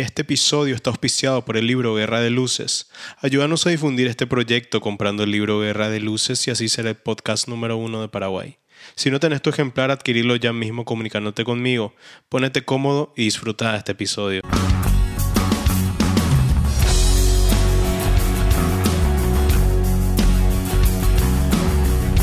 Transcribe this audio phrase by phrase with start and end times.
[0.00, 2.88] Este episodio está auspiciado por el libro Guerra de Luces.
[3.20, 6.94] Ayúdanos a difundir este proyecto comprando el libro Guerra de Luces y así ser el
[6.94, 8.58] podcast número uno de Paraguay.
[8.94, 11.96] Si no tenés tu ejemplar, adquirirlo ya mismo comunicándote conmigo.
[12.28, 14.42] Pónete cómodo y disfruta de este episodio.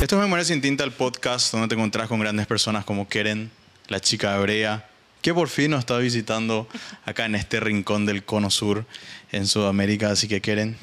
[0.01, 3.51] Esto es Memoria sin Tinta, el podcast donde te encontrás con grandes personas como Keren,
[3.89, 4.87] la chica hebrea,
[5.25, 6.67] que por fin nos está visitando
[7.03, 8.85] acá en este rincón del Cono Sur
[9.31, 10.11] en Sudamérica.
[10.11, 10.77] Así que Keren,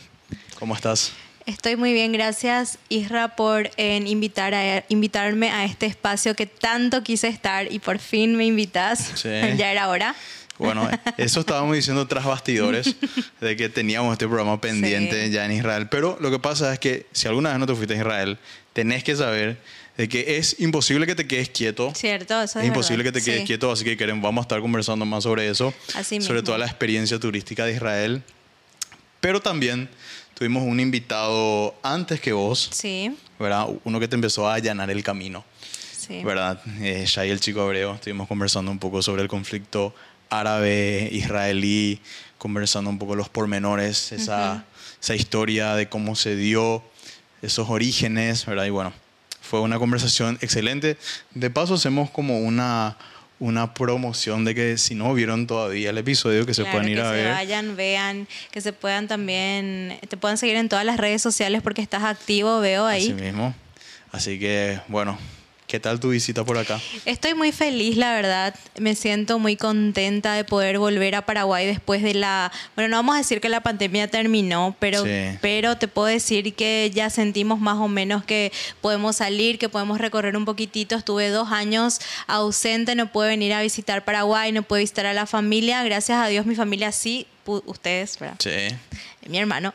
[0.59, 1.13] ¿cómo estás?
[1.47, 7.29] Estoy muy bien, gracias Isra por invitar a, invitarme a este espacio que tanto quise
[7.29, 9.23] estar y por fin me invitas.
[9.23, 10.17] ya era hora.
[10.59, 12.97] Bueno, eso estábamos diciendo tras bastidores,
[13.41, 15.89] de que teníamos este programa pendiente ya en Israel.
[15.89, 18.39] Pero lo que pasa es que si alguna vez no te fuiste a Israel,
[18.73, 19.59] tenés que saber
[19.97, 21.93] de que es imposible que te quedes quieto.
[21.95, 25.05] Cierto, eso es, imposible que te quedes quieto, así que queremos, vamos a estar conversando
[25.05, 28.23] más sobre eso, así sobre toda la experiencia turística de Israel.
[29.21, 29.89] Pero también
[30.35, 33.15] tuvimos un invitado antes que vos, sí.
[33.39, 33.69] ¿verdad?
[33.85, 35.45] Uno que te empezó a allanar el camino,
[35.97, 36.25] sí.
[36.25, 36.61] ¿verdad?
[36.81, 39.95] Eh, Shai, el chico hebreo, estuvimos conversando un poco sobre el conflicto
[40.31, 42.01] árabe-israelí,
[42.39, 44.65] conversando un poco los pormenores, esa,
[45.01, 46.83] esa historia de cómo se dio,
[47.43, 48.65] esos orígenes, ¿verdad?
[48.65, 48.93] Y bueno,
[49.53, 50.97] fue una conversación excelente.
[51.35, 52.97] De paso, hacemos como una,
[53.39, 57.11] una promoción de que si no vieron todavía el episodio, que se puedan ir a
[57.11, 57.25] ver.
[57.25, 61.21] Que se vayan, vean, que se puedan también, te puedan seguir en todas las redes
[61.21, 63.03] sociales porque estás activo, veo ahí.
[63.03, 63.55] Así mismo.
[64.11, 65.19] Así que, bueno,
[65.73, 66.79] ¿Qué tal tu visita por acá?
[67.07, 68.55] Estoy muy feliz, la verdad.
[68.79, 72.53] Me siento muy contenta de poder volver a Paraguay después de la...
[72.75, 75.03] Bueno, no vamos a decir que la pandemia terminó, pero,
[75.41, 78.53] pero te puedo decir que ya sentimos más o menos que
[78.83, 80.95] podemos salir, que podemos recorrer un poquitito.
[80.95, 85.25] Estuve dos años ausente, no pude venir a visitar Paraguay, no pude visitar a la
[85.25, 85.83] familia.
[85.85, 88.37] Gracias a Dios mi familia sí, ustedes, ¿verdad?
[88.41, 88.77] Sí.
[89.27, 89.73] Mi hermano.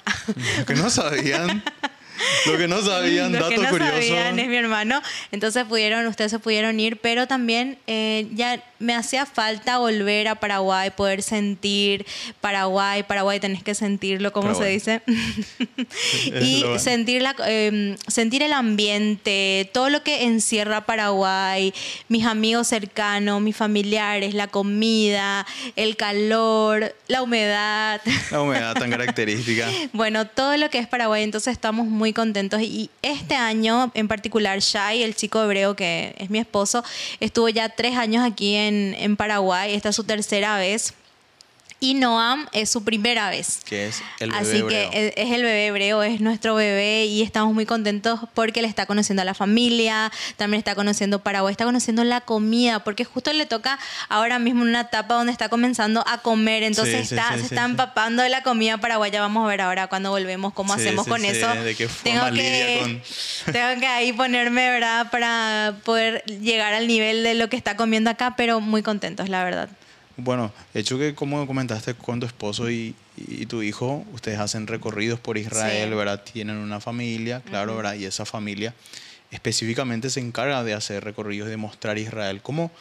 [0.68, 1.64] Que no sabían.
[2.46, 5.02] Lo que no sabían, Lo que no Sabían, es mi hermano.
[5.32, 10.36] Entonces pudieron, ustedes se pudieron ir, pero también eh, ya me hacía falta volver a
[10.36, 12.06] Paraguay, poder sentir
[12.42, 13.04] Paraguay.
[13.04, 15.02] Paraguay tenés que sentirlo, como se dice.
[16.42, 21.74] y sentir, la, em, sentir el ambiente, todo lo que encierra Paraguay,
[22.08, 25.46] mis amigos cercanos, mis familiares, la comida,
[25.76, 28.02] el calor, la humedad.
[28.32, 29.68] La humedad tan característica.
[29.94, 32.62] bueno, todo lo que es Paraguay, entonces estamos muy contentos.
[32.62, 36.84] Y este año en particular, Shai, el chico hebreo que es mi esposo,
[37.20, 39.74] estuvo ya tres años aquí en, en Paraguay.
[39.74, 40.94] Esta es su tercera vez
[41.80, 43.60] y Noam es su primera vez.
[43.64, 47.54] Que es el bebé Así que es, el bebé hebreo, es nuestro bebé y estamos
[47.54, 52.04] muy contentos porque le está conociendo a la familia, también está conociendo Paraguay, está conociendo
[52.04, 53.78] la comida, porque justo le toca
[54.10, 58.30] ahora mismo una etapa donde está comenzando a comer, entonces está, se está empapando de
[58.30, 59.22] la comida paraguaya.
[59.22, 61.48] Vamos a ver ahora cuando volvemos cómo hacemos con eso.
[61.48, 63.02] De tengo que,
[63.52, 65.12] tengo que ahí ponerme, ¿verdad?
[65.12, 69.44] Para poder llegar al nivel de lo que está comiendo acá, pero muy contentos, la
[69.44, 69.70] verdad.
[70.18, 72.96] Bueno, hecho que como comentaste con tu esposo y,
[73.48, 76.24] tu hijo, ustedes hacen recorridos por Israel, ¿verdad?
[76.24, 77.94] Tienen una familia, claro, ¿verdad?
[77.94, 78.74] Y esa familia
[79.30, 82.42] específicamente se encarga de hacer recorridos, de mostrar Israel.
[82.42, 82.72] ¿Cómo,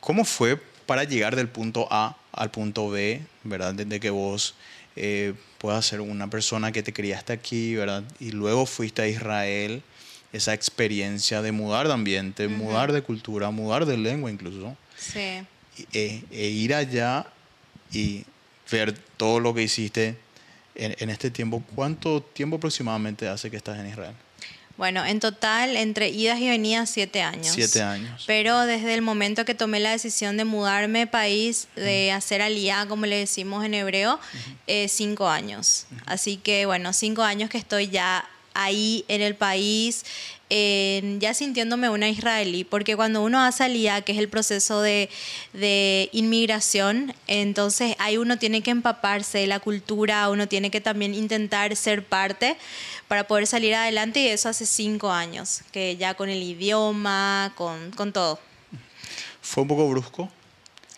[0.00, 3.74] cómo fue para llegar del punto A al punto B, ¿verdad?
[3.74, 4.54] Desde que vos
[4.96, 8.04] eh, puedas ser una persona que te criaste aquí, ¿verdad?
[8.20, 9.82] Y luego fuiste a Israel,
[10.32, 14.76] esa experiencia de mudar de ambiente, mudar de cultura, mudar de lengua incluso.
[14.96, 15.44] Sí
[15.92, 17.26] e, e, ir allá
[17.92, 18.24] y
[18.70, 20.16] ver todo lo que hiciste
[20.74, 21.62] en, este tiempo.
[21.74, 24.14] ¿Cuánto tiempo aproximadamente hace que estás en Israel?
[24.76, 27.52] Bueno, en total, entre idas y venidas, siete años.
[27.54, 28.24] Siete años.
[28.26, 32.86] Pero desde el momento que tomé la decisión de mudarme de país, de hacer aliyah,
[32.86, 34.18] como le decimos en hebreo,
[34.66, 35.86] eh, cinco años.
[36.06, 40.04] Así que, bueno, cinco años que estoy ya ahí en el país,
[40.50, 45.08] ya sintiéndome una israelí, porque cuando uno hace alía, que es el proceso de,
[46.12, 51.76] inmigración, entonces ahí uno tiene que empaparse de la cultura, uno tiene que también intentar
[51.76, 52.56] ser parte
[53.06, 57.92] para poder salir adelante y eso hace cinco años, que ya con el idioma, con,
[57.92, 58.40] con todo.
[59.40, 60.28] ¿Fue un poco brusco?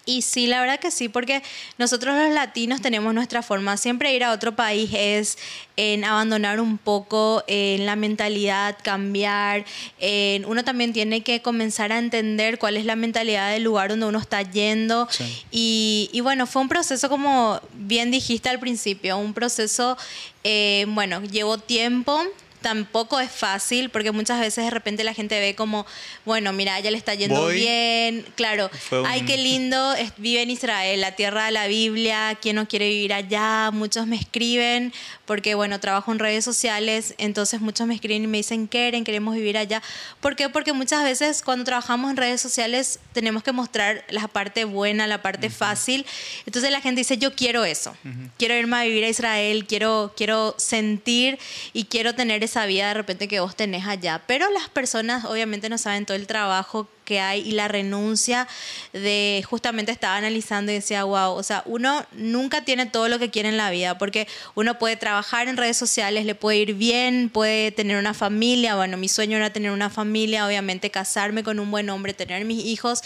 [0.05, 1.43] Y sí, la verdad que sí, porque
[1.79, 3.77] nosotros los latinos tenemos nuestra forma.
[3.77, 5.39] Siempre ir a otro país es
[5.77, 9.65] en abandonar un poco en la mentalidad, cambiar.
[10.01, 14.07] En, uno también tiene que comenzar a entender cuál es la mentalidad del lugar donde
[14.07, 15.09] uno está yendo.
[15.53, 19.97] Y, y, bueno, fue un proceso como bien dijiste al principio, un proceso,
[20.43, 22.21] eh, bueno, llevó tiempo
[22.63, 25.85] tampoco es fácil porque muchas veces de repente la gente ve como,
[26.25, 28.71] bueno, mira, ya le está yendo bien, claro,
[29.07, 33.13] ay, qué lindo, vive en Israel, la tierra de la Biblia, ¿quién no quiere vivir
[33.13, 33.71] allá?
[33.73, 34.93] Muchos me escriben
[35.27, 39.35] porque, bueno, trabajo en redes sociales, entonces muchos me escriben y me dicen, quieren, queremos
[39.35, 39.83] vivir allá.
[40.21, 40.49] ¿Por qué?
[40.49, 45.23] Porque muchas veces cuando trabajamos en redes sociales tenemos que mostrar la parte buena, la
[45.23, 46.07] parte fácil,
[46.47, 47.97] entonces la gente dice, yo quiero eso,
[48.39, 51.39] quiero irme a vivir a Israel, quiero, quiero sentir
[51.73, 54.23] y quiero tener esa vida de repente que vos tenés allá.
[54.27, 58.47] Pero las personas obviamente no saben todo el trabajo que hay y la renuncia
[58.93, 63.31] de justamente estaba analizando y decía, wow, o sea, uno nunca tiene todo lo que
[63.31, 67.29] quiere en la vida porque uno puede trabajar en redes sociales, le puede ir bien,
[67.29, 71.71] puede tener una familia, bueno, mi sueño era tener una familia, obviamente casarme con un
[71.71, 73.03] buen hombre, tener mis hijos.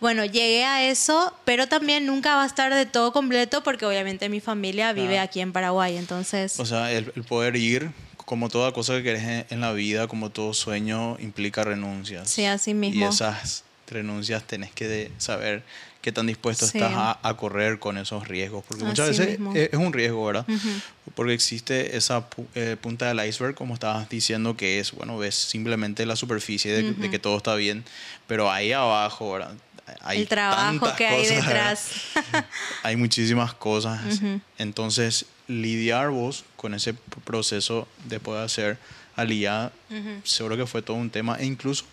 [0.00, 4.28] Bueno, llegué a eso, pero también nunca va a estar de todo completo porque obviamente
[4.28, 6.58] mi familia vive aquí en Paraguay, entonces...
[6.60, 7.90] O sea, el, el poder ir
[8.28, 12.28] como toda cosa que querés en la vida, como todo sueño, implica renuncias.
[12.28, 13.00] Sí, así mismo.
[13.00, 15.62] Y esas renuncias tenés que saber
[16.02, 16.92] qué tan dispuesto estás
[17.22, 18.66] a, correr con esos riesgos.
[18.68, 20.44] Porque muchas veces es, un riesgo, ¿verdad?
[21.14, 26.04] Porque existe esa eh, punta del iceberg, como estabas diciendo, que es, bueno, ves simplemente
[26.04, 27.82] la superficie de, que todo está bien,
[28.26, 29.54] pero ahí abajo, ¿verdad?
[30.02, 31.92] Hay El trabajo que hay detrás.
[32.82, 34.20] hay muchísimas cosas.
[34.58, 38.78] Entonces, lidiar vos con ese proceso de poder hacer
[39.16, 39.72] aliada,
[40.22, 41.36] seguro que fue todo un tema.
[41.40, 41.84] E incluso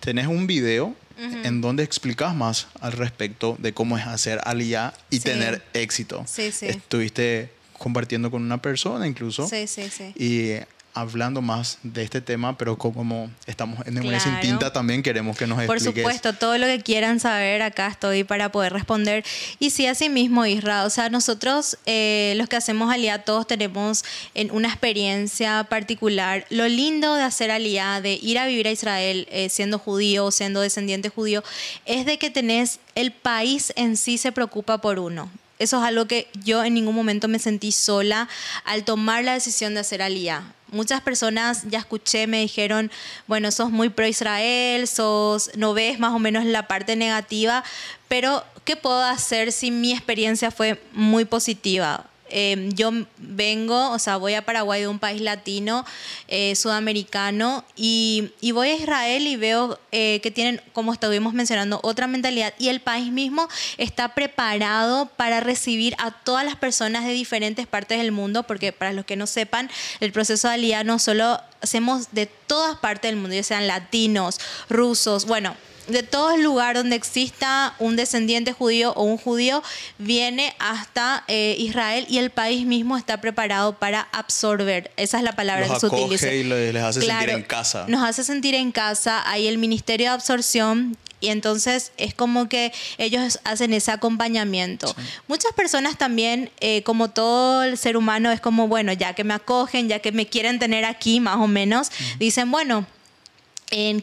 [0.00, 5.20] tenés un video en donde explicas más al respecto de cómo es hacer aliada y
[5.20, 6.24] tener éxito.
[6.26, 6.66] Sí, sí.
[6.66, 9.48] Estuviste compartiendo con una persona incluso.
[9.48, 10.12] Sí, sí, sí.
[10.16, 14.20] Y hablando más de este tema, pero como estamos en claro.
[14.20, 15.84] sin tinta también queremos que nos expliques.
[15.84, 19.24] Por supuesto, todo lo que quieran saber, acá estoy para poder responder.
[19.58, 24.04] Y sí, así mismo, Isra, o sea, nosotros eh, los que hacemos Alía, todos tenemos
[24.34, 26.46] en una experiencia particular.
[26.48, 30.60] Lo lindo de hacer Alía, de ir a vivir a Israel eh, siendo judío, siendo
[30.60, 31.42] descendiente judío,
[31.86, 35.28] es de que tenés, el país en sí se preocupa por uno.
[35.58, 38.28] Eso es algo que yo en ningún momento me sentí sola
[38.64, 40.52] al tomar la decisión de hacer alía.
[40.74, 42.90] Muchas personas ya escuché, me dijeron,
[43.28, 47.62] bueno, sos muy pro Israel, sos, no ves más o menos la parte negativa,
[48.08, 52.06] pero ¿qué puedo hacer si mi experiencia fue muy positiva?
[52.30, 55.84] Em, yo vengo, o sea, voy a Paraguay de un país latino,
[56.28, 62.06] eh, sudamericano, y, voy a Israel y veo eh, que tienen, como estuvimos mencionando, otra
[62.06, 62.54] mentalidad.
[62.58, 63.48] Y el país mismo
[63.78, 68.92] está preparado para recibir a todas las personas de diferentes partes del mundo, porque para
[68.92, 69.70] los que no sepan,
[70.00, 74.38] el proceso de alía no solo hacemos de todas partes del mundo, ya sean latinos,
[74.68, 75.56] rusos, bueno,
[75.88, 79.62] de todo el lugar donde exista un descendiente judío o un judío,
[79.98, 84.90] viene hasta eh, Israel y el país mismo está preparado para absorber.
[84.96, 86.32] Esa es la palabra que se utiliza.
[86.32, 87.84] Y les hace sentir en casa.
[87.88, 89.28] Nos hace sentir en casa.
[89.28, 94.94] Hay el Ministerio de Absorción y entonces es como que ellos hacen ese acompañamiento.
[95.26, 99.32] Muchas personas también, eh, como todo el ser humano, es como, bueno, ya que me
[99.32, 102.86] acogen, ya que me quieren tener aquí más o menos, dicen, bueno,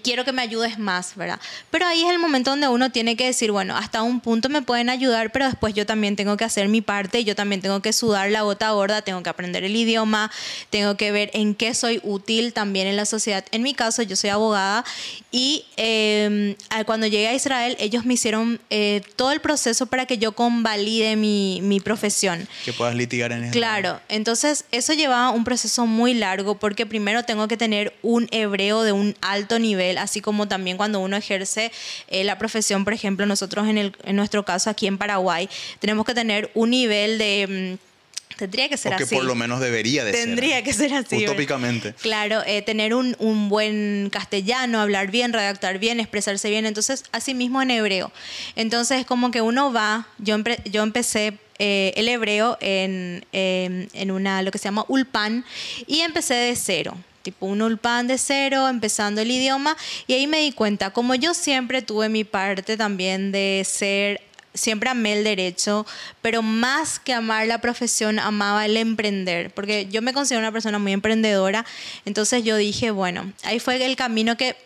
[0.04, 1.40] quiero que me ayudes más, ¿verdad?
[1.70, 4.62] Pero ahí es el momento donde uno tiene que decir, bueno, hasta un punto me
[4.62, 7.94] pueden ayudar, pero después yo también tengo que hacer mi parte, yo también tengo que
[7.94, 10.32] sudar la gota gorda, tengo que aprender el idioma,
[10.70, 13.46] tengo que ver en qué soy útil también en la sociedad.
[13.52, 14.84] En mi caso, yo soy abogada
[15.32, 16.56] y em,
[16.86, 21.16] cuando llegué a Israel, ellos me hicieron eh, todo el proceso para que yo convalide
[21.16, 22.48] mi, mi profesión.
[22.66, 23.54] Que puedas litigar en Israel.
[23.54, 28.84] Claro, entonces eso llevaba un proceso muy largo porque primero tengo que tener un hebreo
[28.84, 31.72] de un alto nivel, así como también cuando uno ejerce
[32.08, 36.06] eh, la profesión, por ejemplo, nosotros en, el, en nuestro caso aquí en Paraguay, tenemos
[36.06, 37.78] que tener un nivel de...
[37.80, 37.92] Mm,
[38.38, 39.16] tendría que ser o que así.
[39.16, 40.26] por lo menos debería de ser.
[40.26, 41.24] Tendría que ser así.
[41.26, 41.94] Utópicamente.
[42.02, 46.66] Claro, eh, tener un, un, buen castellano, hablar bien, redactar bien, expresarse bien.
[46.66, 48.12] Entonces, así mismo en hebreo.
[48.56, 54.50] Entonces, como que uno va, yo, yo empecé eh, el hebreo en, en una, lo
[54.50, 55.46] que se llama ulpan
[55.86, 60.40] y empecé de cero tipo un ulpan de cero, empezando el idioma, y ahí me
[60.40, 64.22] di cuenta, como yo siempre tuve mi parte también de ser
[64.54, 65.86] siempre amé el derecho,
[66.22, 70.80] pero más que amar la profesión, amaba el emprender, porque yo me considero una persona
[70.80, 71.66] muy emprendedora,
[72.06, 74.58] entonces yo dije, bueno, ahí fue el camino que,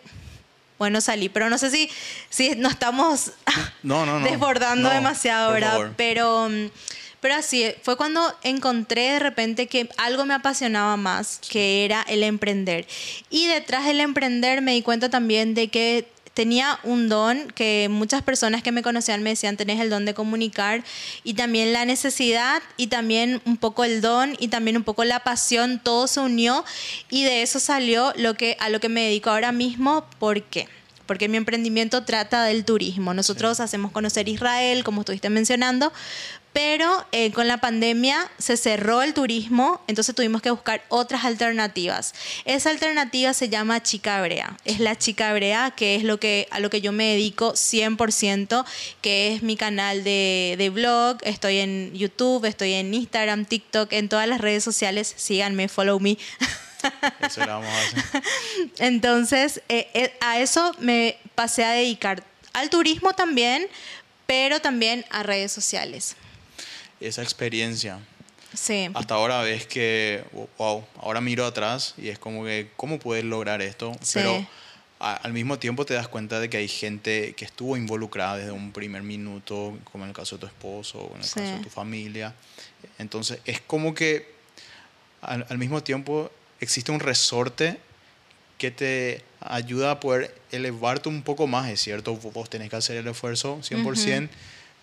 [0.78, 1.88] bueno, salí, pero no sé si,
[2.28, 3.32] si nos estamos
[4.24, 5.92] desbordando demasiado, ¿verdad?
[5.96, 6.48] Pero...
[6.48, 6.70] Mm,
[7.20, 12.22] pero así, fue cuando encontré de repente que algo me apasionaba más, que era el
[12.22, 12.86] emprender.
[13.30, 18.20] Y detrás del emprender me di cuenta también de que tenía un don que muchas
[18.20, 20.84] personas que me conocían me decían, tenés el don de comunicar
[21.24, 25.20] y también la necesidad y también un poco el don y también un poco la
[25.20, 26.62] pasión, todo se unió
[27.08, 30.04] y de eso salió lo que, a lo que me dedico ahora mismo.
[30.18, 30.68] ¿Por qué?
[31.06, 33.14] porque mi emprendimiento trata del turismo.
[33.14, 35.92] Nosotros hacemos conocer Israel, como estuviste mencionando,
[36.56, 42.14] pero eh, con la pandemia se cerró el turismo, entonces tuvimos que buscar otras alternativas.
[42.46, 44.56] Esa alternativa se llama Chica Hebrea.
[44.64, 48.64] Es la Chica Hebrea, que es lo que, a lo que yo me dedico 100%,
[49.02, 51.18] que es mi canal de, de blog.
[51.24, 55.12] Estoy en YouTube, estoy en Instagram, TikTok, en todas las redes sociales.
[55.14, 56.16] Síganme, follow me.
[57.20, 58.22] Eso lo vamos a hacer.
[58.78, 62.24] Entonces, eh, eh, a eso me pasé a dedicar.
[62.54, 63.68] Al turismo también,
[64.24, 66.16] pero también a redes sociales.
[67.00, 67.98] Esa experiencia.
[68.54, 68.88] Sí.
[68.94, 70.24] Hasta ahora ves que,
[70.58, 73.92] wow, ahora miro atrás y es como que, ¿cómo puedes lograr esto?
[74.14, 74.46] Pero
[74.98, 78.72] al mismo tiempo te das cuenta de que hay gente que estuvo involucrada desde un
[78.72, 81.68] primer minuto, como en el caso de tu esposo, o en el caso de tu
[81.68, 82.34] familia.
[82.98, 84.34] Entonces, es como que
[85.20, 87.78] al, al mismo tiempo existe un resorte
[88.58, 92.96] que te ayuda a poder elevarte un poco más, es cierto, vos tenés que hacer
[92.96, 94.28] el esfuerzo 100%,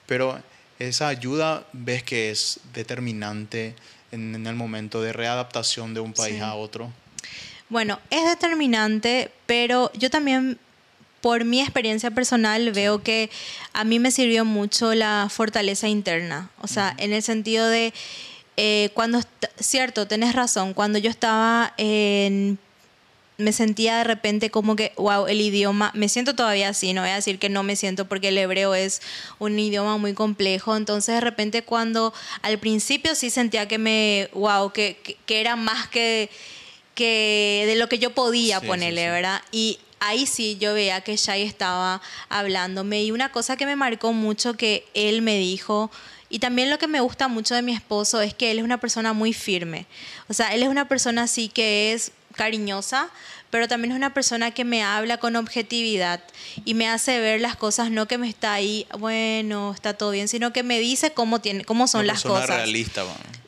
[0.06, 0.40] pero
[0.88, 3.76] esa ayuda ves que es determinante
[4.12, 6.92] en, el momento de readaptación de un país a otro.
[7.70, 10.60] Bueno, es determinante, pero yo también
[11.22, 13.30] por mi experiencia personal veo que
[13.72, 17.94] a mí me sirvió mucho la fortaleza interna, o sea, en el sentido de
[18.58, 19.20] eh, cuando,
[19.60, 22.60] cierto, tenés razón, cuando yo estaba en
[23.44, 27.12] me sentía de repente como que, wow, el idioma, me siento todavía así, no voy
[27.12, 29.02] a decir que no me siento porque el hebreo es
[29.40, 34.72] un idioma muy complejo, entonces de repente cuando al principio sí sentía que me, wow,
[34.72, 36.30] que, que, era más que,
[36.96, 39.42] que de lo que yo podía ponerle, ¿verdad?
[39.52, 44.14] Y ahí sí yo veía que Shai estaba hablándome y una cosa que me marcó
[44.14, 45.92] mucho que él me dijo,
[46.34, 48.80] y también lo que me gusta mucho de mi esposo es que él es una
[48.80, 49.86] persona muy firme.
[50.30, 53.10] O sea, él es una persona así que es cariñosa,
[53.50, 56.22] pero también es una persona que me habla con objetividad
[56.66, 60.28] y me hace ver las cosas, no que me está ahí, bueno, está todo bien,
[60.28, 62.48] sino que me dice cómo, tiene, cómo son las cosas.
[62.48, 63.04] realista,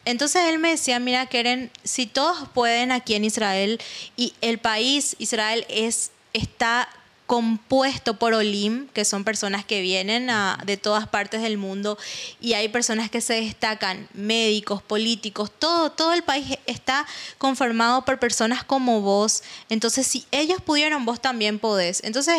[0.05, 3.81] Entonces él me decía, mira, Keren, si todos pueden aquí en Israel
[4.15, 6.87] y el país, Israel, es, está
[7.25, 10.29] compuesto por Olim, que son personas que vienen
[10.65, 11.97] de todas partes del mundo
[12.39, 17.05] y hay personas que se destacan, médicos, políticos, todo, todo el país está
[17.37, 19.41] conformado por personas como vos.
[19.69, 22.03] Entonces, si ellos pudieron, vos también podés.
[22.03, 22.35] Entonces,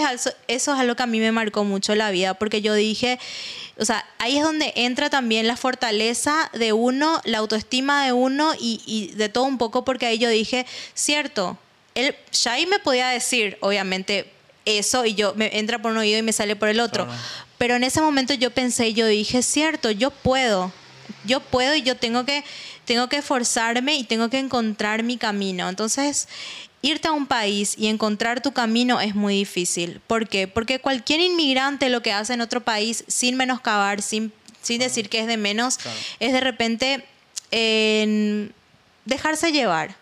[0.46, 3.18] eso es algo que a mí me marcó mucho la vida, porque yo dije,
[3.78, 8.52] o sea, ahí es donde entra también la fortaleza de uno, la autoestima de uno
[8.58, 10.64] y, de todo un poco, porque ahí yo dije,
[10.94, 11.58] cierto,
[11.94, 14.32] él, Shai me podía decir, obviamente,
[14.66, 17.08] eso y yo me entra por un oído y me sale por el otro.
[17.56, 20.72] Pero en ese momento yo pensé, yo dije, cierto, yo puedo.
[21.24, 22.44] Yo puedo y yo tengo que
[22.84, 25.68] tengo que esforzarme y tengo que encontrar mi camino.
[25.68, 26.28] Entonces,
[26.82, 30.00] irte a un país y encontrar tu camino es muy difícil.
[30.06, 30.46] ¿Por qué?
[30.46, 34.32] Porque cualquier inmigrante lo que hace en otro país, sin menoscabar, sin,
[34.62, 35.78] sin decir que es de menos,
[36.20, 37.04] es de repente
[39.04, 39.96] dejarse llevar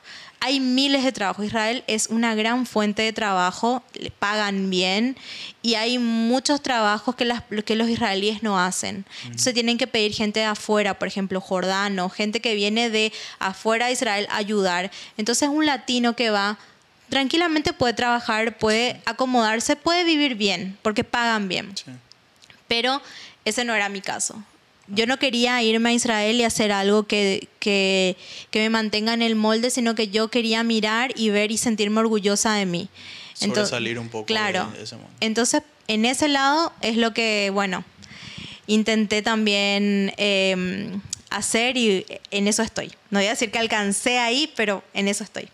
[0.45, 1.47] hay miles de trabajos.
[1.47, 5.17] Israel es una gran fuente de trabajo, le pagan bien
[5.63, 9.07] y hay muchos trabajos que, las, que los israelíes no hacen.
[9.23, 13.87] Entonces tienen que pedir gente de afuera, por ejemplo, jordano, gente que viene de afuera
[13.87, 14.91] de Israel a ayudar.
[15.17, 16.59] Entonces un latino que va
[17.09, 21.73] tranquilamente puede trabajar, puede acomodarse, puede vivir bien, porque pagan bien.
[22.69, 23.01] Pero
[23.47, 24.45] ese no era mi caso
[24.89, 28.17] yo no quería irme a Israel y hacer algo que, que,
[28.53, 32.55] me mantenga en el molde, sino que yo quería mirar y ver y sentirme orgullosa
[32.55, 32.89] de mí.
[33.41, 35.11] Entonces, salir un poco claro, de ese molde.
[35.21, 37.85] Entonces, en ese lado es lo que, bueno,
[38.67, 41.01] intenté también em,
[41.31, 42.93] hacer y en eso estoy.
[43.11, 45.49] No voy a decir que alcancé ahí, pero en eso estoy.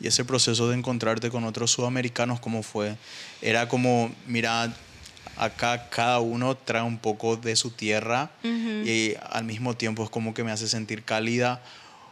[0.00, 2.96] ¿Y ese proceso de encontrarte con otros sudamericanos, cómo fue?
[3.40, 4.74] Era como, mira,
[5.36, 10.34] acá cada uno trae un poco de su tierra y al mismo tiempo es como
[10.34, 11.62] que me hace sentir cálida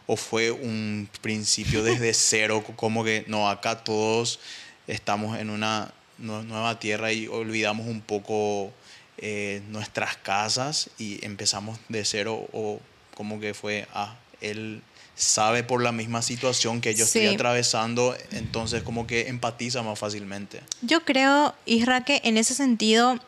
[0.07, 4.39] o fue un principio desde cero, como que no, acá todos
[4.87, 8.71] estamos en una nueva tierra y olvidamos un poco
[9.17, 12.79] eh, nuestras casas y empezamos de cero o
[13.15, 14.81] como que fue, ah, él
[15.15, 20.61] sabe por la misma situación que yo estoy atravesando, entonces como que empatiza más fácilmente.
[20.81, 23.19] Yo creo, Isra, que en ese sentido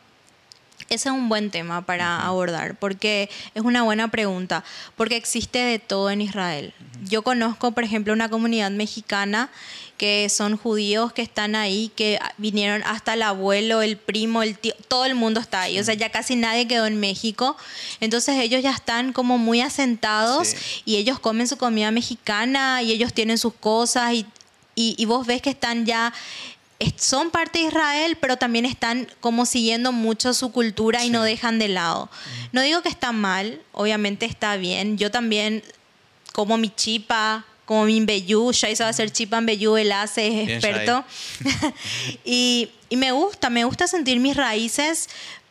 [0.88, 4.62] Ese es un buen tema para abordar, porque es una buena pregunta,
[4.96, 6.74] porque existe de todo en Israel.
[7.08, 9.50] Yo conozco, por ejemplo, una comunidad mexicana
[9.96, 14.74] que son judíos que están ahí, que vinieron hasta el abuelo, el primo, el tío,
[14.88, 17.56] todo el mundo está ahí, o sea, ya casi nadie quedó en México,
[18.00, 23.12] entonces ellos ya están como muy asentados y ellos comen su comida mexicana y ellos
[23.14, 24.26] tienen sus cosas y,
[24.74, 26.12] y vos ves que están ya
[26.96, 31.58] son parte de Israel, pero también están como siguiendo mucho su cultura y no dejan
[31.58, 32.10] de lado.
[32.52, 34.98] No digo que está mal, obviamente está bien.
[34.98, 35.62] Yo también
[36.32, 41.04] como mi chipa, como mi mbeyú, ya hizo hacer chipa mbeyú, él hace, es experto.
[42.24, 45.08] y, me gusta, me gusta sentir mis raíces,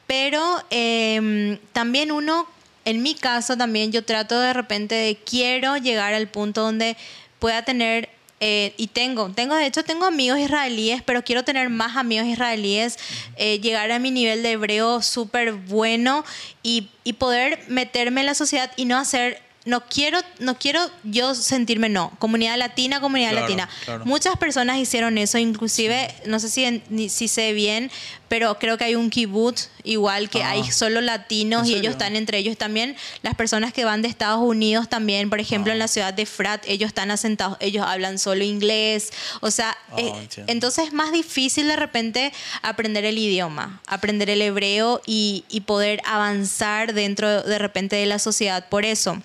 [0.08, 2.48] pero em, también uno,
[2.86, 6.96] en mi caso también yo trato de repente de quiero llegar al punto donde
[7.40, 8.10] pueda tener
[8.42, 12.98] eh, y tengo, tengo, de hecho, tengo amigos israelíes, pero quiero tener más amigos israelíes,
[13.38, 16.26] eh, llegar a mi nivel de hebreo súper bueno
[16.62, 21.34] y, y poder meterme en la sociedad y no hacer no quiero, no quiero yo
[21.34, 22.12] sentirme no.
[22.20, 23.68] Comunidad latina, comunidad latina.
[24.06, 27.92] Muchas personas hicieron eso, inclusive, no sé si, si sé bien,
[28.28, 30.72] pero creo que hay un kibbutz igual que hay ah.
[30.72, 32.96] solo latinos y ellos están entre ellos también.
[33.22, 35.90] Las personas que van de Estados Unidos también, por ejemplo, en la ah.
[35.90, 39.12] ciudad de Frat, ellos están asentados, ellos hablan solo inglés.
[39.42, 40.14] O sea, ah, eh,
[40.48, 46.02] entonces es más difícil de repente aprender el idioma, aprender el hebreo y, y poder
[46.06, 48.68] avanzar dentro de repente de la sociedad.
[48.70, 49.22] Por eso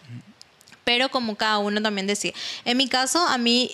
[0.90, 2.32] pero como cada uno también decía.
[2.64, 3.70] En mi caso, a mí,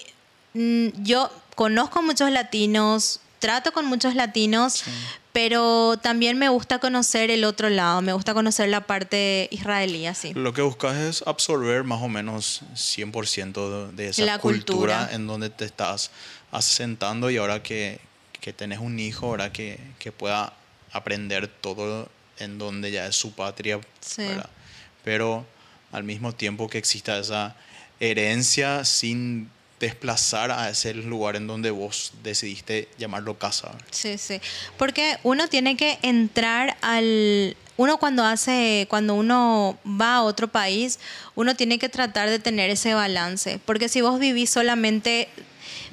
[0.53, 4.85] mm, yo conozco muchos latinos, trato con muchos latinos,
[5.33, 10.33] pero también me gusta conocer el otro lado, me gusta conocer la parte israelí, así.
[10.35, 15.65] Lo que buscas es absorber más o menos 100% de esa cultura, en donde te
[15.65, 16.11] estás
[16.53, 18.01] asentando y ahora que,
[18.41, 20.53] que tenés un hijo, ahora que, que pueda
[20.93, 23.81] aprender todo en donde ya es su patria,
[25.05, 25.47] Pero
[25.93, 27.57] al mismo tiempo que exista esa
[28.01, 33.77] herencia sin desplazar a ese lugar en donde vos decidiste llamarlo casa.
[33.91, 34.41] Sí, sí.
[34.79, 40.99] Porque uno tiene que entrar al uno cuando hace cuando uno va a otro país,
[41.35, 45.29] uno tiene que tratar de tener ese balance, porque si vos vivís solamente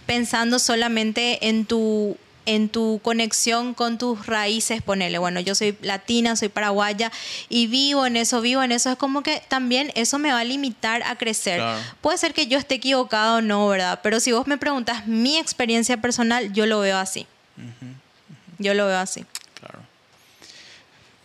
[0.05, 6.35] pensando solamente en tu en tu conexión con tus raíces, ponele, bueno, yo soy latina,
[6.35, 7.11] soy paraguaya
[7.49, 10.43] y vivo en eso, vivo en eso, es como que también eso me va a
[10.43, 11.61] limitar a crecer.
[12.01, 13.99] Puede ser que yo esté equivocado o no, ¿verdad?
[14.03, 17.27] Pero si vos me preguntas mi experiencia personal, yo lo veo así.
[18.59, 19.25] Yo lo veo así.
[19.59, 19.79] Claro.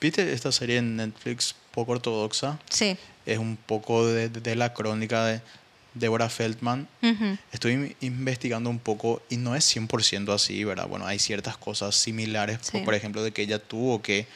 [0.01, 2.59] ¿Viste esta serie en Netflix poco ortodoxa?
[2.69, 2.97] Sí.
[3.27, 5.41] Es un poco de, de la crónica de,
[5.95, 6.89] Deborah Feldman.
[7.53, 10.87] Estoy investigando un poco y no es 100% así, ¿verdad?
[10.87, 14.27] Bueno, hay ciertas cosas similares, por ejemplo, de que ella tuvo que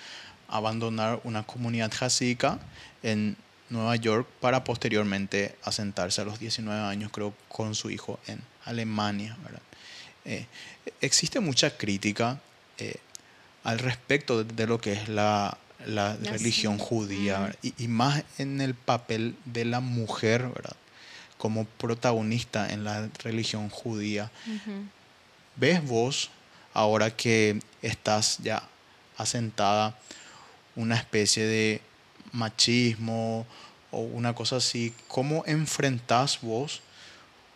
[0.49, 2.59] abandonar una comunidad jasídica
[3.03, 3.37] en
[3.71, 9.37] Nueva York para posteriormente asentarse a los 19 años, creo, con su hijo en Alemania,
[9.43, 9.63] ¿verdad?
[10.25, 10.47] Eh,
[11.01, 12.39] existe mucha crítica
[12.79, 12.97] eh,
[13.65, 15.57] al respecto de, lo que es la,
[16.23, 20.77] religión judía y, y, más en el papel de la mujer, ¿verdad?
[21.43, 24.31] Como protagonista en la religión judía.
[25.57, 26.31] ¿Ves vos,
[26.73, 28.63] ahora que estás ya
[29.17, 29.99] asentada,
[30.77, 31.81] una especie de
[32.31, 33.45] machismo
[33.91, 36.81] o una cosa así, cómo enfrentás vos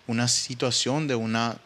[0.08, 1.56] una situación de una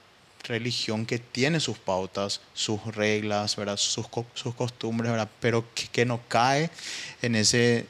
[0.44, 3.78] religión que tiene sus pautas, sus reglas, ¿verdad?
[3.78, 5.30] Sus, sus costumbres, ¿verdad?
[5.40, 6.70] pero que, que, no cae
[7.22, 7.86] en ese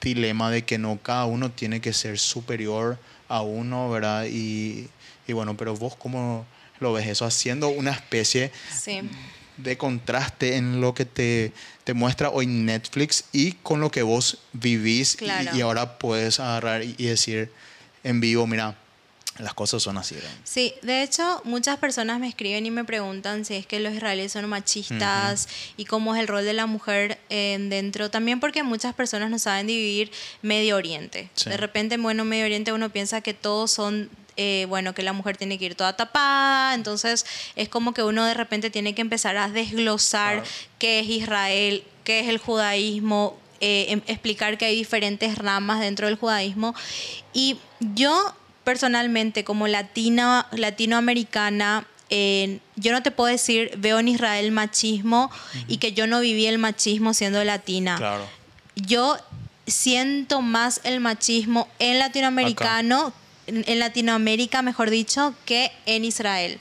[0.00, 4.26] dilema de que no cada uno tiene que ser superior a uno, ¿verdad?
[4.26, 4.88] Y,
[5.28, 6.46] bueno, pero vos cómo
[6.80, 8.52] lo ves eso, haciendo una especie
[9.56, 11.52] de contraste en lo que te,
[11.84, 15.16] te, muestra hoy Netflix y con lo que vos vivís
[15.54, 17.50] y, ahora puedes agarrar y, decir
[18.04, 18.76] en vivo, mira,
[19.38, 20.16] las cosas son así.
[20.44, 24.32] Sí, de hecho, muchas personas me escriben y me preguntan si es que los israelíes
[24.32, 28.10] son machistas y cómo es el rol de la mujer dentro.
[28.10, 30.10] También porque muchas personas no saben dividir
[30.42, 31.30] Medio Oriente.
[31.44, 35.38] De repente, bueno, Medio Oriente uno piensa que todos son eh, bueno, que la mujer
[35.38, 37.24] tiene que ir toda tapada, entonces
[37.56, 40.44] es como que uno de repente tiene que empezar a desglosar
[40.78, 46.06] qué es Israel, qué es el judaísmo, eh, em, explicar que hay diferentes ramas dentro
[46.06, 46.74] del judaísmo.
[47.32, 48.34] Y yo
[48.66, 55.30] personalmente como latina, latinoamericana, yo no te puedo decir, veo en Israel machismo
[55.68, 57.96] y que yo no viví el machismo siendo latina.
[58.74, 59.18] Yo
[59.68, 63.12] siento más el machismo en latinoamericano,
[63.46, 66.58] en Latinoamérica, mejor dicho, que en Israel.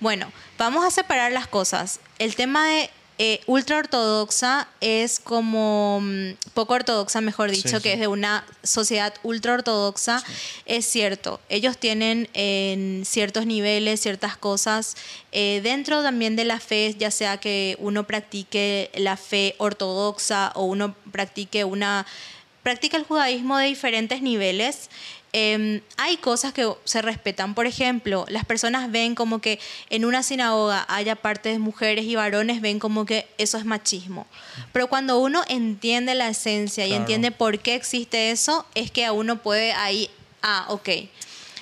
[0.00, 2.00] Bueno, vamos a separar las cosas.
[2.18, 2.88] El tema de
[3.18, 9.14] eh, ultra ortodoxa es como mm, poco ortodoxa, mejor dicho, que es de una sociedad
[9.22, 10.22] ultra ortodoxa.
[10.66, 14.96] Es cierto, ellos tienen en ciertos niveles, ciertas cosas
[15.30, 20.64] eh, dentro también de la fe, ya sea que uno practique la fe ortodoxa o
[20.64, 22.06] uno practique una
[22.62, 24.88] practica el judaísmo de diferentes niveles.
[25.34, 27.54] Em, hay cosas que se respetan.
[27.54, 32.14] Por ejemplo, las personas ven como que en una sinagoga haya partes de mujeres y
[32.14, 34.26] varones, ven como que eso es machismo.
[34.72, 39.12] Pero cuando uno entiende la esencia y entiende por qué existe eso, es que a
[39.12, 40.10] uno puede ahí,
[40.42, 40.88] ah, ok.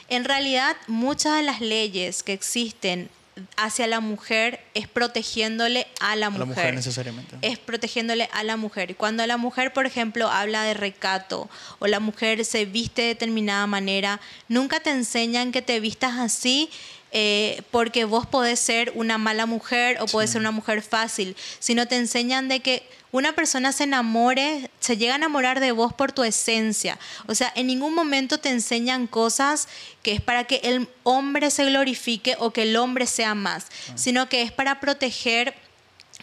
[0.08, 3.08] En realidad, muchas de las leyes que existen
[3.56, 6.42] hacia la mujer es protegiéndole a la mujer.
[6.42, 7.36] A la mujer necesariamente.
[7.42, 8.96] Es protegiéndole a la mujer.
[8.96, 11.48] Cuando la mujer, por ejemplo, habla de recato
[11.78, 16.70] o la mujer se viste de determinada manera, nunca te enseñan que te vistas así
[17.12, 21.86] eh, porque vos podés ser una mala mujer o podés ser una mujer fácil, sino
[21.86, 26.12] te enseñan de que una persona se enamore, se llega a enamorar de vos por
[26.12, 26.98] tu esencia.
[27.26, 29.66] O sea, en ningún momento te enseñan cosas
[30.02, 33.92] que es para que el hombre se glorifique o que el hombre sea más, ah.
[33.96, 35.54] sino que es para proteger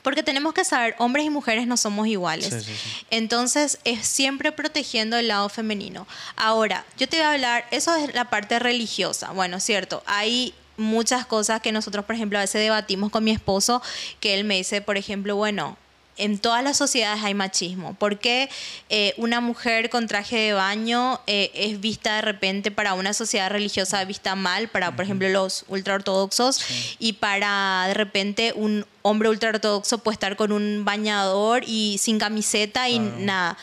[0.03, 2.65] porque tenemos que saber, hombres y mujeres no somos iguales.
[3.09, 6.07] Entonces, es siempre protegiendo el lado femenino.
[6.37, 9.31] Ahora, yo te voy a hablar, eso es la parte religiosa.
[9.31, 13.81] Bueno, cierto, hay muchas cosas que nosotros, por ejemplo, a veces debatimos con mi esposo,
[14.19, 15.77] que él me dice, por ejemplo, bueno,
[16.17, 17.93] en todas las sociedades hay machismo.
[17.93, 18.49] ¿Por qué
[18.89, 23.49] eh, una mujer con traje de baño eh, es vista de repente para una sociedad
[23.49, 26.61] religiosa vista mal, para por ejemplo los ultraortodoxos,
[26.99, 32.89] y para de repente un hombre ultraortodoxo puede estar con un bañador y sin camiseta
[32.89, 33.57] y nada?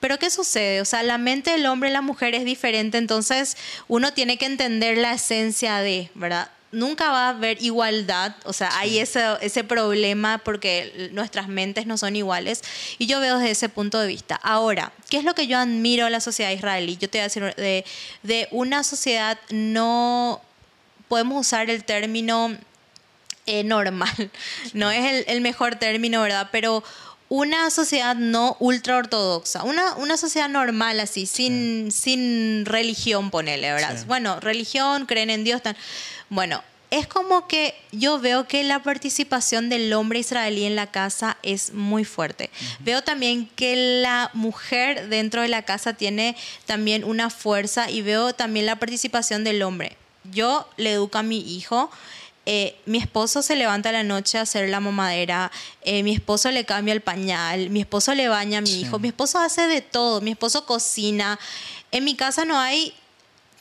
[0.00, 0.80] Pero ¿qué sucede?
[0.80, 3.56] O sea, la mente del hombre y la mujer es diferente, entonces
[3.88, 6.50] uno tiene que entender la esencia de, ¿verdad?
[6.70, 11.96] Nunca va a haber igualdad, o sea, hay ese, ese problema porque nuestras mentes no
[11.96, 12.62] son iguales
[12.98, 14.36] y yo veo desde ese punto de vista.
[14.36, 16.96] Ahora, ¿qué es lo que yo admiro de la sociedad israelí?
[16.96, 17.84] Yo te voy a decir, de,
[18.22, 20.42] de una sociedad no
[21.08, 22.56] podemos usar el término
[23.46, 24.30] eh, normal,
[24.74, 26.48] no es el, el mejor término, ¿verdad?
[26.52, 26.84] Pero
[27.30, 34.02] una sociedad no ultra ortodoxa, una, una sociedad normal así, sin, sin religión, ponele, ¿verdad?
[34.06, 35.76] Bueno, religión, creen en Dios, tan...
[36.30, 41.36] Bueno, es como que yo veo que la participación del hombre israelí en la casa
[41.42, 42.50] es muy fuerte.
[42.80, 48.32] Veo también que la mujer dentro de la casa tiene también una fuerza y veo
[48.32, 49.96] también la participación del hombre.
[50.32, 51.90] Yo le educo a mi hijo
[52.50, 56.50] eh, mi esposo se levanta a la noche a hacer la mamadera, eh, mi esposo
[56.50, 59.82] le cambia el pañal, mi esposo le baña a mi hijo, mi esposo hace de
[59.82, 61.38] todo, mi esposo cocina.
[61.92, 62.94] En mi casa no hay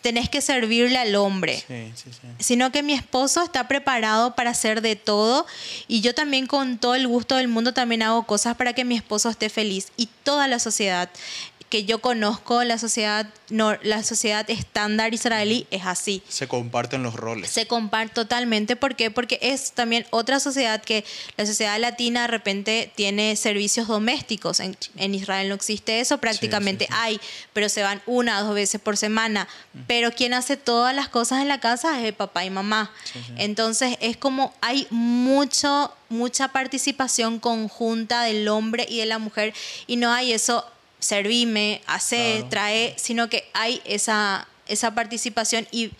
[0.07, 1.61] tenés que servirle al hombre,
[2.39, 5.45] sino que mi esposo está preparado para hacer de todo
[5.89, 8.95] y yo también con todo el gusto del mundo también hago cosas para que mi
[8.95, 11.09] esposo esté feliz y toda la sociedad
[11.69, 16.23] que yo conozco, la sociedad, no, la sociedad estándar israelí es así.
[16.29, 17.49] Se comparten los roles.
[17.49, 18.75] Se comparte totalmente.
[18.75, 19.11] ¿Por qué?
[19.11, 21.03] Porque es también otra sociedad que
[21.35, 24.59] la sociedad latina de repente tiene servicios domésticos.
[24.59, 24.77] En,
[25.13, 27.19] Israel no existe eso, prácticamente hay,
[27.53, 29.47] pero se van una o dos veces por semana.
[29.87, 32.91] Pero quien hace todas las cosas en la casa es el papá y mamá.
[33.37, 39.53] Entonces es como hay mucho, mucha participación conjunta del hombre y de la mujer
[39.85, 40.65] y no hay eso
[41.07, 45.65] servime, hace, trae, sino que hay esa, esa participación.
[45.71, 45.91] Y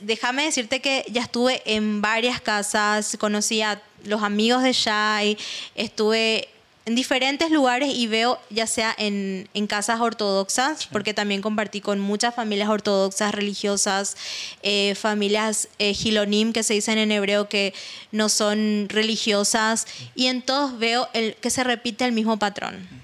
[0.00, 5.38] déjame decirte que ya estuve en varias casas, conocí a los amigos de Shai,
[5.74, 6.48] estuve
[6.84, 12.34] en diferentes lugares y veo ya sea en, casas ortodoxas, porque también compartí con muchas
[12.34, 14.18] familias ortodoxas religiosas,
[14.62, 17.72] eh, familias eh, gilonim que se dicen en hebreo que
[18.12, 23.00] no son religiosas, y en todos veo el, que se repite el mismo patrón.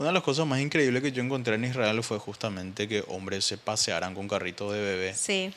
[0.00, 3.44] Una de las cosas más increíbles que yo encontré en Israel fue justamente que hombres
[3.44, 5.14] se pasearan con carritos de bebé.
[5.14, 5.52] Sí.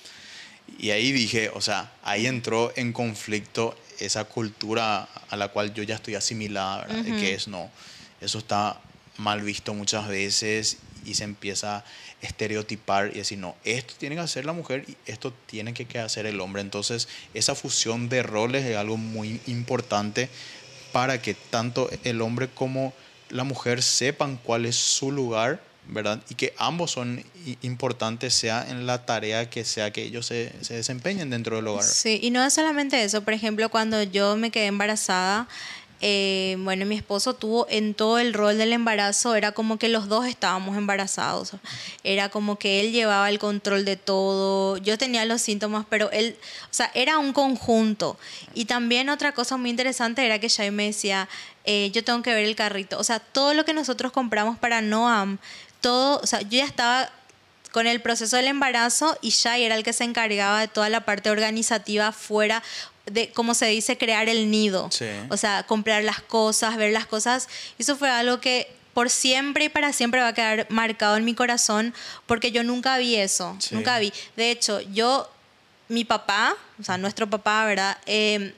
[0.78, 5.82] Y ahí dije, o sea, ahí entró en conflicto esa cultura a la cual yo
[5.84, 7.06] ya estoy asimilada, ¿verdad?
[7.22, 7.72] que es no,
[8.20, 8.82] eso está
[9.16, 10.76] mal visto muchas veces
[11.06, 11.86] y se empieza a
[12.20, 16.26] estereotipar y decir, no, esto tiene que hacer la mujer y esto tiene que hacer
[16.26, 16.62] el hombre.
[16.62, 20.28] Entonces, esa fusión de roles es algo muy importante
[20.92, 22.94] para que tanto el hombre como
[23.34, 26.22] la mujer sepan cuál es su lugar, ¿verdad?
[26.30, 27.24] Y que ambos son
[27.62, 31.84] importantes, sea en la tarea que sea que ellos se, se desempeñen dentro del hogar.
[31.84, 33.24] Sí, y no es solamente eso.
[33.24, 35.48] Por ejemplo, cuando yo me quedé embarazada,
[36.06, 40.10] eh, bueno, mi esposo tuvo en todo el rol del embarazo, era como que los
[40.10, 41.54] dos estábamos embarazados,
[42.04, 46.36] era como que él llevaba el control de todo, yo tenía los síntomas, pero él,
[46.64, 48.18] o sea, era un conjunto.
[48.54, 51.30] Y también otra cosa muy interesante era que Shai me decía,
[51.64, 54.82] eh, yo tengo que ver el carrito, o sea, todo lo que nosotros compramos para
[54.82, 55.38] Noam,
[55.80, 57.10] todo, o sea, yo ya estaba
[57.72, 61.06] con el proceso del embarazo y Shai era el que se encargaba de toda la
[61.06, 62.62] parte organizativa fuera
[63.06, 64.90] de, como se dice, crear el nido.
[65.30, 67.50] O sea, comprar las cosas, ver las cosas.
[67.78, 71.34] Eso fue algo que por siempre y para siempre va a quedar marcado en mi
[71.34, 71.94] corazón
[72.26, 73.58] porque yo nunca vi eso.
[73.72, 74.14] Nunca vi.
[74.36, 75.30] De hecho, yo,
[75.90, 77.98] mi papá, o sea, nuestro papá, ¿verdad?
[78.06, 78.54] Eh,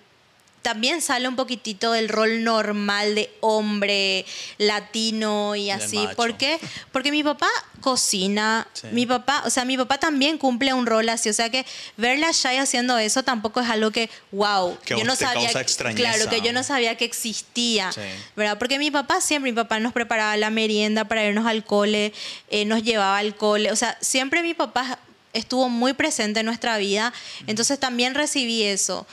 [0.65, 4.25] también sale un poquitito del rol normal de hombre
[4.57, 6.07] latino y así.
[6.15, 6.59] ¿Por qué?
[6.91, 7.47] Porque mi papá
[7.81, 11.67] cocina, mi papá, o sea, mi papá también cumple un rol así, o sea que
[11.97, 15.51] verla Shai haciendo eso tampoco es algo que, wow, que yo no sabía,
[15.93, 17.91] claro, que yo no sabía que existía,
[18.35, 18.57] ¿verdad?
[18.57, 22.11] Porque mi papá siempre, mi papá nos preparaba la merienda para irnos al cole,
[22.49, 24.97] eh, nos llevaba al cole, o sea, siempre mi papá
[25.35, 27.13] estuvo muy presente en nuestra vida,
[27.45, 29.05] entonces también recibí eso.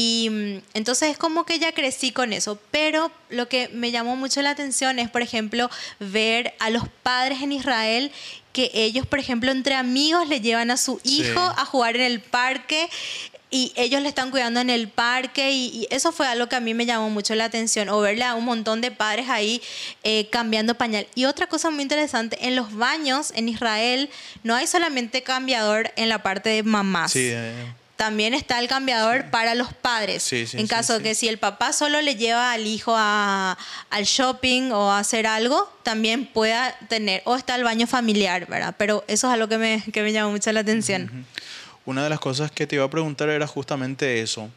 [0.00, 2.56] Y mm, entonces es como que ya crecí con eso.
[2.70, 7.42] Pero lo que me llamó mucho la atención es, por ejemplo, ver a los padres
[7.42, 8.12] en Israel
[8.52, 12.20] que ellos, por ejemplo, entre amigos le llevan a su hijo a jugar en el
[12.20, 12.88] parque
[13.50, 16.74] y ellos le están cuidando en el parque y, eso fue algo que a mí
[16.74, 19.60] me llamó mucho la atención, o verle a un montón de padres ahí
[20.04, 21.08] eh, cambiando pañal.
[21.16, 24.10] Y otra cosa muy interesante, en los baños en Israel
[24.44, 27.10] no hay solamente cambiador en la parte de mamás.
[27.10, 27.52] Sí, eh,
[27.98, 30.32] también está el cambiador para los padres.
[30.32, 33.58] en caso que si el papá solo le lleva al hijo a,
[33.90, 38.76] al shopping o a hacer algo, también pueda tener, o está el baño familiar, ¿verdad?
[38.78, 41.26] Pero eso es algo que me, que me llamó mucho la atención.
[41.86, 44.48] Una de las cosas que te iba a preguntar era justamente eso.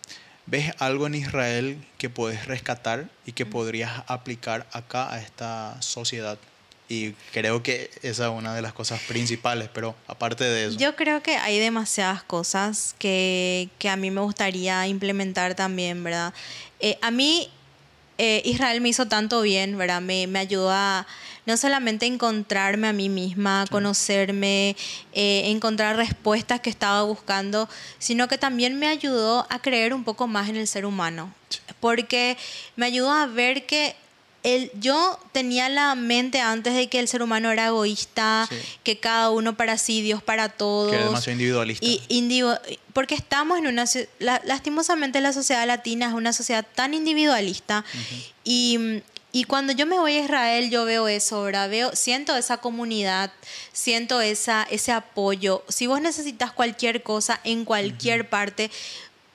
[0.45, 6.37] ¿Ves algo en Israel que puedes rescatar y que podrías aplicar acá a esta sociedad?
[6.91, 10.77] Y creo que esa es una de las cosas principales, pero aparte de eso.
[10.77, 16.33] Yo creo que hay demasiadas cosas que, que a mí me gustaría implementar también, ¿verdad?
[16.81, 17.49] Eh, a mí
[18.17, 20.01] eh, Israel me hizo tanto bien, ¿verdad?
[20.01, 21.07] Me, me ayudó a
[21.45, 24.75] no solamente encontrarme a mí misma, conocerme,
[25.13, 30.27] eh, encontrar respuestas que estaba buscando, sino que también me ayudó a creer un poco
[30.27, 31.33] más en el ser humano.
[31.79, 32.37] Porque
[32.75, 33.95] me ayudó a ver que
[34.43, 38.49] el, yo tenía la mente antes de que el ser humano era egoísta,
[38.83, 40.89] que cada uno para sí, Dios para todos.
[40.89, 41.85] Que era demasiado individualista.
[41.85, 42.43] Y
[42.93, 43.85] porque estamos en una...
[44.19, 47.85] lastimosamente la sociedad latina es una sociedad tan individualista
[48.43, 49.01] y,
[49.31, 53.31] y, cuando yo me voy a Israel yo veo eso, ahora Veo, siento esa comunidad,
[53.71, 55.63] siento esa, ese apoyo.
[55.69, 58.71] Si vos necesitas cualquier cosa en cualquier parte,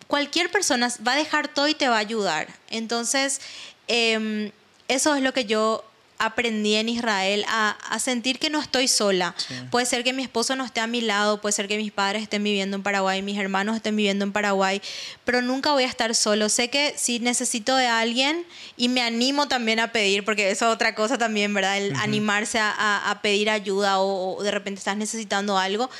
[0.09, 2.49] cualquier persona va a dejar todo y te va a ayudar.
[2.71, 3.41] Entonces...
[3.89, 4.51] Eh,
[4.89, 5.85] eso es lo que yo
[6.19, 9.35] aprendí en Israel a, sentir que no estoy sola.
[9.71, 12.23] Puede ser que mi esposo no esté a mi lado, puede ser que mis padres
[12.23, 14.81] estén viviendo en Paraguay, mis hermanos estén viviendo en Paraguay,
[15.25, 16.49] pero nunca voy a estar solo.
[16.49, 18.45] Sé que si necesito de alguien
[18.77, 21.79] y me animo también a pedir, porque eso es otra cosa también, ¿verdad?
[21.79, 25.91] El animarse a, pedir ayuda o, de repente estás necesitando algo,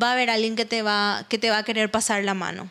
[0.00, 2.70] va a haber alguien que te va, que te va a querer pasar la mano.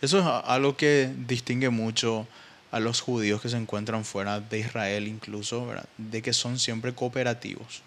[0.00, 2.26] Eso es algo que distingue mucho
[2.70, 5.66] a los judíos que se encuentran fuera de Israel incluso,
[5.98, 7.82] de que son siempre cooperativos.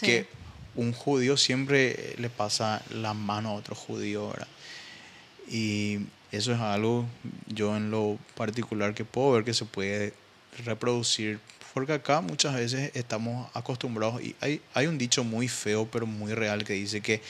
[0.00, 0.26] Que
[0.74, 4.48] un judío siempre le pasa la mano a otro judío, ¿verdad?
[5.48, 6.00] Y
[6.32, 7.06] eso es algo
[7.46, 10.12] yo en lo particular que puedo ver que se puede
[10.64, 11.38] reproducir,
[11.74, 16.34] porque acá muchas veces estamos acostumbrados, y hay, hay un dicho muy feo pero muy
[16.34, 17.22] real que dice que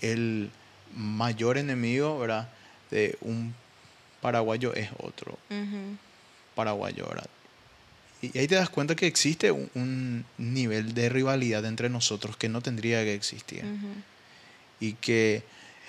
[0.00, 0.50] el
[0.94, 2.48] mayor enemigo ¿verdad?
[2.90, 3.54] de un
[4.20, 5.38] paraguayo es otro
[6.58, 7.30] paraguayo, ¿verdad?
[8.20, 12.60] Y ahí te das cuenta que existe un, nivel de rivalidad entre nosotros que no
[12.60, 13.64] tendría que existir.
[14.80, 15.44] Y que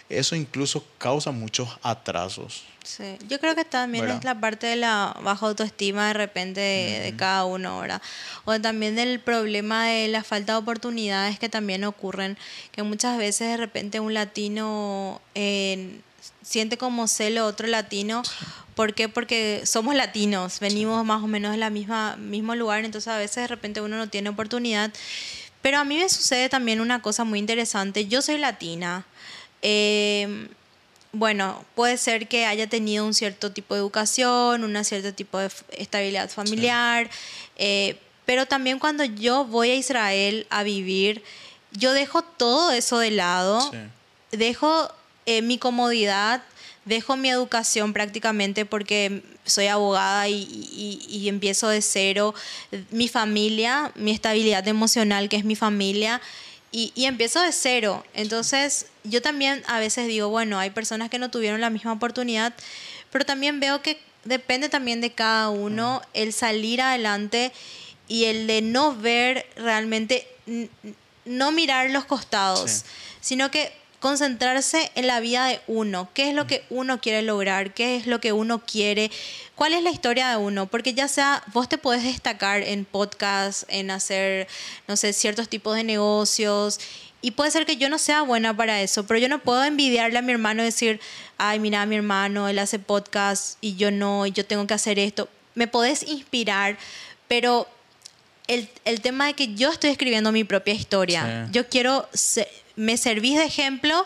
[0.09, 2.65] eso incluso causa muchos atrasos.
[2.83, 7.15] Sí, yo creo que también es la parte de la baja autoestima de repente de,
[7.17, 8.01] cada uno, ¿verdad?
[8.45, 12.37] O también del problema de la falta de oportunidades que también ocurren,
[12.71, 15.99] que muchas veces de repente un latino eh,
[16.41, 18.23] siente como celo otro latino
[18.79, 19.09] ¿Por qué?
[19.09, 21.69] Porque somos latinos, venimos más o menos del
[22.17, 24.89] mismo lugar, entonces a veces de repente uno no tiene oportunidad.
[25.61, 28.07] Pero a mí me sucede también una cosa muy interesante.
[28.07, 29.05] Yo soy latina.
[29.61, 30.47] Em,
[31.11, 35.51] bueno, puede ser que haya tenido un cierto tipo de educación, un cierto tipo de
[35.71, 37.09] estabilidad familiar,
[37.57, 41.21] eh, pero también cuando yo voy a Israel a vivir,
[41.73, 43.59] yo dejo todo eso de lado,
[44.31, 44.89] dejo
[45.29, 46.41] eh, mi comodidad,
[46.85, 52.33] dejo mi educación prácticamente porque soy abogada y, empiezo de cero.
[52.89, 56.19] Mi familia, mi estabilidad emocional, que es mi familia,
[56.71, 58.03] y, y, empiezo de cero.
[58.15, 62.55] Entonces, yo también a veces digo, bueno, hay personas que no tuvieron la misma oportunidad,
[63.11, 67.51] pero también veo que depende también de cada uno el salir adelante
[68.07, 70.27] y el de no ver realmente,
[71.25, 72.83] no mirar los costados,
[73.21, 77.73] sino que concentrarse en la vida de uno, qué es lo que uno quiere lograr,
[77.73, 79.11] qué es lo que uno quiere,
[79.55, 83.63] cuál es la historia de uno, porque ya sea vos te puedes destacar en podcast,
[83.67, 84.47] en hacer,
[84.87, 86.79] no sé, ciertos tipos de negocios,
[87.21, 90.19] y puede ser que yo no sea buena para eso, pero yo no puedo envidiarle
[90.19, 91.01] a mi hermano y decir,
[91.37, 94.97] ay, mira, mi hermano, él hace podcast y yo no, y yo tengo que hacer
[94.99, 95.27] esto.
[95.55, 96.77] Me podés inspirar,
[97.27, 97.67] pero
[98.49, 102.09] el, el tema de que yo estoy escribiendo mi propia historia, yo quiero
[102.75, 104.05] me servís de ejemplo,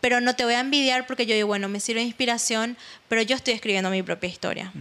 [0.00, 2.76] pero no te voy a envidiar porque yo digo, bueno, me sirve de inspiración,
[3.08, 4.72] pero yo estoy escribiendo mi propia historia.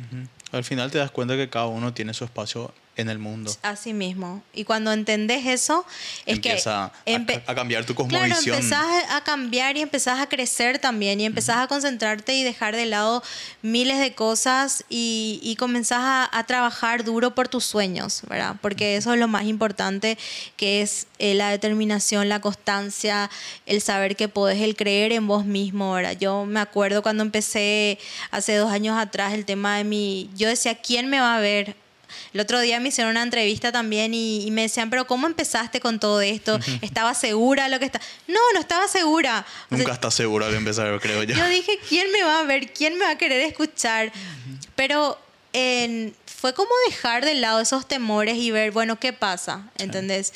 [0.52, 3.52] Al final te das cuenta que cada uno tiene su espacio en el mundo.
[3.64, 4.44] Así mismo.
[4.54, 5.86] Y cuando entendés eso,
[6.26, 7.14] es Empieza que...
[7.16, 8.44] A, a, cambiar tu cosmovisión.
[8.44, 12.76] Claro, empezás a cambiar y empezás a crecer también y empezás a concentrarte y dejar
[12.76, 13.24] de lado
[13.62, 18.58] miles de cosas y, y comenzás a, a, trabajar duro por tus sueños, ¿verdad?
[18.62, 20.18] Porque eso es lo más importante,
[20.56, 23.30] que es eh, la determinación, la constancia,
[23.66, 26.18] el saber que podés, el creer en vos mismo, ¿verdad?
[26.20, 27.98] Yo me acuerdo cuando empecé
[28.30, 30.30] hace dos años atrás el tema de mi...
[30.36, 31.76] Yo decía, ¿quién me va a ver?
[32.34, 36.00] El otro día me hicieron una entrevista también y, me decían, pero ¿cómo empezaste con
[36.00, 36.60] todo esto?
[36.82, 38.00] ¿Estaba segura lo que está?
[38.28, 39.46] No, no estaba segura.
[39.70, 41.36] Nunca estás segura de empezar, creo yo.
[41.36, 42.74] Yo dije, ¿quién me va a ver?
[42.74, 44.12] ¿Quién me va a querer escuchar?
[44.76, 45.18] Pero
[46.26, 49.70] fue como dejar de lado esos temores y ver, bueno, ¿qué pasa?
[49.78, 50.34] ¿Entendés?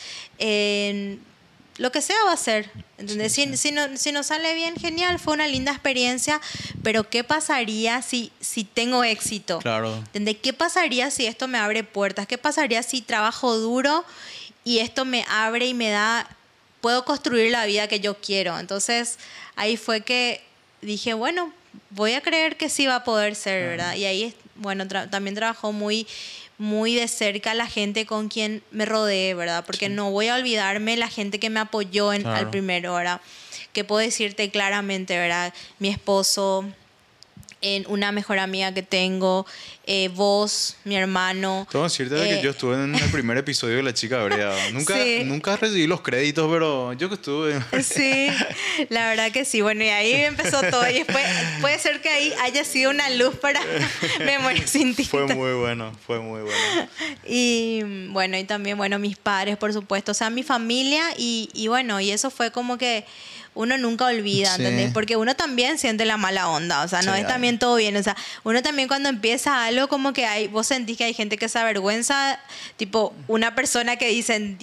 [1.78, 2.70] Lo que sea va a ser.
[2.98, 3.34] ¿entendés?
[3.34, 6.42] si, Si, no, si no sale bien, genial, fue una linda experiencia,
[6.84, 9.60] pero ¿qué pasaría si, si tengo éxito?
[9.60, 9.96] Claro.
[9.96, 10.38] ¿Entendés?
[10.42, 12.28] ¿Qué pasaría si esto me abre puertas?
[12.28, 14.04] ¿Qué pasaría si trabajo duro
[14.64, 16.28] y esto me abre y me da,
[16.82, 18.58] puedo construir la vida que yo quiero?
[18.60, 19.18] Entonces
[19.56, 20.44] ahí fue que
[20.82, 21.54] dije, bueno,
[21.92, 23.96] voy a creer que sí va a poder ser, ¿verdad?
[23.96, 26.08] Y ahí, bueno, también trabajó muy
[26.58, 29.64] muy de cerca la gente con quien me rodeé, ¿verdad?
[29.66, 33.22] Porque no voy a olvidarme la gente que me apoyó en, al primero, ¿verdad?
[33.74, 35.54] Que puedo decirte claramente, ¿verdad?
[35.80, 36.66] Mi esposo,
[37.62, 39.46] en una mejor amiga que tengo,
[39.86, 41.68] eh, vos, mi hermano.
[41.72, 44.54] Todo decirte que yo eh, estuve en el primer episodio de La Chica Brea.
[44.74, 47.60] Nunca, nunca recibí los créditos, pero yo que estuve.
[47.84, 48.28] Sí,
[48.90, 49.62] la verdad que sí.
[49.62, 50.88] Bueno, y ahí empezó todo.
[50.90, 51.26] Y después
[51.62, 53.62] puede ser que ahí haya sido una luz para
[54.26, 55.10] Memoria sin tinta.
[55.10, 56.90] Fue muy bueno, fue muy bueno.
[57.26, 60.12] Y bueno, y también, bueno, mis padres, por supuesto.
[60.12, 63.06] O sea, mi familia y, y bueno, y eso fue como que
[63.58, 64.92] uno nunca olvida, ¿entendés?
[64.94, 68.04] Porque uno también siente la mala onda, o sea, no es también todo bien, o
[68.04, 71.50] sea, uno también cuando empieza algo como que hay, vos sentís que hay gente que
[71.50, 72.40] se avergüenza,
[72.78, 74.56] tipo una persona que dice,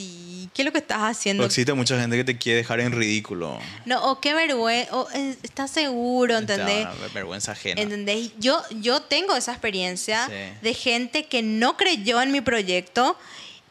[0.55, 1.43] ¿qué es lo que estás haciendo?
[1.43, 3.59] O existe mucha gente que te quiere dejar en ridículo.
[3.85, 6.87] No, o qué vergüenza, o eh, estás seguro, ¿entendés?
[7.13, 7.81] vergüenza ajena.
[7.81, 8.31] ¿Entendés?
[8.39, 10.29] Yo, yo tengo esa experiencia
[10.63, 13.17] de gente que no creyó en mi proyecto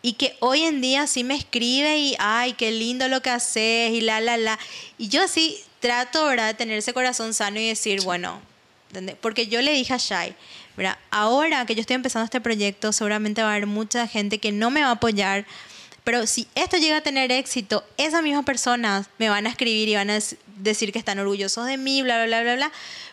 [0.05, 3.91] y que hoy en día sí me escribe y, ay, qué lindo lo que haces
[3.91, 4.59] y la, la, la.
[4.97, 8.41] Y yo así trato, ¿verdad?, de tener ese corazón sano y decir, bueno,
[9.21, 10.35] porque yo le dije a Shai,
[10.75, 10.97] ¿verdad?
[11.09, 14.69] ahora que yo estoy empezando este proyecto, seguramente va a haber mucha gente que no
[14.69, 15.45] me va a apoyar,
[16.03, 19.95] pero si esto llega a tener éxito, esas mismas personas me van a escribir y
[19.95, 20.19] van a
[20.57, 22.71] decir que están orgullosos de mí, bla, bla, bla, bla, bla,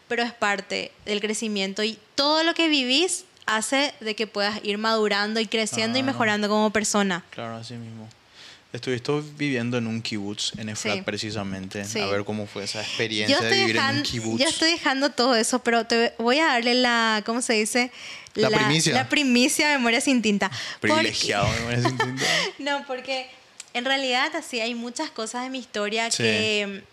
[0.08, 4.78] pero es parte del crecimiento y todo lo que vivís hace de que puedas ir
[4.78, 7.24] madurando y creciendo y mejorando como persona.
[7.30, 8.08] Claro, así mismo.
[8.72, 11.82] Estuviste viviendo en un kibutz, en Efrat precisamente.
[11.82, 14.38] A ver cómo fue esa experiencia de vivir en un kibutz.
[14.38, 17.90] Ya estoy dejando todo eso, pero te voy a darle la, ¿cómo se dice?
[18.34, 18.94] La, primicia.
[18.94, 20.52] La primicia de Memoria sin tinta.
[20.80, 22.24] Privilegiado Memoria sin tinta.
[22.60, 23.28] no, porque
[23.74, 26.84] en realidad así hay muchas cosas de mi historia que...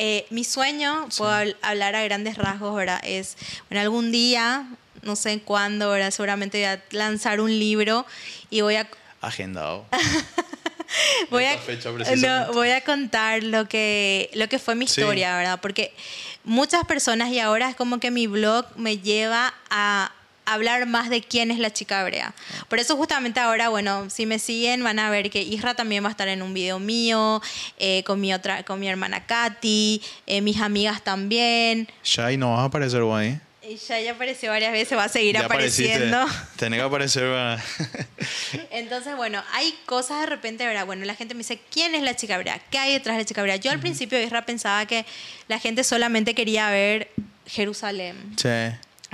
[0.00, 1.30] Eh, mi sueño, puedo
[1.62, 3.00] hablar a grandes rasgos, ¿verdad?
[3.04, 3.36] Es,
[3.68, 4.66] bueno, algún día
[5.04, 6.10] no sé cuándo, ¿verdad?
[6.10, 8.06] Seguramente voy a lanzar un libro
[8.50, 8.88] y voy a...
[9.20, 9.86] Agendado.
[11.30, 11.58] voy, a,
[12.16, 15.60] no, voy a contar lo que, lo que fue mi historia, ¿verdad?
[15.60, 15.94] Porque
[16.44, 20.12] muchas personas y ahora es como que mi blog me lleva a
[20.46, 22.34] hablar más de quién es la chica brea.
[22.68, 26.08] Por eso justamente ahora, bueno, si me siguen van a ver que Isra también va
[26.08, 27.40] a estar en un video mío,
[27.78, 31.88] eh, con, mi otra, con mi hermana Katy, eh, mis amigas también.
[32.02, 33.40] Shai, ¿no vas a aparecer ahí?
[33.88, 36.24] Ya, ya apareció varias veces, va a seguir apareciendo.
[36.56, 37.24] Tiene que aparecer.
[38.70, 40.86] Entonces, bueno, hay cosas de repente, ¿verdad?
[40.86, 42.60] Bueno, la gente me dice, ¿quién es la chica brea?
[42.70, 43.56] ¿Qué hay detrás de la chica brea?
[43.56, 45.04] Yo al principio, Isra, pensaba que
[45.48, 47.10] la gente solamente quería ver
[47.46, 48.34] Jerusalén.
[48.36, 48.48] Sí.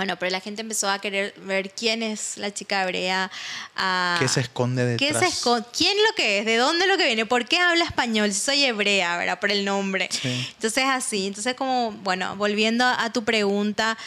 [0.00, 3.30] Bueno, pero la gente empezó a querer ver quién es la chica hebrea.
[3.76, 5.12] A, ¿Qué se esconde detrás?
[5.12, 5.66] ¿Qué se esconde?
[5.76, 6.46] ¿Quién lo que es?
[6.46, 7.26] ¿De dónde lo que viene?
[7.26, 8.32] ¿Por qué habla español?
[8.32, 9.38] Si soy hebrea, ¿verdad?
[9.38, 10.08] Por el nombre.
[10.10, 10.48] Sí.
[10.54, 11.26] Entonces, así.
[11.26, 13.98] Entonces, como, bueno, volviendo a tu pregunta,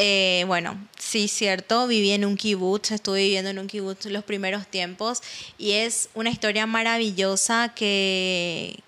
[0.00, 4.64] eh, bueno, sí, cierto, viví en un kibutz, estuve viviendo en un kibutz los primeros
[4.68, 5.22] tiempos
[5.58, 8.78] y es una historia maravillosa que,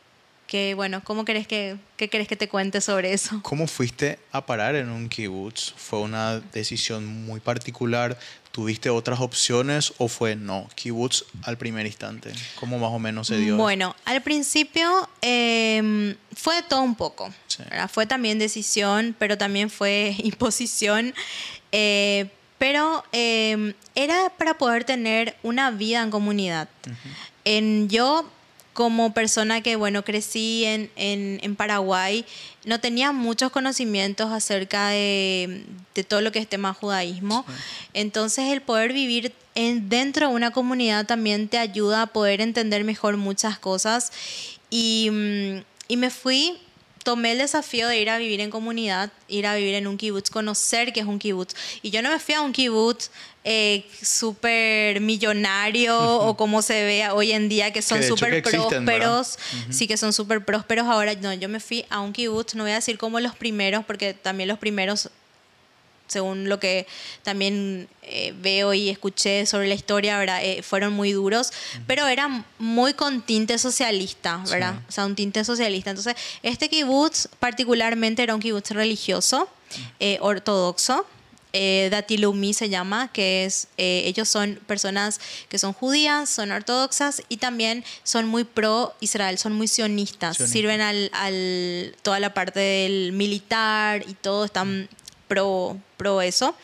[0.46, 3.40] que bueno, ¿cómo querés que, qué querés que te cuente sobre eso?
[3.42, 5.74] ¿Cómo fuiste a parar en un kibutz?
[5.76, 8.16] ¿Fue una decisión muy particular?
[8.52, 12.32] ¿Tuviste otras opciones o fue no, kibutz al primer instante?
[12.60, 13.56] ¿Cómo más o menos se dio?
[13.56, 17.32] Bueno, al principio eh, fue todo un poco.
[17.62, 17.88] Sí.
[17.92, 21.14] Fue también decisión, pero también fue imposición.
[21.72, 26.68] Eh, pero eh, era para poder tener una vida en comunidad.
[27.44, 28.28] En yo
[28.74, 32.24] como persona que, bueno, crecí en, en, en, Paraguay,
[32.64, 37.44] no tenía muchos conocimientos acerca de, de todo lo que es tema judaísmo.
[37.46, 37.54] Sí.
[37.94, 42.84] Entonces, el poder vivir en, dentro de una comunidad también te ayuda a poder entender
[42.84, 44.12] mejor muchas cosas.
[44.70, 45.10] Y,
[45.88, 46.58] y me fui
[47.02, 50.30] tomé el desafío de ir a vivir en comunidad, ir a vivir en un kibutz,
[50.30, 51.54] conocer qué es un kibutz.
[51.82, 53.10] Y yo no me fui a un kibutz
[53.42, 59.38] eh, súper millonario o como se ve hoy en día, que son súper prósperos.
[59.52, 59.72] Uh -huh.
[59.72, 60.86] Sí, que son súper prósperos.
[60.86, 63.84] Ahora, no, yo me fui a un kibutz, no voy a decir como los primeros,
[63.84, 65.08] porque también los primeros
[66.10, 66.86] según lo que
[67.22, 70.40] también eh, veo y escuché sobre la historia, ¿verdad?
[70.42, 71.84] Eh, fueron muy duros, uh -huh.
[71.86, 74.74] pero era muy con tinte socialista, ¿verdad?
[74.74, 74.84] Sí.
[74.88, 75.90] O sea, un tinte socialista.
[75.90, 79.48] Entonces, este kibutz particularmente era un kibutz religioso,
[80.00, 81.06] eh, ortodoxo,
[81.52, 87.22] eh, Datilumi se llama, que es, eh, ellos son personas que son judías, son ortodoxas
[87.28, 90.52] y también son muy pro Israel, son muy sionistas, Sionista.
[90.52, 94.88] sirven al, al, toda la parte del militar y todo, están
[95.30, 96.56] pro, pro eso.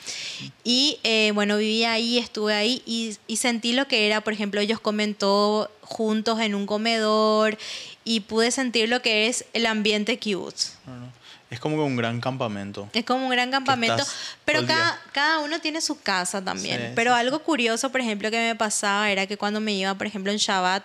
[0.65, 4.61] Y eh, bueno, viví ahí, estuve ahí y, y, sentí lo que era, por ejemplo,
[4.61, 7.57] ellos comentó juntos en un comedor
[8.05, 10.73] y pude sentir lo que es el ambiente kibbutz.
[10.85, 11.13] Bueno,
[11.49, 12.89] es como un gran campamento.
[12.93, 14.03] Es como un gran campamento,
[14.45, 16.81] pero cada, cada, uno tiene su casa también.
[16.81, 19.95] Sí, pero sí, algo curioso, por ejemplo, que me pasaba era que cuando me iba,
[19.95, 20.83] por ejemplo, en Shabbat,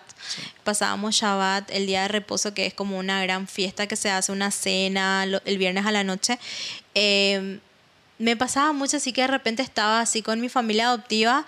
[0.62, 4.30] pasábamos Shabbat, el día de reposo, que es como una gran fiesta que se hace,
[4.30, 6.38] una cena el viernes a la noche.
[6.94, 7.58] Eh,
[8.22, 11.44] me pasaba mucho así que de repente estaba así con mi familia adoptiva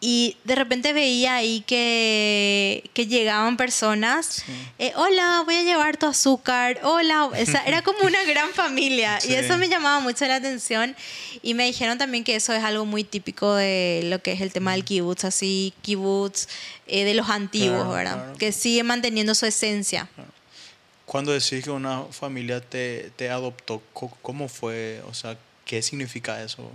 [0.00, 4.52] y de repente veía ahí que, que llegaban personas, sí.
[4.78, 9.18] eh, hola, voy a llevar tu azúcar, hola, o sea, era como una gran familia
[9.18, 9.30] sí.
[9.30, 10.94] y eso me llamaba mucho la atención
[11.42, 14.52] y me dijeron también que eso es algo muy típico de lo que es el
[14.52, 16.48] tema del kibutz, así, kibutz
[16.86, 18.14] eh, de los antiguos, claro, ¿verdad?
[18.24, 18.38] Claro.
[18.38, 20.08] Que sigue manteniendo su esencia.
[20.14, 20.30] Claro.
[21.06, 23.80] Cuando decís que una familia te, te adoptó,
[24.20, 25.02] ¿cómo fue?
[25.08, 26.70] O sea, ¿Qué significa eso?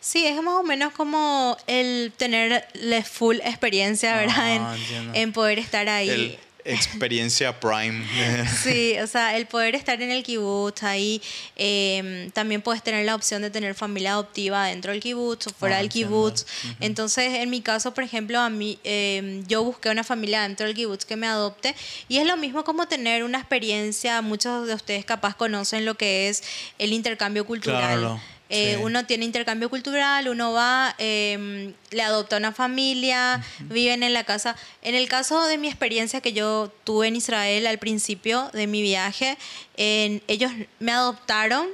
[0.00, 4.36] Sí, es más o menos como el tener la full experiencia, ¿verdad?
[4.38, 6.08] Ah, en, en, poder estar ahí.
[6.08, 6.38] El
[6.72, 8.04] experiencia prime.
[8.62, 11.20] sí, o sea, el poder estar en el kibutz ahí.
[11.56, 15.76] Eh, también puedes tener la opción de tener familia adoptiva dentro del kibutz o fuera
[15.76, 16.42] ah, del kibutz.
[16.42, 16.76] Uh -huh.
[16.80, 20.74] Entonces, en mi caso, por ejemplo, a mí, eh, yo busqué una familia dentro del
[20.74, 21.74] kibutz que me adopte.
[22.08, 24.22] Y es lo mismo como tener una experiencia.
[24.22, 26.42] Muchos de ustedes capaz conocen lo que es
[26.78, 27.98] el intercambio cultural.
[27.98, 28.20] Claro.
[28.50, 28.82] Eh, sí.
[28.82, 33.72] Uno tiene intercambio cultural, uno va, eh, le adopta una familia, uh -huh.
[33.72, 34.56] viven en la casa.
[34.82, 38.82] En el caso de mi experiencia que yo tuve en Israel al principio de mi
[38.82, 39.38] viaje,
[39.76, 41.66] ellos me adoptaron,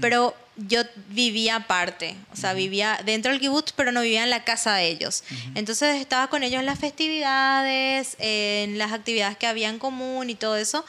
[0.00, 2.56] pero yo vivía aparte, o sea, uh -huh.
[2.56, 5.22] vivía dentro del kibutz, pero no vivía en la casa de ellos.
[5.54, 10.34] Entonces estaba con ellos en las festividades, en las actividades que había en común y
[10.34, 10.84] todo eso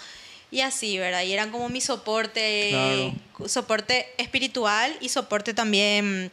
[0.52, 1.24] y así, ¿verdad?
[1.24, 3.50] Y eran como mi soporte, claro.
[3.50, 6.32] soporte espiritual y soporte también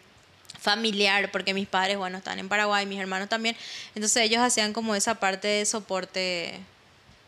[0.61, 3.55] familiar, porque mis padres, bueno, están en Paraguay, mis hermanos también,
[3.95, 6.59] entonces ellos hacían como esa parte de soporte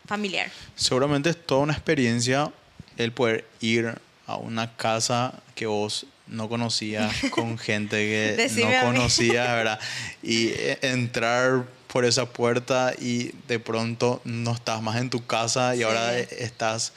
[0.07, 0.51] familiar.
[0.74, 2.51] Seguramente es toda una experiencia
[2.97, 3.95] el poder ir
[4.26, 9.80] a una casa que vos no conocías con gente que no conocías, ¿verdad?
[10.22, 11.66] Y e, entrar
[11.97, 15.84] por esa puerta y de pronto no estás más en tu casa y sí.
[15.84, 16.92] ahora estás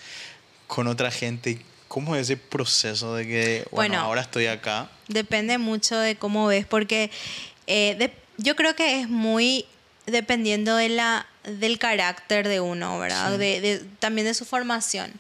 [0.67, 1.61] con otra gente.
[1.87, 4.89] ¿Cómo es ese proceso de que, bueno, bueno ahora estoy acá?
[5.07, 7.11] Depende mucho de cómo ves, porque
[7.65, 9.65] eh, de, yo creo que es muy
[10.05, 13.31] dependiendo de la, del carácter de uno, ¿verdad?
[13.31, 13.37] Sí.
[13.37, 15.13] De, de, también de su formación.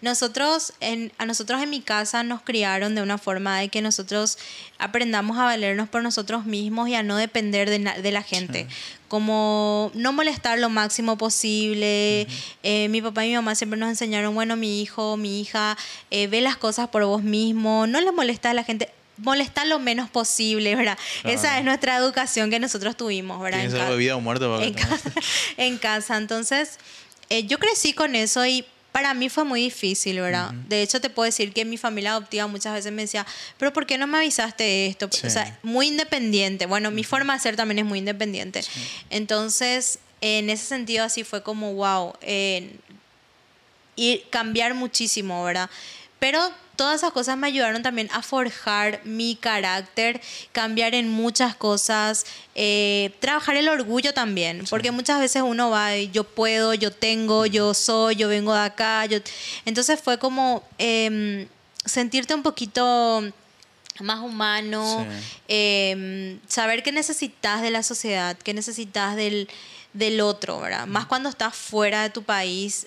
[0.00, 4.38] Nosotros, en, a nosotros en mi casa nos criaron de una forma de que nosotros
[4.78, 8.68] aprendamos a valernos por nosotros mismos y a no depender de, de la gente.
[9.08, 12.26] Como no molestar lo máximo posible.
[12.62, 15.76] Eh, mi papá y mi mamá siempre nos enseñaron, bueno, mi hijo, mi hija,
[16.10, 19.78] eh, ve las cosas por vos mismo, no le molesta a la gente molestar lo
[19.78, 20.96] menos posible, ¿verdad?
[21.24, 23.64] Esa es nuestra educación que nosotros tuvimos, ¿verdad?
[23.64, 25.10] En, vida o muerte, en, casa,
[25.56, 26.16] en casa.
[26.16, 26.78] Entonces,
[27.28, 28.64] eh, yo crecí con eso y
[28.98, 30.50] para mí fue muy difícil, ¿verdad?
[30.68, 33.24] De hecho, te puedo decir que mi familia adoptiva muchas veces me decía,
[33.56, 35.06] pero ¿por qué no me avisaste esto?
[35.06, 36.66] O sea, muy independiente.
[36.66, 38.60] Bueno, mi forma de ser también es muy independiente.
[39.08, 42.14] Entonces, en ese sentido, así fue como, wow,
[43.94, 45.70] y cambiar muchísimo, ¿verdad?
[46.18, 50.20] Pero todas esas cosas me ayudaron también a forjar mi carácter,
[50.52, 56.10] cambiar en muchas cosas, eh, trabajar el orgullo también, porque muchas veces uno va y
[56.10, 59.06] yo puedo, yo tengo, yo soy, yo vengo de acá.
[59.06, 59.18] Yo...
[59.64, 61.48] Entonces fue como em,
[61.84, 63.22] sentirte un poquito
[64.00, 65.06] más humano,
[65.48, 69.48] em, saber qué necesitas de la sociedad, qué necesitas del
[69.92, 70.86] del otro, ¿verdad?
[70.86, 72.86] Más cuando estás fuera de tu país.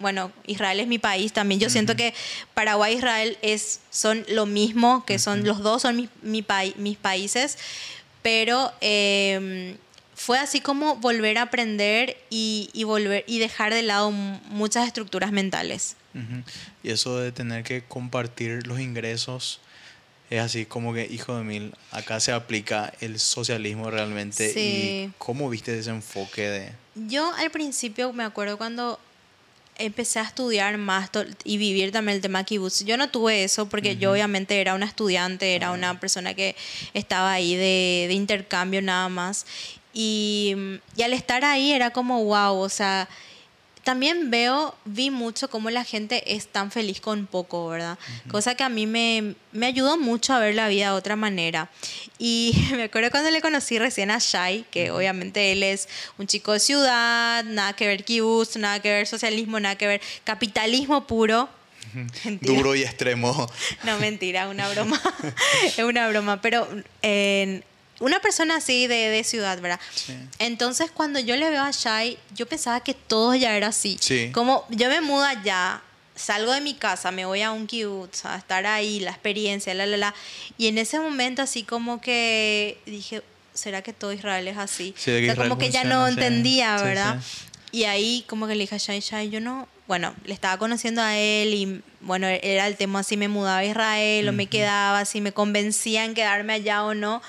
[0.00, 1.60] bueno, Israel es mi país también.
[1.60, 2.14] Yo siento que
[2.54, 6.08] Paraguay e Israel es, son lo mismo, que son los dos son mi,
[6.76, 7.58] mis países,
[8.22, 9.76] pero em,
[10.14, 15.96] fue así como volver a aprender y, volver y dejar de lado muchas estructuras mentales.
[16.82, 19.60] Y eso de tener que compartir los ingresos
[20.30, 24.52] es así como que, hijo de mil, acá se aplica el socialismo realmente.
[24.56, 26.72] ¿Y cómo viste ese enfoque de...?
[26.94, 29.00] Yo al principio me acuerdo cuando
[29.76, 31.10] empecé a estudiar más
[31.42, 32.84] y vivir también el tema kibutz.
[32.84, 36.54] Yo no tuve eso porque yo obviamente era una estudiante, era una persona que
[36.94, 39.46] estaba ahí de, de intercambio nada más.
[39.92, 40.54] Y,
[40.96, 43.08] y, al estar ahí era como, wow, o sea,
[43.84, 47.98] también veo, vi mucho cómo la gente es tan feliz con poco, ¿verdad?
[48.30, 51.70] Cosa que a mí me, me, ayudó mucho a ver la vida de otra manera.
[52.18, 56.52] Y me acuerdo cuando le conocí recién a Shai, que obviamente él es un chico
[56.52, 61.48] de ciudad, nada que ver kibutz, nada que ver socialismo, nada que ver capitalismo puro.
[62.40, 63.50] Duro y extremo.
[63.84, 65.00] No, mentira, una broma.
[65.64, 66.40] es una broma.
[66.40, 66.68] Pero
[67.02, 67.64] en
[68.00, 69.78] una persona así de, de ciudad, ¿verdad?
[69.94, 70.16] Sí.
[70.38, 73.98] Entonces, cuando yo le veo a Shai, yo pensaba que todo ya era así.
[74.00, 74.30] Sí.
[74.32, 75.82] Como yo me mudo allá,
[76.14, 79.86] salgo de mi casa, me voy a un kibutz, a estar ahí, la experiencia, la,
[79.86, 80.14] la, la.
[80.58, 83.22] Y en ese momento, así como que dije,
[83.54, 84.94] ¿será que todo Israel es así?
[84.96, 87.20] Sí, o sea, como que ya no entendía, ¿verdad?
[87.72, 91.02] Y ahí, como que le dije a Shai, Shai, yo no, bueno, le estaba conociendo
[91.02, 95.04] a él y bueno, era el tema si me mudaba a Israel o me quedaba,
[95.04, 97.22] si me convencía en quedarme allá o no.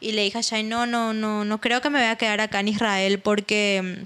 [0.00, 2.40] Y le dije a Shai, no, no, no, no creo que me voy a quedar
[2.40, 4.04] acá en Israel porque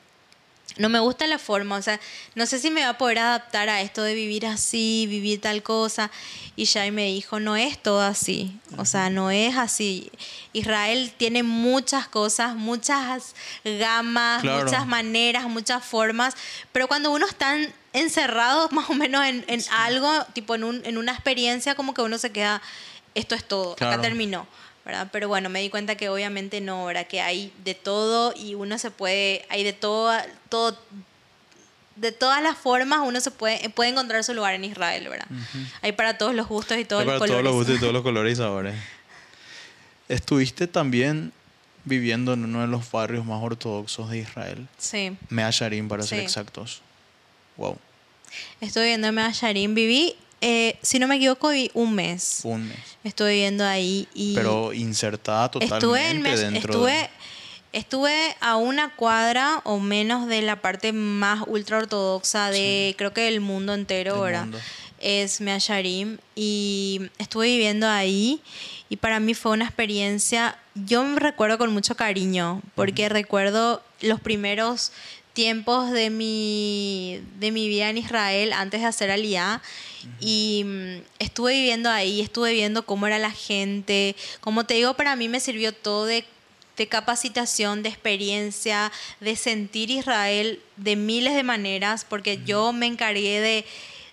[0.77, 2.01] no me gusta la forma, o sea,
[2.35, 5.63] no sé si me va a poder adaptar a esto de vivir así, vivir tal
[5.63, 6.11] cosa.
[6.57, 10.11] Y Shai me dijo, no es todo así, o sea, no es así.
[10.53, 16.35] Israel tiene muchas cosas, muchas gamas, muchas maneras, muchas formas,
[16.73, 17.57] pero cuando uno está
[17.93, 22.19] encerrado más o menos en, algo, tipo en, un, en una experiencia, como que uno
[22.19, 22.63] se queda,
[23.15, 24.47] esto es todo, acá terminó.
[24.85, 25.09] ¿Verdad?
[25.13, 27.07] Pero bueno, me di cuenta que obviamente no, ¿verdad?
[27.07, 30.13] Que hay de todo y uno se puede, hay de todo,
[30.49, 30.79] todo
[31.97, 35.29] de todas las formas uno se puede, puede encontrar su lugar en Israel, ¿verdad?
[35.83, 37.31] Hay para todos los gustos y todos los colores.
[37.31, 38.75] Para todos los gustos y todos los colores ahora.
[40.09, 41.33] Estuviste también
[41.85, 44.69] viviendo en uno de los barrios más ortodoxos de Israel.
[44.79, 45.17] Sí.
[45.29, 46.83] Mea Sharim, para ser exactos.
[47.57, 47.79] Wow.
[48.61, 49.75] Estoy viviendo en Mea Sharim.
[49.75, 52.41] Viví eh, si no me equivoco, un mes.
[52.43, 52.79] Un mes.
[53.05, 54.09] Estuve viviendo ahí.
[54.13, 57.11] Y Pero insertada totalmente estuve dentro estuve,
[57.73, 63.23] Estuve a una cuadra o menos de la parte más ultra ortodoxa de, creo que
[63.23, 64.49] del mundo entero, ¿verdad?
[64.99, 66.19] Es Measharim.
[66.35, 68.43] Y estuve viviendo ahí.
[68.89, 74.21] Y para mí fue una experiencia, yo me recuerdo con mucho cariño, porque recuerdo los
[74.21, 74.93] primeros
[75.33, 79.63] tiempos de mi, de mi vida en Israel antes de hacer Aliyah
[80.21, 84.17] y mm, estuve viviendo ahí, estuve viendo cómo era la gente.
[84.41, 86.25] Como te digo, para mí me sirvió todo de,
[86.77, 93.41] de capacitación, de experiencia, de sentir Israel de miles de maneras, porque yo me encargué
[93.41, 93.65] de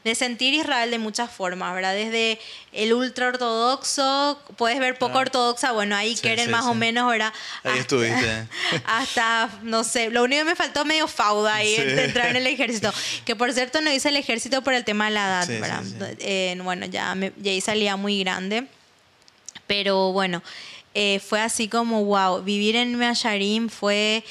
[0.04, 1.94] de sentir Israel de muchas formas, ¿verdad?
[1.94, 2.40] Desde
[2.72, 7.34] el ultra ortodoxo, puedes ver poco ortodoxa, bueno, ahí quieren más o menos, ¿verdad?
[7.64, 8.48] Ahí hasta, estuviste.
[8.86, 12.48] Hasta, no sé, lo único que me faltó medio fauda ahí, de entrar en el
[12.48, 12.94] ejército.
[13.26, 15.84] Que por cierto no hice el ejército por el tema de la edad, ¿verdad?
[16.20, 18.68] Eh, bueno, ya, me, ya ahí salía muy grande.
[19.68, 20.42] Pero bueno,
[20.96, 24.24] eh, fue así como, wow, vivir en Measharim fue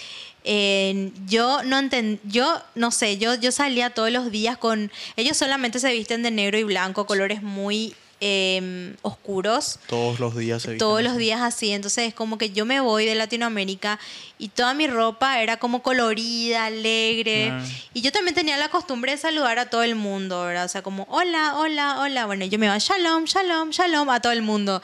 [1.27, 5.79] yo no entend, yo no sé, yo, yo salía todos los días con, ellos solamente
[5.79, 9.79] se visten de negro y blanco, colores muy Em, oscuros.
[9.87, 11.71] Todos los días Todos los días así.
[11.71, 14.01] Entonces es como que yo me voy de Latinoamérica
[14.39, 17.51] y toda mi ropa era como colorida, alegre.
[17.53, 17.65] Ah.
[17.95, 20.65] Y yo también tenía la costumbre de saludar a todo el mundo, ¿verdad?
[20.65, 22.27] O sea, como hola, hola, hola.
[22.27, 24.83] Bueno, yo me iba shalom, shalom, shalom a todo el mundo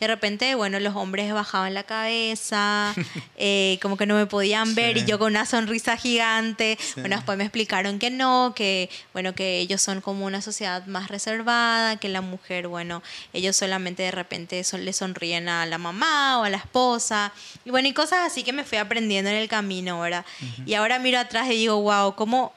[0.00, 2.94] de repente, bueno, los hombres bajaban la cabeza,
[3.36, 6.78] eh, como que no me podían ver y yo con una sonrisa gigante.
[6.96, 11.08] Bueno, después me explicaron que no, que bueno, que ellos son como una sociedad más
[11.08, 16.40] reservada, que la mujer, bueno, ellos solamente de repente son, le sonríen a la mamá
[16.40, 17.32] o a la esposa.
[17.64, 20.24] Y bueno, y cosas así que me fui aprendiendo en el camino, ¿verdad?
[20.64, 22.52] Y ahora miro atrás y digo, wow, cómo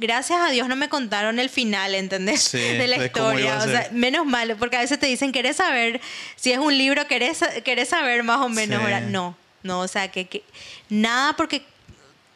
[0.00, 2.50] gracias a Dios no me contaron el final, ¿entendés?
[2.52, 3.58] de la historia.
[3.58, 6.00] O sea, menos mal, porque a veces te dicen, ¿querés saber
[6.34, 7.06] si es un libro?
[7.06, 8.82] ¿Querés, querés saber más o menos?
[9.08, 10.42] No, no, o sea, que,
[10.88, 11.62] nada porque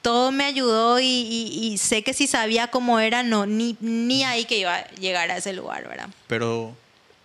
[0.03, 4.59] todo me ayudó y, sé que si sabía cómo era, no, ni, ni ahí que
[4.59, 6.09] iba a llegar a ese lugar, ¿verdad?
[6.27, 6.77] Pero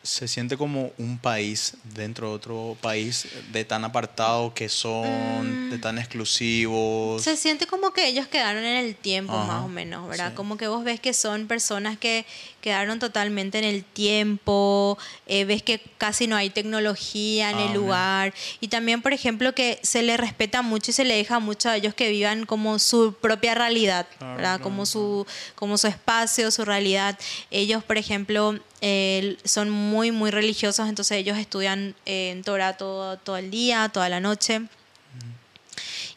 [0.10, 5.78] se siente como un país dentro de otro país de tan apartado que son, de
[5.78, 5.82] mm.
[5.82, 7.22] tan exclusivos.
[7.22, 10.34] Se siente como que ellos quedaron en el tiempo más o menos, ¿verdad?
[10.34, 12.26] Como que vos ves que son personas que
[12.62, 14.98] quedaron totalmente en el tiempo,
[15.28, 19.54] eh, ves que casi no hay tecnología en el ah, lugar y también, por ejemplo,
[19.54, 22.80] que se le respeta mucho y se le deja mucho a ellos que vivan como
[22.80, 24.60] su propia realidad, ¿verdad?
[24.62, 27.18] como, su, como su espacio, su realidad.
[27.52, 28.60] Ellos, por ejemplo,
[29.44, 34.10] son muy, muy religiosos, entonces ellos estudian eh, en Torah todo, todo el día, toda
[34.10, 34.62] la noche.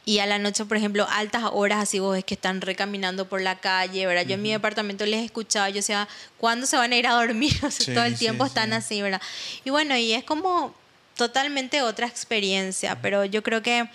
[0.05, 3.41] Y a la noche, por ejemplo, altas horas, así vos ves que están recaminando por
[3.41, 4.27] la calle, ¿verdad?
[4.27, 7.53] Yo en mi departamento les escuchaba, yo decía, ¿cuándo se van a ir a dormir?
[7.95, 9.23] todo el tiempo están así, ¿verdad?
[9.65, 10.75] Y bueno, y es como
[11.17, 13.89] totalmente otra experiencia, pero yo creo que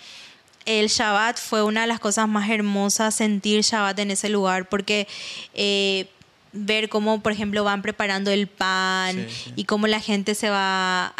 [0.64, 5.06] el Shabbat fue una de las cosas más hermosas, sentir Shabbat en ese lugar, porque...
[5.54, 6.08] Eh,
[6.52, 9.26] ver cómo, por ejemplo, van preparando el pan
[9.56, 11.14] y cómo la gente se va,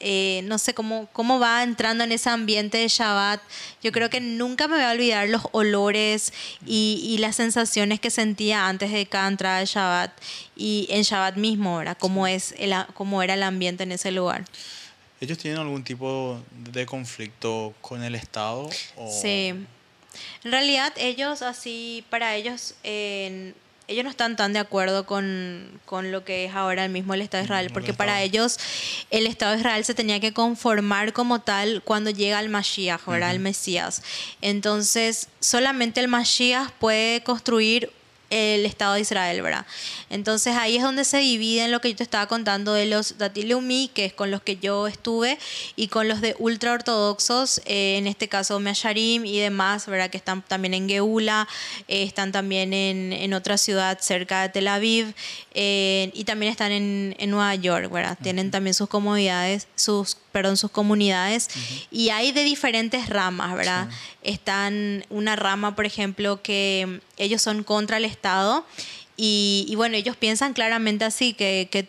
[0.00, 3.40] eh, no sé, cómo, cómo va entrando en ese ambiente de Shabbat.
[3.82, 6.32] Yo creo que nunca me voy a olvidar los olores
[6.66, 10.10] y, las sensaciones que sentía antes de cada entrada de Shabbat
[10.56, 11.96] y en Shabbat mismo, ¿verdad?
[11.98, 14.44] Cómo, es el, cómo era el ambiente en ese lugar.
[15.20, 18.68] ¿Ellos tienen algún tipo de conflicto con el Estado?
[19.08, 19.54] Sí.
[20.44, 22.74] En realidad, ellos así, para ellos,
[23.86, 27.46] ellos no están tan de acuerdo con, lo que es ahora mismo el Estado de
[27.46, 28.58] Israel, porque para ellos
[29.10, 33.30] el Estado de Israel se tenía que conformar como tal cuando llega el Mashiach, ahora
[33.30, 34.02] el Mesías.
[34.40, 37.90] Entonces, solamente el Mashiach puede construir
[38.34, 39.64] el Estado de Israel, ¿verdad?
[40.10, 43.90] Entonces ahí es donde se dividen lo que yo te estaba contando de los Datileumi,
[43.94, 45.38] que es con los que yo estuve,
[45.76, 50.10] y con los de ultraortodoxos, eh, en este caso Measharim y demás, ¿verdad?
[50.10, 51.46] Que están también en Geula,
[51.88, 55.14] eh, están también en, otra ciudad cerca de Tel Aviv,
[55.54, 58.18] eh, y también están en, Nueva York, ¿verdad?
[58.22, 61.48] Tienen también sus comodidades, sus perdón, sus comunidades.
[61.92, 63.88] Y hay de diferentes ramas, ¿verdad?
[64.24, 68.64] Están una rama, por ejemplo, que ellos son contra el Estado.
[69.16, 71.86] Y, bueno, ellos piensan claramente así, que, que,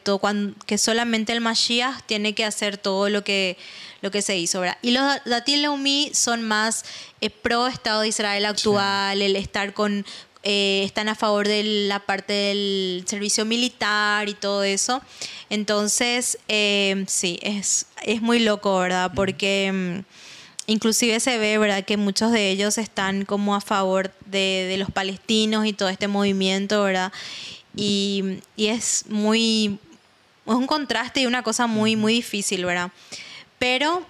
[0.67, 3.57] que solamente el Mashiach tiene que hacer todo lo que,
[4.01, 4.59] lo que se hizo.
[4.59, 4.77] ¿verdad?
[4.83, 6.85] Y los Datil Leumi son más
[7.21, 10.05] eh, pro Estado de Israel actual, el estar con,
[10.43, 15.01] eh, están a favor de la parte del servicio militar y todo eso.
[15.49, 19.11] Entonces, eh, sí, es, es muy loco, ¿verdad?
[19.15, 20.24] Porque mm,
[20.67, 21.83] inclusive se ve, ¿verdad?
[21.83, 26.83] Que muchos de ellos están como a favor de, los palestinos y todo este movimiento,
[26.83, 27.11] ¿verdad?
[27.75, 29.79] Y, y, es muy,
[30.45, 32.91] es un contraste y una cosa muy, muy difícil, ¿verdad?
[33.59, 34.05] Pero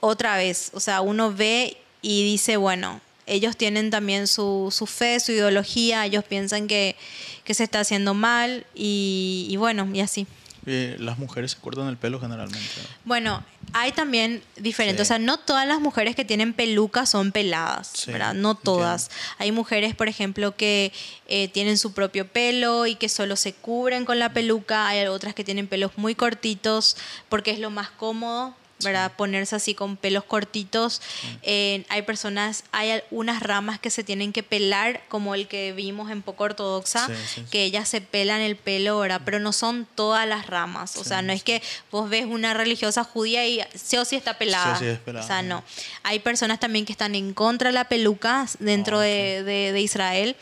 [0.00, 5.18] otra vez, o sea, uno ve y dice, bueno, ellos tienen también su, su fe,
[5.20, 6.96] su ideología, ellos piensan que,
[7.44, 10.26] que se está haciendo mal y, bueno, y así.
[10.66, 12.66] Las mujeres se cortan el pelo generalmente.
[13.04, 18.04] Bueno, hay también diferentes, o sea, no todas las mujeres que tienen pelucas son peladas,
[18.06, 18.34] ¿verdad?
[18.34, 19.10] No todas.
[19.38, 20.92] Hay mujeres, por ejemplo, que
[21.28, 25.34] eh, tienen su propio pelo y que solo se cubren con la peluca, hay otras
[25.34, 26.96] que tienen pelos muy cortitos
[27.28, 29.12] porque es lo más cómodo ¿verdad?
[29.16, 31.00] Ponerse así con pelos cortitos.
[31.44, 36.22] hay personas, hay unas ramas que se tienen que pelar, como el que vimos en
[36.22, 37.08] poco ortodoxa,
[37.50, 39.22] que ellas se pelan el pelo, ¿verdad?
[39.24, 40.96] Pero no son todas las ramas.
[40.96, 44.38] O sea, no es que vos ves una religiosa judía y sí o sí está
[44.38, 44.78] pelada.
[45.06, 45.64] O sea, no.
[46.02, 50.36] Hay personas también que están en contra de la peluca dentro ah, de, Israel.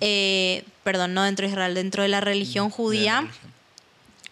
[0.00, 3.28] Eh, perdón, no dentro de Israel, dentro de la religión judía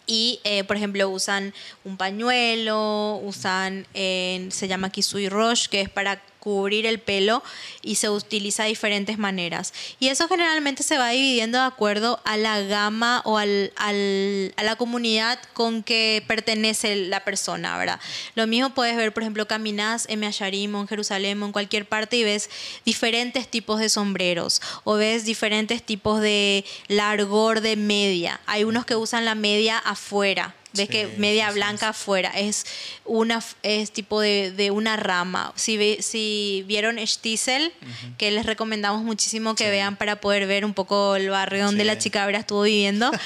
[0.07, 6.21] y, eh, por ejemplo, usan un pañuelo, usan, se llama Kisui Rosh, que es para
[6.41, 7.41] cubrir el pelo
[7.81, 9.73] y se utiliza de diferentes maneras.
[9.99, 14.75] Y eso generalmente se va dividiendo de acuerdo a la gama o al, a la
[14.75, 17.99] comunidad con que pertenece la persona, ¿verdad?
[18.35, 22.17] Lo mismo puedes ver, por ejemplo, caminas en Measharim o en Jerusalén en cualquier parte
[22.17, 22.49] y ves
[22.83, 28.41] diferentes tipos de sombreros o ves diferentes tipos de largor de media.
[28.47, 32.65] Hay unos que usan la media afuera, Ves que media blanca afuera es
[33.03, 35.51] una es tipo de, una rama.
[35.55, 37.73] Si, si vieron Stiesel,
[38.17, 41.97] que les recomendamos muchísimo que vean para poder ver un poco el barrio donde la
[41.97, 43.11] chica ahora estuvo viviendo.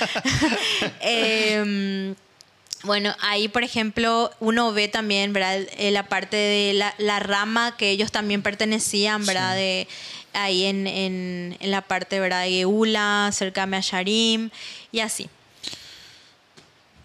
[1.01, 2.15] Em,
[2.83, 5.59] bueno, ahí por ejemplo uno ve también, ¿verdad?
[5.77, 9.55] Eh, la parte de la, rama que ellos también pertenecían, ¿verdad?
[9.55, 9.87] De,
[10.33, 12.43] ahí en, en, la parte, ¿verdad?
[12.43, 14.49] De Geula, cerca de Measharim
[14.91, 15.29] y así.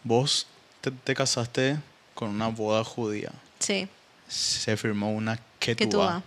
[0.05, 0.47] Vos
[0.81, 1.79] te, casaste
[2.15, 3.33] con una boda judía.
[3.59, 3.89] Sí.
[4.29, 6.23] Se firmó una ketubá.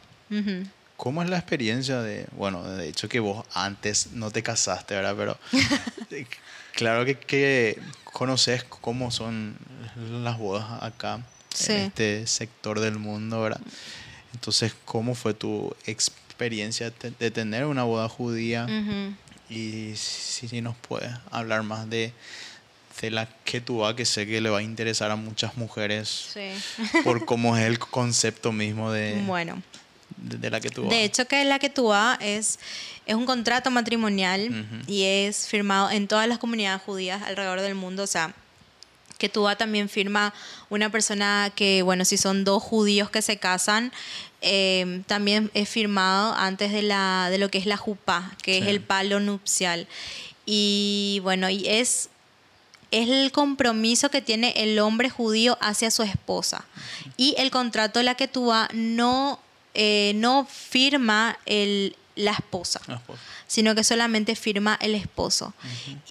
[0.98, 5.16] ¿Cómo es la experiencia de, bueno, de hecho que vos antes no te casaste, ¿verdad?
[5.18, 5.38] Pero
[6.74, 9.58] claro que, que conoces cómo son
[9.96, 11.20] las bodas acá,
[11.68, 13.62] en este sector del mundo, ¿verdad?
[14.34, 18.68] Entonces, ¿cómo fue tu experiencia de tener una boda judía?
[19.50, 22.14] Y si, si nos puedes hablar más de,
[23.04, 26.34] de la Ketubá, que sé que le va a interesar a muchas mujeres
[27.04, 29.62] por cómo es el concepto mismo de, bueno,
[30.16, 30.88] de, la Ketubá.
[30.90, 32.60] De hecho, que la Ketubá es,
[33.06, 38.04] es un contrato matrimonial y es firmado en todas las comunidades judías alrededor del mundo.
[38.04, 38.34] O sea,
[39.18, 40.34] Ketubá también firma
[40.70, 43.92] una persona que, bueno, si son dos judíos que se casan,
[44.40, 48.68] eh, también es firmado antes de, la, de lo que es la jupá, que es
[48.68, 49.88] el palo nupcial.
[50.46, 52.10] Y bueno, y es
[52.94, 56.64] es el compromiso que tiene el hombre judío hacia su esposa.
[57.18, 59.40] Y el contrato de la que tú no,
[59.74, 62.80] eh, no firma el, la esposa,
[63.48, 65.56] sino que solamente firma el esposo.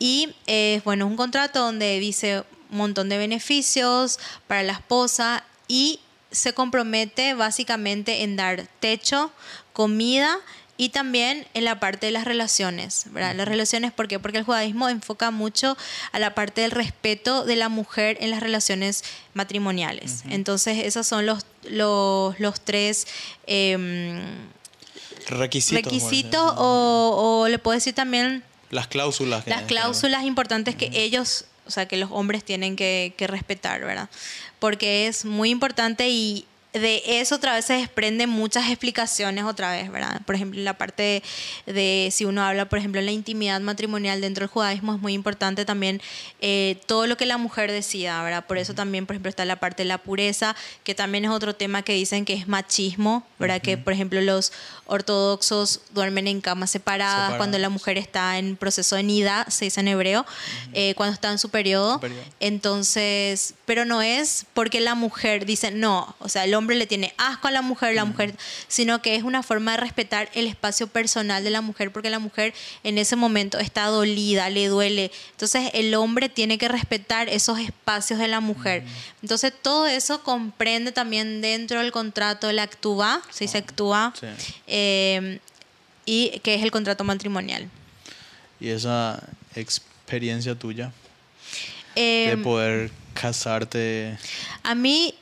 [0.00, 4.18] Y eh, bueno, es un contrato donde dice un montón de beneficios
[4.48, 6.00] para la esposa y
[6.32, 9.30] se compromete básicamente en dar techo,
[9.72, 10.36] comida
[10.76, 13.34] y también en la parte de las relaciones, ¿verdad?
[13.34, 14.18] Las relaciones, ¿por qué?
[14.18, 15.76] Porque el judaísmo enfoca mucho
[16.12, 19.04] a la parte del respeto de la mujer en las relaciones
[19.34, 20.24] matrimoniales.
[20.28, 23.06] Entonces, esos son los, los, los tres...
[23.46, 24.20] Em,
[25.28, 25.84] requisitos.
[25.84, 28.42] Requisitos o, le puedo decir también...
[28.70, 29.46] Las cláusulas.
[29.46, 34.08] las cláusulas importantes que ellos, o sea, que los hombres tienen que, que respetar, ¿verdad?
[34.58, 39.90] Porque es muy importante y de eso otra vez se desprenden muchas explicaciones otra vez,
[39.92, 40.22] ¿verdad?
[40.24, 41.22] Por ejemplo, la parte
[41.66, 45.12] de, si uno habla, por ejemplo, en la intimidad matrimonial dentro del judaísmo es muy
[45.12, 46.00] importante también
[46.40, 48.46] eh, todo lo que la mujer decida, ¿verdad?
[48.46, 51.54] Por eso también, por ejemplo, está la parte de la pureza, que también es otro
[51.54, 53.60] tema que dicen que es machismo, ¿verdad?
[53.60, 54.52] Que, por ejemplo, los
[54.86, 59.80] ortodoxos duermen en camas separadas cuando la mujer está en proceso de nida, se dice
[59.80, 60.24] en hebreo,
[60.72, 62.00] eh, cuando está en su periodo.
[62.40, 67.14] Entonces, pero no es porque la mujer dice, no, o sea, el hombre le tiene
[67.18, 68.34] asco a la mujer, la mujer,
[68.68, 72.18] sino que es una forma de respetar el espacio personal de la mujer, porque la
[72.18, 72.54] mujer
[72.84, 75.10] en ese momento está dolida, le duele.
[75.32, 78.84] Entonces, el hombre tiene que respetar esos espacios de la mujer.
[79.22, 84.12] Entonces, todo eso comprende también dentro del contrato de la actúa, se dice actúa.
[84.66, 85.38] Em,
[86.04, 87.68] y que es el contrato matrimonial.
[88.60, 89.22] ¿Y esa
[89.54, 90.92] experiencia tuya
[91.94, 94.16] de em, poder casarte?
[94.62, 95.14] A mí,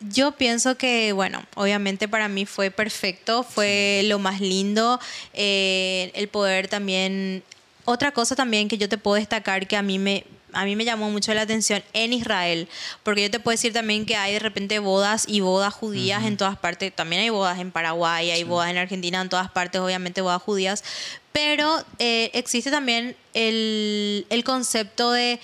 [0.00, 5.00] yo pienso que, bueno, obviamente para mí fue perfecto, fue lo más lindo,
[5.34, 7.42] eh, el poder también...
[7.84, 10.84] Otra cosa también que yo te puedo destacar que a mí me, a mí me
[10.84, 12.68] llamó mucho la atención en Israel,
[13.02, 16.36] porque yo te puedo decir también que hay de repente bodas y bodas judías en
[16.36, 20.20] todas partes, también hay bodas en Paraguay, hay bodas en Argentina, en todas partes, obviamente
[20.20, 20.84] bodas judías,
[21.32, 25.40] pero eh, existe también el, el concepto de,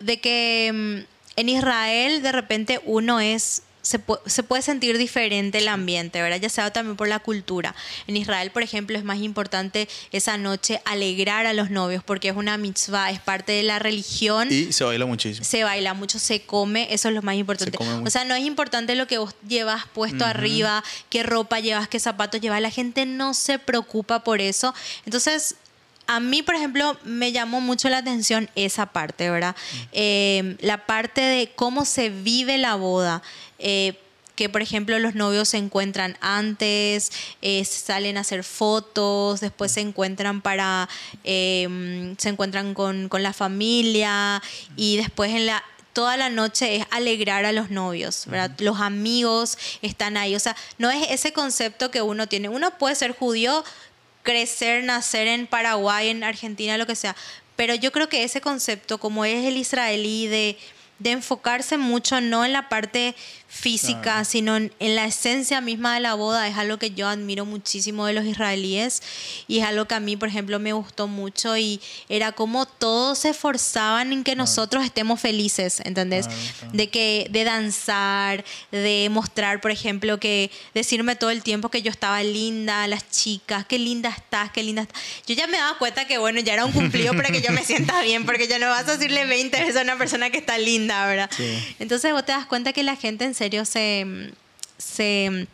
[0.00, 3.62] de que mm, en Israel de repente uno es
[4.26, 6.38] se, puede sentir diferente el ambiente, ¿verdad?
[6.40, 7.74] Ya sea también por la cultura.
[8.06, 12.36] En Israel, por ejemplo, es más importante esa noche alegrar a los novios porque es
[12.36, 14.46] una mitzvah, es parte de la religión.
[14.48, 15.44] Y se baila muchísimo.
[15.44, 17.76] Se baila mucho, se come, eso es lo más importante.
[18.04, 21.98] O sea, no es importante lo que vos llevas puesto arriba, qué ropa llevas, qué
[21.98, 22.60] zapatos llevas.
[22.60, 24.72] La gente no se preocupa por eso.
[25.04, 25.56] Entonces,
[26.10, 29.54] a mí, por ejemplo, me llamó mucho la atención esa parte, ¿verdad?
[29.92, 33.22] Eh, la parte de cómo se vive la boda.
[33.60, 33.94] Eh,
[34.36, 39.82] que por ejemplo los novios se encuentran antes, eh, salen a hacer fotos, después se
[39.82, 40.88] encuentran para,
[41.22, 41.68] se
[42.22, 44.42] encuentran con, con, la familia
[44.76, 48.52] y después en la toda la noche es alegrar a los novios, ¿verdad?
[48.58, 52.48] Los amigos están ahí, o sea, no es ese concepto que uno tiene.
[52.48, 53.64] Uno puede ser judío,
[54.22, 57.16] crecer, nacer en Paraguay, en Argentina, lo que sea,
[57.56, 60.56] pero yo creo que ese concepto, como es el israelí de
[61.00, 63.16] de enfocarse mucho no en la parte
[63.50, 66.46] física, sino en, la esencia misma de la boda.
[66.46, 69.02] Es algo que yo admiro muchísimo de los israelíes
[69.48, 73.18] y es algo que a mí, por ejemplo, me gustó mucho y era como todos
[73.18, 76.28] se esforzaban en que nosotros estemos felices, ¿entendés?
[76.72, 81.90] De que de danzar, de mostrar, por ejemplo, que decirme todo el tiempo que yo
[81.90, 85.02] estaba linda, las chicas, qué linda estás, qué linda estás.
[85.26, 87.64] Yo ya me daba cuenta que bueno, ya era un cumplido para que yo me
[87.64, 90.56] sienta bien, porque ya no vas a decirle 20 veces a una persona que está
[90.56, 91.30] linda, ¿verdad?
[91.80, 94.06] Entonces vos te das cuenta que la gente en serio se,
[94.76, 95.46] se,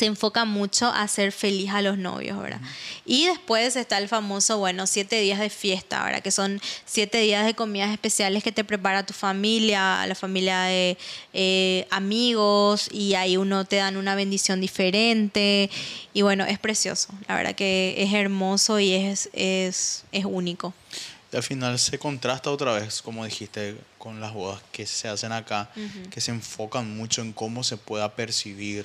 [0.00, 2.60] enfoca mucho a hacer feliz a los novios, ¿verdad?
[3.06, 6.20] Y después está el famoso, bueno, siete días de fiesta, ¿verdad?
[6.20, 10.98] Que son siete días de comidas especiales que te prepara tu familia, la familia de
[11.32, 15.70] eh, amigos, y ahí uno te dan una bendición diferente.
[16.12, 20.74] Y bueno, es precioso, la verdad que es hermoso y es, es, es único.
[21.32, 25.32] Y al final se contrasta otra vez, como dijiste, con las bodas que se hacen
[25.32, 25.70] acá,
[26.10, 28.84] que se enfocan mucho en cómo se pueda percibir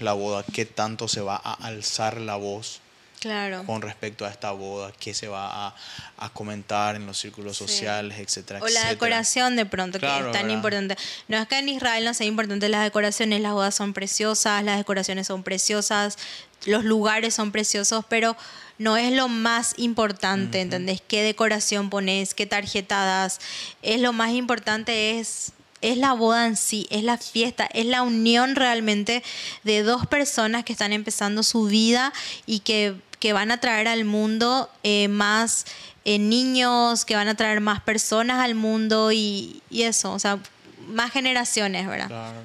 [0.00, 2.80] la boda, qué tanto se va a alzar la voz
[3.22, 3.64] claro.
[3.64, 5.74] con respecto a esta boda, qué se va a,
[6.18, 10.50] a comentar en los círculos sociales, etcétera, O la decoración de pronto, que es tan
[10.50, 10.96] importante.
[11.28, 14.78] No es que en Israel no sea importante las decoraciones, las bodas son preciosas, las
[14.78, 16.18] decoraciones son preciosas,
[16.66, 18.36] los lugares son preciosos, pero
[18.78, 21.02] no es lo más importante, ¿entendés?
[21.06, 22.34] ¿Qué decoración pones?
[22.34, 23.40] ¿Qué tarjetadas?
[23.82, 25.52] Es lo más importante es
[25.82, 29.22] es la boda en sí, es la fiesta, es la unión realmente
[29.64, 32.12] de dos personas que están empezando su vida
[32.46, 35.66] y que, que van a traer al mundo eh, más
[36.04, 40.38] eh, niños, que van a traer más personas al mundo y, y, eso, o sea,
[40.86, 42.06] más generaciones, ¿verdad?
[42.06, 42.40] Claro.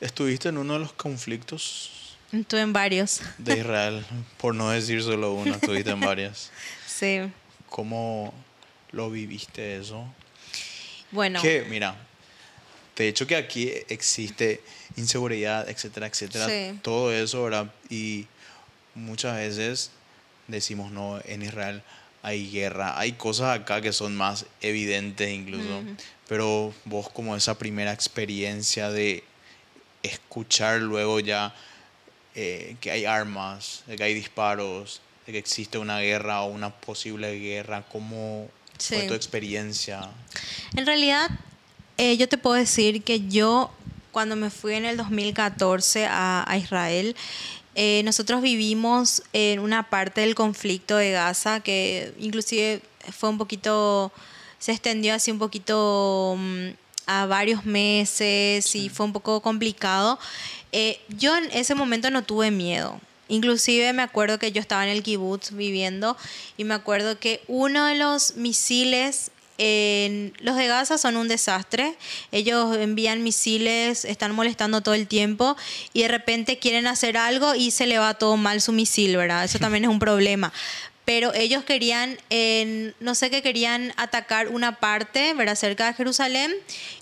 [0.00, 1.90] ¿Estuviste en uno de los conflictos
[2.32, 3.20] Estuve en varios.
[3.36, 4.04] De Israel,
[4.38, 6.50] por no decir solo uno, estuviste en varias.
[6.86, 7.18] Sí.
[7.68, 8.32] ¿Cómo
[8.92, 10.06] lo viviste eso?
[11.10, 11.42] Bueno.
[11.42, 11.96] Que, mira,
[12.94, 14.60] de hecho que aquí existe
[14.96, 16.46] inseguridad, etcétera, etcétera.
[16.46, 16.78] Sí.
[16.80, 17.72] Todo eso, ¿verdad?
[17.90, 18.26] Y
[18.94, 19.90] muchas veces
[20.46, 21.82] decimos, no, en Israel
[22.22, 25.82] hay guerra, hay cosas acá que son más evidentes incluso.
[26.28, 29.24] Pero vos como esa primera experiencia de
[30.04, 31.52] escuchar luego ya
[32.34, 36.70] eh, que hay armas, de que hay disparos, de que existe una guerra o una
[36.70, 37.84] posible guerra.
[37.90, 40.10] ¿Cómo fue tu experiencia?
[40.76, 41.30] En realidad,
[41.98, 43.70] eh, yo te puedo decir que yo,
[44.10, 47.14] cuando me fui en el 2014 a, a Israel,
[47.74, 54.12] eh, nosotros vivimos en una parte del conflicto de Gaza que inclusive fue un poquito,
[54.58, 56.68] se extendió así un poquito mm,
[57.06, 60.18] a varios meses y fue un poco complicado.
[60.72, 63.00] Eh, yo en ese momento no tuve miedo.
[63.28, 66.16] Inclusive me acuerdo que yo estaba en el kibutz viviendo
[66.56, 71.94] y me acuerdo que uno de los misiles en los de Gaza son un desastre.
[72.32, 75.56] Ellos envían misiles, están molestando todo el tiempo
[75.92, 79.44] y de repente quieren hacer algo y se le va todo mal su misil, ¿verdad?
[79.44, 80.52] Eso también es un problema
[81.04, 82.16] pero ellos querían,
[83.00, 85.56] no sé qué querían atacar una parte, ¿verdad?
[85.56, 86.52] Cerca de Jerusalén,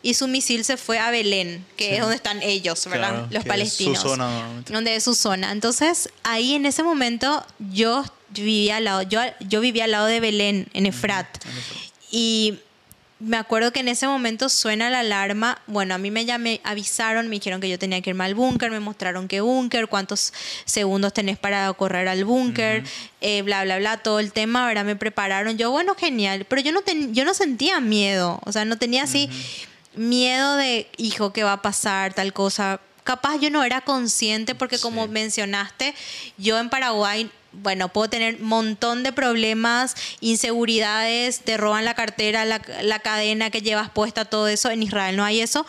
[0.03, 3.27] y su misil se fue a Belén, que es donde están ellos, ¿verdad?
[3.31, 3.97] Los palestinos.
[3.97, 5.53] Es su zona, donde es su zona.
[5.53, 10.21] Entonces, ahí en ese momento yo vivía al lado, yo, yo vivía al lado de
[10.21, 11.27] Belén, en Efrat.
[12.11, 12.59] Y
[13.21, 15.61] me acuerdo que en ese momento suena la alarma.
[15.67, 18.71] Bueno, a mí me, llamé, avisaron, me dijeron que yo tenía que irme al búnker,
[18.71, 20.33] me mostraron qué búnker, cuántos
[20.65, 22.83] segundos tenés para correr al búnker,
[23.21, 24.87] eh, bla, bla, bla, todo el tema, ¿verdad?
[24.87, 25.59] Me prepararon.
[25.59, 26.47] Yo, bueno, genial.
[26.49, 26.81] Pero yo no,
[27.13, 29.29] yo no sentía miedo, o sea, no tenía así
[29.95, 32.15] miedo de, hijo, ¿qué va a pasar?
[32.15, 32.81] Tal cosa.
[33.05, 35.95] Capaz yo no era consciente porque como mencionaste,
[36.39, 42.45] yo en Paraguay bueno, puedo tener un montón de problemas, inseguridades, te roban la cartera,
[42.45, 42.61] la,
[43.01, 44.71] cadena que llevas puesta, todo eso.
[44.71, 45.67] En Israel no hay eso.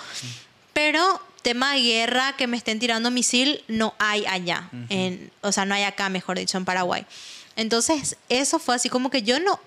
[0.74, 4.70] Pero tema de guerra, que me estén tirando misil, no hay allá.
[4.90, 7.06] en, o sea, no hay acá, mejor dicho, en Paraguay.
[7.56, 9.60] Entonces, eso fue así como que yo no,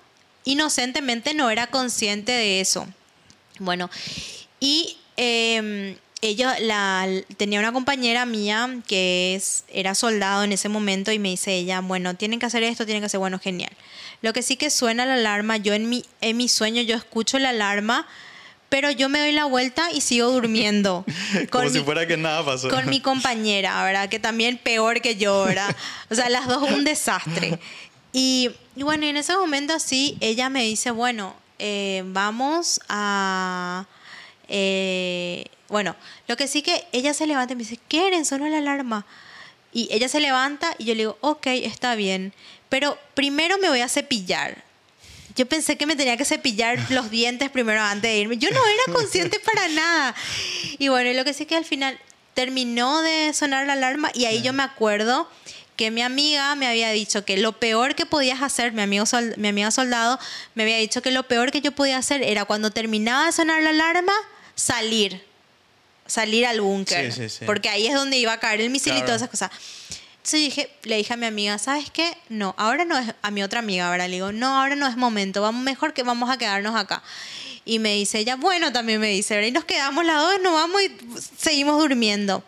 [0.45, 2.87] inocentemente no era consciente de eso.
[3.59, 3.91] Bueno,
[4.61, 5.97] y em,
[6.29, 7.07] ella la,
[7.37, 11.81] tenía una compañera mía que es, era soldado en ese momento y me dice ella,
[11.81, 13.71] bueno, tienen que hacer esto, tienen que hacer, bueno, genial.
[14.23, 17.39] Lo que sí que suena la alarma, yo en mi, en mi sueño yo escucho
[17.39, 18.07] la alarma,
[18.71, 21.05] pero yo me doy la vuelta y sigo durmiendo.
[21.51, 22.71] Como si fuera que nada pasó.
[22.71, 24.09] Con mi compañera, ¿verdad?
[24.09, 25.77] Que también peor que yo, ¿verdad?
[26.11, 27.59] O sea, las dos un desastre.
[28.13, 33.87] Y, y bueno, en ese momento así, ella me dice, bueno, eh, vamos a
[34.49, 35.97] Eh, bueno,
[36.29, 38.25] lo que sí que ella se levanta y me dice, ¿quieren?
[38.25, 39.07] Sonó la alarma.
[39.73, 42.33] Y ella se levanta y yo le digo, ok, está bien,
[42.69, 44.63] pero primero me voy a cepillar.
[45.37, 48.37] Yo pensé que me tenía que cepillar los dientes primero antes de irme.
[48.39, 50.15] Yo no era consciente para nada.
[50.79, 51.99] Y bueno, lo que sí que al final
[52.35, 55.29] terminó de sonar la alarma y ahí yo me acuerdo
[55.77, 59.05] que mi amiga me había dicho que lo peor que podías hacer, mi, amigo
[59.37, 60.21] mi amiga soldado
[60.55, 63.63] me había dicho que lo peor que yo podía hacer era cuando terminaba de sonar
[63.63, 64.13] la alarma,
[64.55, 65.25] salir
[66.07, 67.13] salir al búnker.
[67.47, 69.51] Porque ahí es donde iba a caer el misil y todas esas cosas.
[70.25, 72.17] Entonces dije, le dije a mi amiga, ¿sabes qué?
[72.31, 74.97] No, ahora no es, a mi otra amiga, ahora le digo, no, ahora no es
[74.97, 77.03] momento, vamos mejor que vamos a quedarnos acá.
[77.67, 80.81] Y me dice ella, bueno, también me dice, y nos quedamos las dos, nos vamos
[80.83, 80.91] y
[81.39, 82.43] seguimos durmiendo.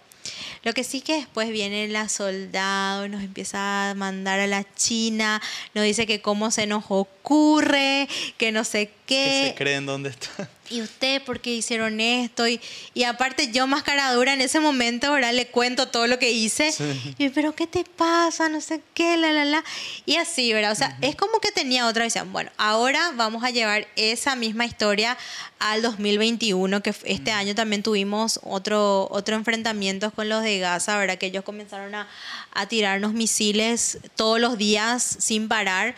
[0.62, 5.42] Lo que sí que después viene la soldado, nos empieza a mandar a la China,
[5.74, 6.82] nos dice que cómo se nos
[7.27, 8.09] ocurre,
[8.39, 9.24] que no sé qué.
[9.24, 10.49] Que se creen dónde está.
[10.70, 12.47] ¿y usted por qué hicieron esto?
[12.47, 12.61] Y,
[12.95, 16.31] y aparte yo más cara dura en ese momento, ahora Le cuento todo lo que
[16.31, 16.72] hice.
[17.18, 18.49] Y, pero ¿qué te pasa?
[18.49, 19.64] No sé qué, la, la, la.
[20.05, 20.72] Y así, ¿verdad?
[20.72, 22.33] O sea, es como que tenía otra visión.
[22.33, 25.16] Bueno, ahora vamos a llevar esa misma historia
[25.59, 31.18] al 2021, que este año también tuvimos otro, otro enfrentamiento con los de Gaza, ¿verdad?
[31.18, 32.09] Que ellos comenzaron a,
[32.53, 35.95] a tirarnos misiles todos los días sin parar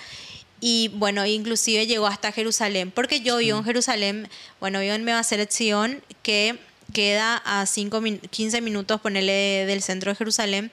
[0.60, 4.28] y bueno, inclusive llegó hasta Jerusalén, porque yo vivo en Jerusalén,
[4.60, 6.58] bueno, vivo en Nueva Selección, que
[6.92, 10.72] queda a 5, 15 minutos, ponele, del centro de Jerusalén.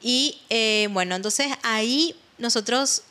[0.00, 3.02] Y eh, bueno, entonces ahí nosotros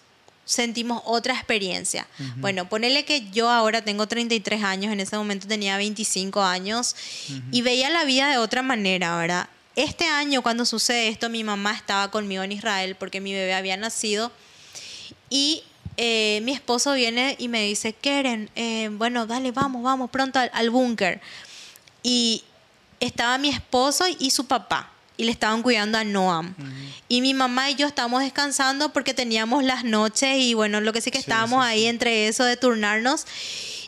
[0.45, 2.07] sentimos otra experiencia.
[2.37, 6.95] Bueno, ponele que yo ahora tengo 33 años, en ese momento tenía 25 años
[7.51, 9.49] y veía la vida de otra manera, ¿verdad?
[9.75, 13.75] Este año cuando sucede esto, mi mamá estaba conmigo en Israel porque mi bebé había
[13.75, 14.31] nacido
[15.29, 15.63] y
[15.97, 20.69] eh, mi esposo viene y me dice, Keren, eh, bueno, dale, vamos, vamos pronto al,
[20.69, 21.19] búnker.
[22.03, 22.43] Y
[22.99, 26.53] estaba mi esposo y su papá y le estaban cuidando a Noam.
[27.09, 31.01] Y mi mamá y yo estábamos descansando porque teníamos las noches y bueno, lo que
[31.01, 33.25] sí que estábamos ahí entre eso de turnarnos.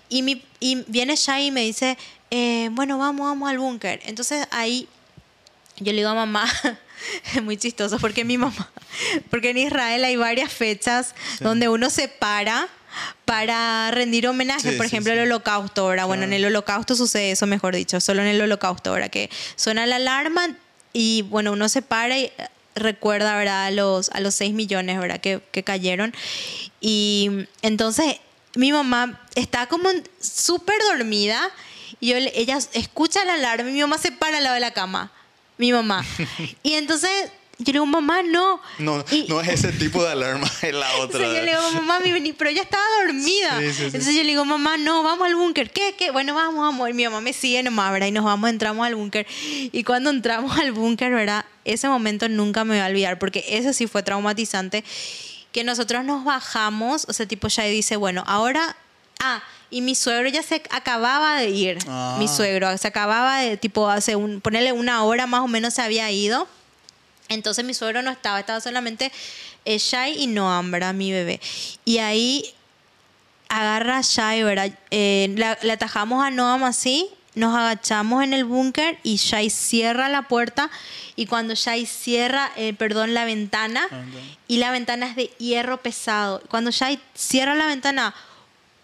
[0.10, 1.98] Y, mi, y viene Shai y me dice,
[2.32, 4.02] eh, bueno, vamos, vamos al búnker.
[4.06, 4.88] Entonces ahí
[5.78, 6.46] yo le digo a mamá,
[7.36, 8.70] es muy chistoso porque mi mamá,
[9.30, 12.68] porque en Israel hay varias fechas donde uno se para
[13.26, 17.76] para rendir homenaje, por ejemplo, el holocausto, ahora, bueno, en el holocausto sucede eso, mejor
[17.76, 20.56] dicho, solo en el holocausto, ahora que suena la alarma
[20.92, 22.32] y bueno, uno se para y
[22.76, 23.66] recuerda, ¿verdad?
[23.66, 25.20] A los, a los 6 millones, ¿verdad?
[25.20, 26.16] Que, que cayeron.
[26.82, 28.16] Y entonces
[28.56, 29.90] mi mamá está como
[30.20, 31.52] súper dormida
[32.00, 34.72] y yo, ella escucha la alarma y mi mamá se para al lado de la
[34.72, 35.12] cama
[35.60, 36.04] mi mamá.
[36.64, 37.12] Y entonces
[37.60, 38.62] yo le digo, mamá, no.
[38.78, 41.20] No, no es ese tipo de alarma, es la otra.
[41.20, 42.00] yo le digo, mamá,
[42.38, 43.60] pero ella estaba dormida.
[43.62, 45.70] Entonces yo le digo, mamá, no, vamos al búnker.
[45.72, 45.94] ¿Qué?
[45.98, 46.12] ¿Qué?
[46.12, 46.90] Bueno, vamos, vamos.
[46.90, 48.08] Y mi mamá me sigue nomás, ¿verdad?
[48.08, 49.28] Y nos vamos, entramos al búnker.
[49.74, 51.46] Y cuando entramos al búnker, ¿verdad?
[51.66, 54.86] Ese momento nunca me voy a olvidar porque eso sí fue traumatizante.
[55.52, 58.78] Que nosotros nos bajamos, o sea, tipo, ya dice, bueno, ahora.
[59.20, 61.78] Ah, y mi suegro ya se acababa de ir.
[61.86, 62.28] Mi ah.
[62.28, 66.10] suegro se acababa de, tipo, hace un, ponerle una hora más o menos se había
[66.12, 66.48] ido.
[67.28, 69.12] Entonces mi suegro no estaba, estaba solamente
[69.66, 70.94] eh, Shai y Noam, ¿verdad?
[70.94, 71.40] Mi bebé.
[71.86, 72.54] Y ahí
[73.50, 74.72] agarra a Shai, ¿verdad?
[74.90, 80.24] Eh, le atajamos a Noam así, nos agachamos en el búnker y Shai cierra la
[80.24, 80.70] puerta
[81.16, 83.88] y cuando Shai cierra, eh, perdón, la ventana
[84.48, 86.42] y la ventana es de hierro pesado.
[86.50, 88.16] Cuando Shai cierra la ventana,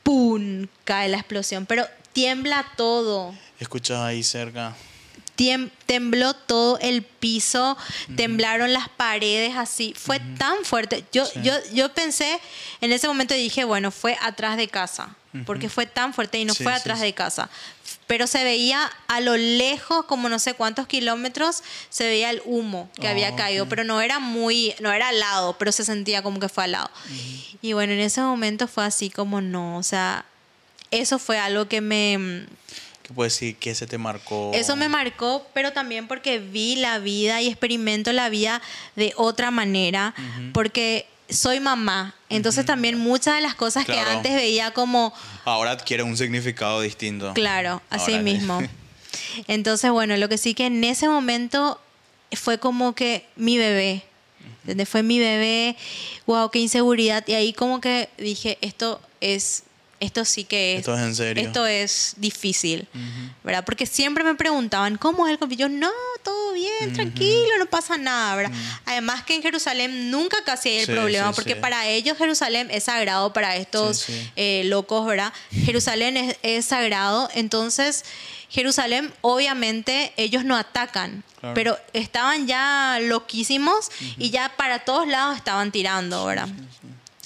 [0.05, 0.67] ¡pum!
[0.83, 3.35] cae la explosión, pero tiembla todo.
[3.59, 4.75] Escuchas ahí cerca.
[5.87, 7.75] tembló todo el piso,
[8.15, 9.93] temblaron las paredes así.
[9.97, 11.03] Fue tan fuerte.
[11.11, 12.39] Yo, yo, yo pensé,
[12.79, 16.53] en ese momento dije, bueno, fue atrás de casa, porque fue tan fuerte y no
[16.53, 17.49] fue atrás de casa.
[18.07, 22.89] Pero se veía a lo lejos, como no sé cuántos kilómetros, se veía el humo
[22.99, 26.21] que había oh, caído, pero no era muy, no era al lado, pero se sentía
[26.21, 26.91] como que fue al lado.
[27.61, 30.25] Y bueno, en ese momento fue así como no, o sea,
[30.91, 32.45] eso fue algo que me...
[33.01, 34.51] ¿Qué puedes decir que se te marcó?
[34.53, 38.63] Eso me marcó, pero también porque vi la vida y experimento la vida
[38.95, 40.15] de otra manera,
[40.53, 42.14] porque soy mamá.
[42.29, 45.13] Entonces también muchas de las cosas que antes veía como...
[45.43, 47.33] Ahora adquiere un significado distinto.
[47.33, 48.61] Claro, así mismo.
[49.47, 51.79] Entonces, bueno, lo que sí que en ese momento
[52.31, 54.03] fue como que mi bebé.
[54.63, 55.75] Donde fue mi bebé,
[56.25, 57.23] wow, qué inseguridad.
[57.27, 59.63] Y ahí como que dije, esto es
[59.99, 60.79] esto sí que es.
[60.79, 61.43] Esto es en serio.
[61.43, 62.87] Esto es difícil,
[63.43, 63.63] ¿verdad?
[63.65, 65.67] Porque siempre me preguntaban, ¿cómo es el conflicto?
[65.67, 65.91] Yo, no,
[66.55, 68.57] bien, tranquilo, no pasa nada, ¿verdad?
[68.85, 73.31] Además que en Jerusalén nunca casi hay el problema, porque para ellos Jerusalén es sagrado,
[73.33, 75.31] para estos eh, locos, ¿verdad?
[75.51, 78.03] Jerusalén es, es sagrado, entonces
[78.49, 85.71] Jerusalén, obviamente, ellos no atacan, pero estaban ya loquísimos y ya para todos lados estaban
[85.71, 86.49] tirando, ¿verdad?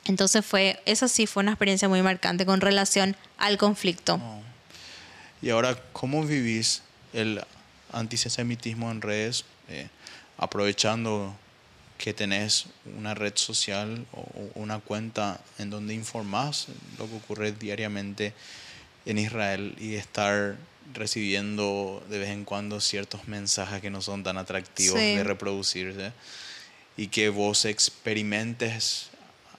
[0.06, 4.20] Entonces fue, eso sí fue una experiencia muy marcante con relación al conflicto.
[5.42, 6.82] Y ahora, ¿cómo vivís
[7.14, 7.42] el
[7.92, 9.88] antisemitismo en redes, eh,
[10.38, 11.36] aprovechando
[11.98, 12.68] que tenés
[12.98, 14.26] una red social o
[14.56, 16.68] una cuenta en donde informás
[16.98, 18.34] lo que ocurre diariamente
[19.06, 20.56] en Israel y estar
[20.94, 26.14] recibiendo de vez en cuando ciertos mensajes que no son tan atractivos de reproducirse
[26.98, 29.10] y que vos experimentes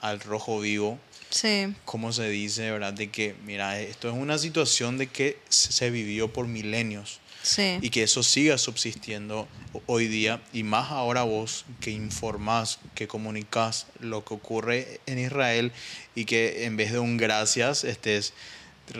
[0.00, 0.98] al rojo vivo.
[1.30, 1.74] Sí.
[1.84, 2.92] Como se dice, ¿verdad?
[2.92, 7.20] De que, mira, esto es una situación de que se vivió por milenios.
[7.42, 7.78] Sí.
[7.80, 9.48] Y que eso siga subsistiendo
[9.86, 10.40] hoy día.
[10.52, 15.72] Y más ahora vos que informás, que comunicas lo que ocurre en Israel
[16.14, 18.32] y que en vez de un gracias estés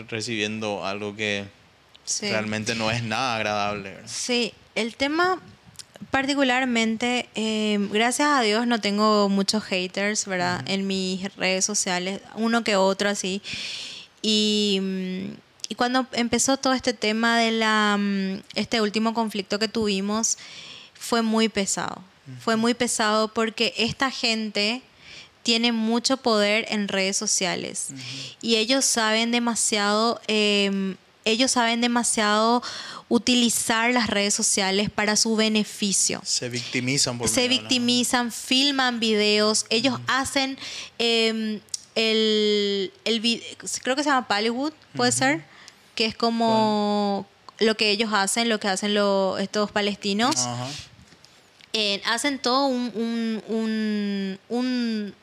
[0.09, 1.45] recibiendo algo que
[2.21, 3.95] realmente no es nada agradable.
[4.05, 5.39] Sí, el tema
[6.09, 10.63] particularmente, eh, gracias a Dios no tengo muchos haters, ¿verdad?
[10.67, 13.41] En mis redes sociales, uno que otro así.
[14.21, 19.67] Y, mm, y, cuando empezó todo este tema de la, mm, este último conflicto que
[19.67, 20.37] tuvimos,
[20.93, 22.03] fue muy pesado.
[22.39, 24.81] Fue muy pesado porque esta gente
[25.43, 27.87] tiene mucho poder en redes sociales.
[28.41, 30.95] Y ellos saben demasiado eh,
[31.25, 32.63] ellos saben demasiado
[33.09, 36.21] utilizar las redes sociales para su beneficio.
[36.23, 40.57] Se victimizan por Se victimizan, filman videos, ellos hacen
[40.97, 41.59] em,
[41.95, 43.43] el, el
[43.83, 45.45] creo que se llama Pallywood, puede ser,
[45.95, 47.25] que es como
[47.59, 48.95] lo que ellos hacen, lo que hacen
[49.39, 50.35] estos palestinos.
[51.73, 53.41] Eh, hacen todo un,
[54.49, 55.15] un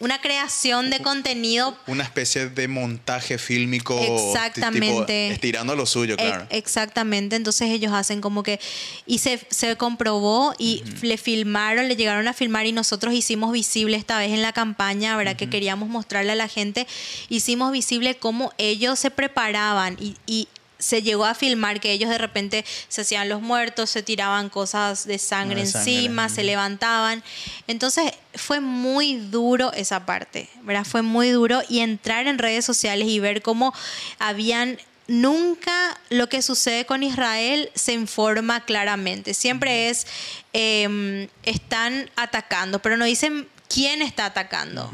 [0.00, 1.76] una creación de contenido.
[1.86, 3.98] Una especie de montaje fílmico.
[4.00, 5.28] Exactamente.
[5.28, 6.46] estirando lo suyo, claro.
[6.50, 7.36] exactamente.
[7.36, 8.58] Entonces ellos hacen como que.
[9.06, 13.96] Y se, se comprobó y le filmaron, le llegaron a filmar y nosotros hicimos visible
[13.96, 15.36] esta vez en la campaña, ¿verdad?
[15.36, 16.86] Que queríamos mostrarle a la gente.
[17.28, 20.48] Hicimos visible cómo ellos se preparaban y, y
[20.84, 25.06] se llegó a filmar que ellos de repente se hacían los muertos, se tiraban cosas
[25.06, 27.24] de sangre, encima, se levantaban.
[27.66, 30.84] Entonces fue muy duro esa parte, ¿verdad?
[30.84, 33.72] Fue muy duro y entrar en redes sociales y ver cómo
[34.18, 39.32] habían nunca lo que sucede con Israel se informa claramente.
[39.32, 40.06] Siempre es,
[40.52, 44.90] em, están atacando, pero no dicen quién está atacando.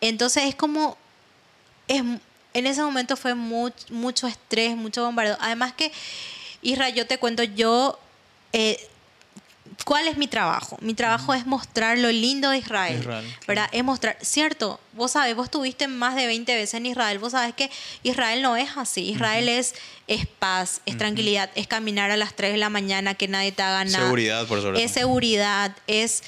[0.00, 0.96] Entonces es como,
[1.88, 2.02] es
[2.54, 5.36] en ese momento fue mucho estrés, mucho bombardeo.
[5.40, 5.92] Además que,
[6.62, 7.98] Israel, yo te cuento, yo,
[8.52, 8.78] eh,
[9.84, 10.76] ¿cuál es mi trabajo?
[10.80, 13.04] Mi trabajo es mostrar lo lindo de Israel,
[13.46, 13.68] ¿verdad?
[13.72, 17.54] Es mostrar, cierto, vos sabes, vos estuviste más de 20 veces en Israel, vos sabes
[17.54, 17.70] que
[18.02, 19.74] Israel no es así, Israel es,
[20.06, 23.62] es paz, es tranquilidad, es caminar a las 3 de la mañana, que nadie te
[23.62, 24.04] haga nada.
[24.04, 26.22] Seguridad, por sobre Es seguridad, es...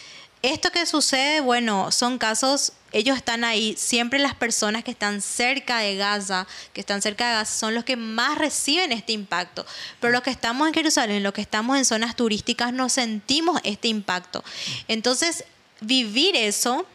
[0.45, 5.79] Esto que sucede, bueno, son casos ellos están ahí, siempre las personas que están cerca
[5.79, 9.65] de Gaza, que están cerca de Gaza, son los que más reciben este impacto.
[10.01, 13.89] Pero los que estamos en Jerusalén, los que estamos en zonas turísticas, no sentimos este
[13.89, 14.45] impacto.
[14.87, 15.45] Entonces,
[15.81, 16.87] vivir eso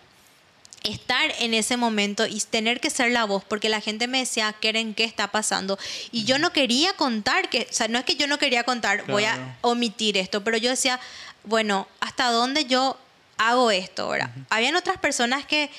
[0.83, 4.53] estar en ese momento y tener que ser la voz, porque la gente me decía,
[4.61, 5.79] Keren, ¿qué está pasando?
[6.11, 9.07] Y yo no quería contar, que, o sea, no es que yo no quería contar,
[9.07, 10.99] voy a omitir esto, pero yo decía,
[11.45, 12.95] bueno, ¿hasta dónde yo
[13.39, 14.29] hago esto, ¿verdad?
[14.49, 15.71] Habían otras personas que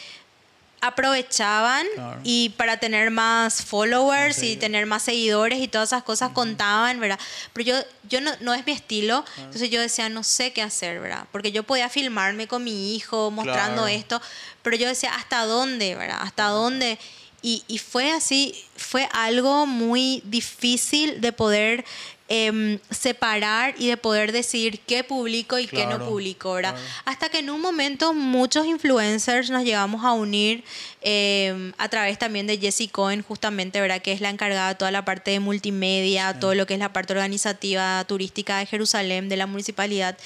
[0.81, 1.87] aprovechaban
[2.25, 7.19] y para tener más followers y tener más seguidores y todas esas cosas contaban, ¿verdad?
[7.53, 11.01] Pero yo, yo no, no es mi estilo, entonces yo decía, no sé qué hacer,
[11.01, 11.27] ¿verdad?
[11.33, 14.23] Porque yo podía filmarme con mi hijo mostrando esto,
[14.63, 16.19] pero yo decía, ¿hasta dónde, ¿verdad?
[16.23, 16.99] ¿Hasta dónde?
[17.43, 21.85] Y, y fue así, fue algo muy difícil de poder
[22.33, 26.77] Em, separar y de poder decidir qué publico y qué no publico, ¿verdad?
[27.05, 30.63] Hasta que en un momento muchos influencers nos llegamos a unir
[31.01, 34.01] em, a través también de Jessie Cohen, justamente, ¿verdad?
[34.01, 36.93] Que es la encargada de toda la parte de multimedia, todo lo que es la
[36.93, 40.17] parte organizativa turística de Jerusalén, de la municipalidad.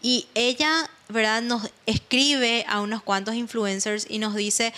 [0.00, 1.42] Y ella, ¿verdad?
[1.42, 4.72] Nos escribe a unos cuantos influencers y nos dice,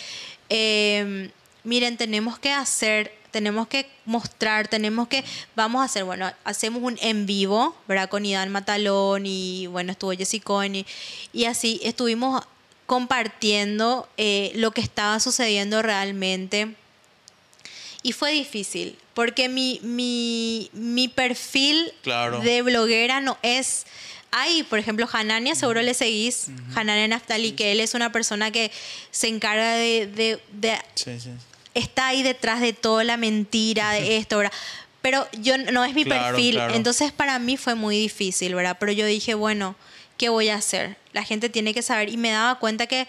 [0.49, 1.33] em,
[1.65, 5.25] miren, tenemos que hacer tenemos que mostrar, tenemos que,
[5.57, 8.09] vamos a hacer, bueno, hacemos un en vivo, ¿verdad?
[8.09, 10.87] Con Idan Matalón y, bueno, estuvo Jessica y,
[11.33, 12.45] y así estuvimos
[12.87, 16.75] compartiendo eh, lo que estaba sucediendo realmente.
[18.05, 21.93] Y fue difícil, porque mi, mi, mi perfil
[22.43, 23.87] de bloguera no es
[24.35, 28.73] hay, por ejemplo, Hanania, seguro le seguís, Hanania Naftali, que él es una persona que
[29.11, 30.09] se encarga de...
[31.75, 34.53] Está ahí detrás de toda la mentira de esto, ¿verdad?
[35.01, 38.77] Pero yo no es mi perfil, entonces para mí fue muy difícil, ¿verdad?
[38.79, 39.75] Pero yo dije, bueno,
[40.17, 40.97] ¿qué voy a hacer?
[41.13, 43.09] La gente tiene que saber y me daba cuenta que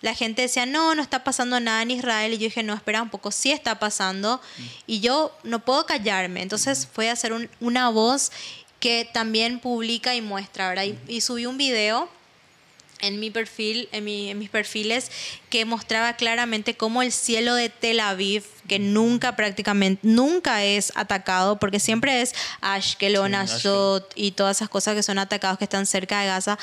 [0.00, 2.32] la gente decía, no, no está pasando nada en Israel.
[2.32, 4.40] Y yo dije, no, espera un poco, sí está pasando.
[4.56, 4.62] Mm.
[4.86, 6.42] Y yo no puedo callarme.
[6.42, 8.30] Entonces fue a hacer una voz
[8.80, 10.84] que también publica y muestra, ¿verdad?
[11.08, 12.08] Y, subí un video
[13.00, 15.10] en mi perfil, en, mis perfiles,
[15.50, 21.58] que mostraba claramente cómo el cielo de Tel Aviv, que nunca prácticamente, nunca es atacado,
[21.58, 26.20] porque siempre es Ashkelon, Ashdod y todas esas cosas que son atacados que están cerca
[26.20, 26.58] de Gaza,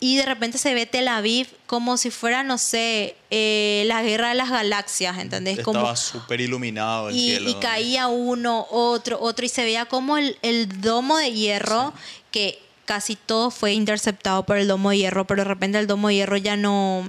[0.00, 4.28] y de repente se ve Tel Aviv como si fuera, no sé, eh, la guerra
[4.28, 5.58] de las galaxias, ¿entendés?
[5.58, 7.50] Estaba súper iluminado el y, cielo.
[7.50, 11.92] Y caía uno, otro, otro, y se veía como el, domo de hierro,
[12.30, 16.08] que casi todo fue interceptado por el domo de hierro, pero de repente el domo
[16.08, 17.06] de hierro ya no,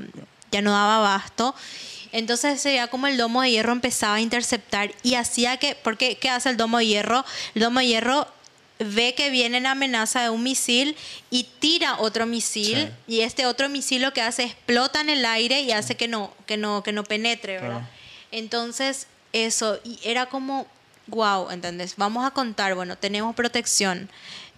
[0.52, 1.56] ya no daba abasto.
[2.12, 6.18] Entonces se veía como el domo de hierro empezaba a interceptar y hacía que, porque
[6.18, 7.24] ¿qué hace el domo de hierro?
[7.56, 8.28] El domo de hierro
[8.80, 10.98] ve que viene la amenaza de un misil
[11.30, 15.24] y tira otro misil y este otro misil lo que hace es explota en el
[15.24, 17.88] aire y hace que no que no que no penetre, ¿verdad?
[18.32, 20.68] Entonces, eso y era como
[21.08, 21.96] wow, ¿entendés?
[21.96, 24.10] Vamos a contar, bueno, tenemos protección.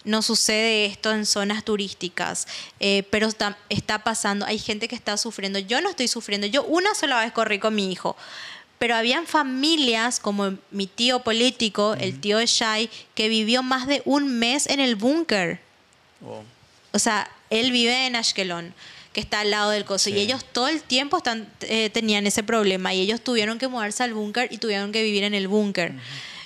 [0.04, 2.48] No sucede esto en zonas turísticas,
[2.80, 4.44] eh, pero está, está pasando.
[4.46, 5.58] Hay gente que está sufriendo.
[5.58, 6.46] Yo no estoy sufriendo.
[6.46, 8.16] Yo una sola vez corrí con mi hijo,
[8.78, 14.40] pero habían familias como mi tío político, el tío Shai, que vivió más de un
[14.40, 15.60] mes en el búnker.
[16.92, 18.74] O sea, él vive en Ashkelon,
[19.12, 22.42] que está al lado del coso, y ellos todo el tiempo están, eh, tenían ese
[22.42, 25.92] problema, y ellos tuvieron que mudarse al búnker y tuvieron que vivir en el búnker.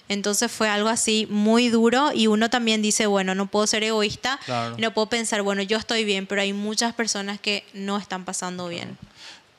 [0.08, 4.38] Entonces fue algo así muy duro y uno también dice, bueno, no puedo ser egoísta,
[4.78, 8.68] no puedo pensar, bueno, yo estoy bien, pero hay muchas personas que no están pasando
[8.68, 8.96] bien.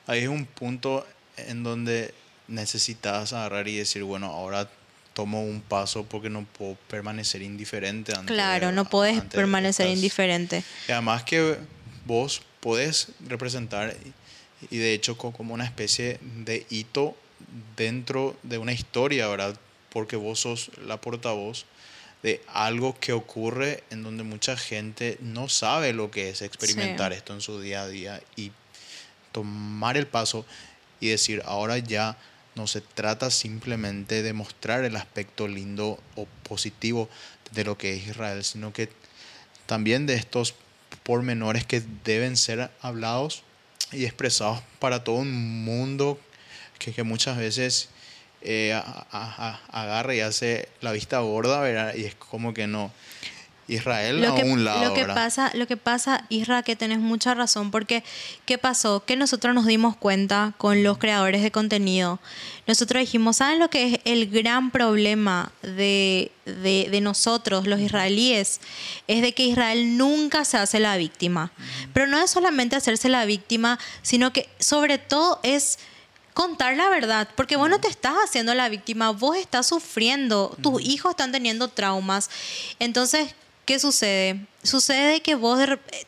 [0.06, 1.06] Ahí es un punto
[1.36, 2.14] en donde
[2.48, 4.70] necesitas agarrar y decir, bueno, ahora
[5.12, 8.14] tomo un paso porque no puedo permanecer indiferente.
[8.14, 10.64] Ante, claro, no puedes permanecer indiferente.
[10.88, 11.56] Y además que
[12.06, 13.96] vos podés representar
[14.70, 17.16] y de hecho como una especie de hito
[17.76, 19.58] dentro de una historia, ¿verdad?
[19.90, 21.64] Porque vos sos la portavoz
[22.22, 27.32] de algo que ocurre en donde mucha gente no sabe lo que es experimentar esto
[27.32, 28.52] en su día a día y
[29.32, 30.44] tomar el paso
[31.00, 32.18] y decir, ahora ya
[32.54, 37.08] no se trata simplemente de mostrar el aspecto lindo o positivo
[37.52, 38.88] de lo que es Israel, sino que
[39.66, 40.54] también de estos
[41.04, 43.44] pormenores que deben ser hablados
[43.92, 46.18] y expresados para todo un mundo
[46.78, 47.88] que, muchas veces
[48.42, 52.90] eh, agarra y hace la vista gorda, y es como que no.
[53.68, 54.82] Israel lo a un lado.
[54.82, 58.02] Lo que pasa, lo que pasa, Isra, que tenés mucha razón, porque
[58.46, 59.04] ¿qué pasó?
[59.04, 62.18] Que nosotros nos dimos cuenta con los creadores de contenido.
[62.66, 68.60] Nosotros dijimos, ¿saben lo que es el gran problema de, de, nosotros, los israelíes?
[69.06, 71.52] Es de que Israel nunca se hace la víctima.
[71.92, 75.78] Pero no es solamente hacerse la víctima, sino que sobre todo es
[76.38, 80.80] contar la verdad, porque vos no te estás haciendo la víctima, vos estás sufriendo, tus
[80.80, 82.30] hijos están teniendo traumas.
[82.78, 83.34] Entonces,
[83.64, 84.46] ¿qué sucede?
[84.62, 85.58] Sucede que vos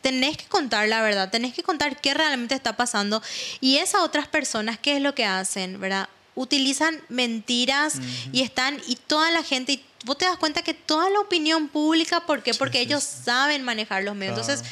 [0.02, 3.20] tenés que contar la verdad, tenés que contar qué realmente está pasando
[3.60, 5.80] y esas otras personas, ¿qué es lo que hacen?
[5.80, 6.08] ¿Verdad?
[6.36, 7.94] Utilizan mentiras
[8.32, 11.66] y están, y toda la gente, y vos te das cuenta que toda la opinión
[11.66, 12.54] pública, ¿por qué?
[12.54, 14.38] Porque ellos saben manejar los medios.
[14.38, 14.64] Entonces,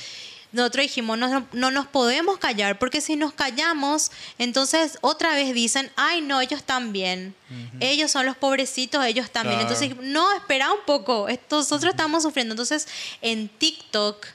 [0.53, 5.91] nosotros dijimos, no, no, nos podemos callar, porque si nos callamos, entonces otra vez dicen,
[5.97, 7.35] ay, no, ellos también.
[7.81, 9.61] Ellos son los pobrecitos, ellos también.
[9.61, 12.53] Entonces, no, espera un poco, nosotros estamos sufriendo.
[12.53, 12.89] Entonces,
[13.23, 14.27] en TikTok,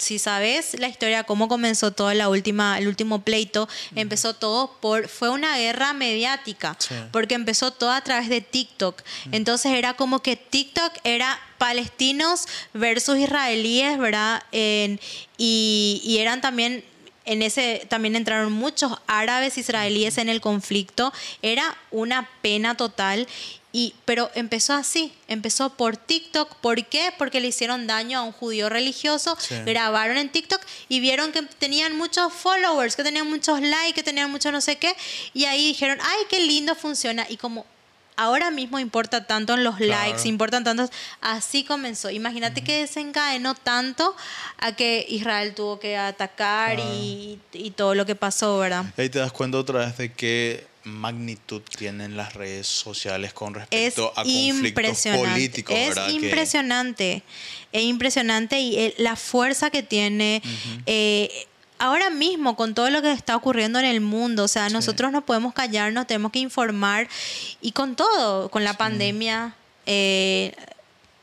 [0.00, 5.08] si sabes la historia, cómo comenzó todo la última, el último pleito, empezó todo por,
[5.08, 6.76] fue una guerra mediática,
[7.12, 9.02] porque empezó todo a través de TikTok.
[9.30, 14.42] Entonces era como que TikTok era palestinos versus israelíes, ¿verdad?
[14.52, 16.84] y, y eran también
[17.26, 21.12] en ese también entraron muchos árabes israelíes en el conflicto.
[21.42, 23.28] Era una pena total
[23.72, 26.56] y, pero empezó así, empezó por TikTok.
[26.56, 27.12] ¿Por qué?
[27.16, 31.96] Porque le hicieron daño a un judío religioso, grabaron en TikTok y vieron que tenían
[31.96, 34.94] muchos followers, que tenían muchos likes, que tenían mucho no sé qué.
[35.34, 37.26] Y ahí dijeron, ay, qué lindo funciona.
[37.28, 37.64] Y como
[38.16, 40.90] ahora mismo importa tanto en los likes, importan tantos.
[41.20, 42.10] Así comenzó.
[42.10, 44.14] Imagínate que desencadenó tanto
[44.58, 48.84] a que Israel tuvo que atacar y, y, todo lo que pasó, ¿verdad?
[48.96, 54.12] Ahí te das cuenta otra vez de que magnitud tienen las redes sociales con respecto
[54.16, 55.76] a conflictos políticos.
[55.76, 57.22] Es impresionante,
[57.72, 60.42] es impresionante y eh, la fuerza que tiene.
[60.86, 61.46] Eh,
[61.78, 65.24] ahora mismo, con todo lo que está ocurriendo en el mundo, o sea, nosotros no
[65.24, 67.08] podemos callarnos, tenemos que informar
[67.60, 69.54] y con todo, con la pandemia.
[69.86, 70.54] Eh,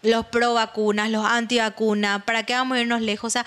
[0.04, 3.30] los pro vacunas, los anti vacunas, ¿para qué vamos a irnos lejos?
[3.30, 3.46] O sea,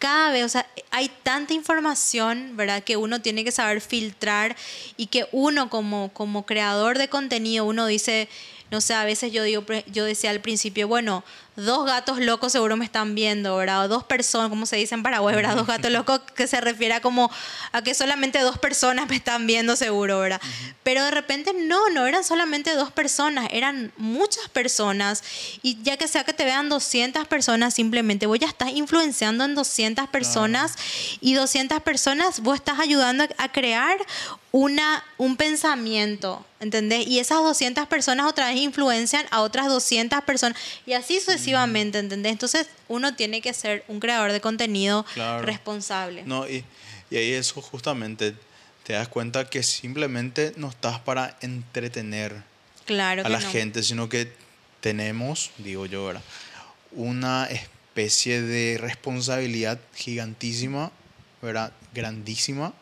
[0.00, 2.82] cada vez, o sea, hay tanta información, ¿verdad?
[2.82, 4.56] Que uno tiene que saber filtrar
[4.96, 8.28] y que uno como, como creador de contenido, uno dice,
[8.70, 9.62] no sé, a veces yo digo,
[9.92, 11.22] yo decía al principio, bueno,
[11.64, 13.84] dos gatos locos seguro me están viendo, ¿verdad?
[13.84, 15.56] O dos personas, como se dice en Paraguay, ¿verdad?
[15.56, 17.30] Dos gatos locos que se refiere a como
[17.72, 20.40] a que solamente dos personas me están viendo seguro, ¿verdad?
[20.82, 25.22] Pero de repente no, no eran solamente dos personas, eran muchas personas
[25.62, 29.54] y ya que sea que te vean 200 personas, simplemente vos ya estás influenciando en
[29.54, 30.74] 200 personas
[31.20, 33.98] y 200 personas vos estás ayudando a crear
[34.52, 37.06] una, un pensamiento, ¿entendés?
[37.06, 42.32] Y esas 200 personas otra vez influencian a otras 200 personas y así sucesivamente, ¿entendés?
[42.32, 45.06] Entonces uno tiene que ser un creador de contenido
[45.42, 46.24] responsable.
[46.24, 46.64] No, y,
[47.10, 48.34] y ahí eso justamente
[48.82, 52.42] te das cuenta que simplemente no estás para entretener
[52.86, 54.32] claro a la gente, sino que
[54.80, 56.22] tenemos, digo yo, ¿verdad?
[56.92, 60.90] una especie de responsabilidad gigantísima,
[61.42, 61.72] ¿verdad?
[61.94, 62.72] grandísima,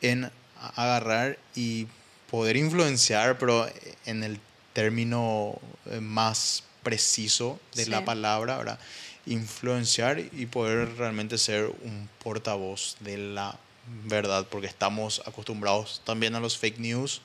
[0.00, 0.30] en
[0.74, 1.86] agarrar y
[2.30, 3.66] poder influenciar, pero
[4.06, 4.40] en el
[4.72, 8.78] término eh, más preciso de la palabra, ¿verdad?
[9.26, 13.56] influenciar y poder realmente ser un portavoz de la
[14.04, 17.20] verdad, porque estamos acostumbrados también a los fake news,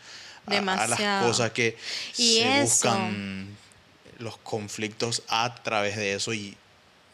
[0.46, 1.78] a, las cosas que
[2.14, 3.48] se buscan
[4.20, 6.56] los conflictos a través de eso y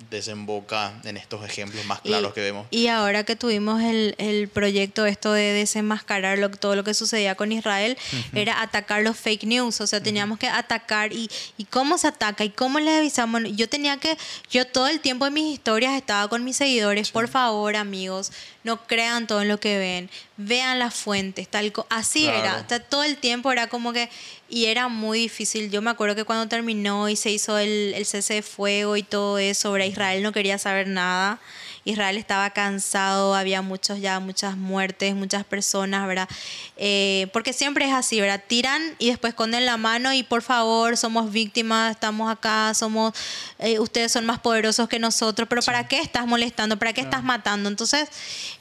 [0.10, 2.68] desemboca en estos ejemplos más claros que vemos.
[2.72, 7.36] Y ahora que tuvimos el, el proyecto esto de desenmascarar lo, todo lo que sucedía
[7.36, 7.98] con Israel,
[8.34, 12.44] era atacar los fake news, o sea, teníamos que atacar y, y cómo se ataca
[12.44, 13.42] y cómo le avisamos.
[13.56, 14.18] Yo tenía que,
[14.50, 18.32] yo todo el tiempo en mis historias estaba con mis seguidores, por favor amigos,
[18.64, 23.52] no crean todo lo que ven, vean las fuentes, tal así era, todo el tiempo
[23.52, 24.10] era como que,
[24.54, 28.06] y era muy difícil, yo me acuerdo que cuando terminó y se hizo el, el
[28.06, 31.40] cese de fuego y todo eso, sobre Israel no quería saber nada,
[31.86, 36.30] Israel estaba cansado, había muchos ya, muchas muertes, muchas personas, ¿verdad?
[36.78, 38.44] Eh, porque siempre es así, ¿verdad?
[38.46, 43.14] Tiran y después esconden la mano y por favor, somos víctimas, estamos acá, somos,
[43.58, 46.78] eh, ustedes son más poderosos que nosotros, pero ¿para qué estás molestando?
[46.78, 47.70] ¿Para qué estás matando?
[47.70, 48.08] Entonces,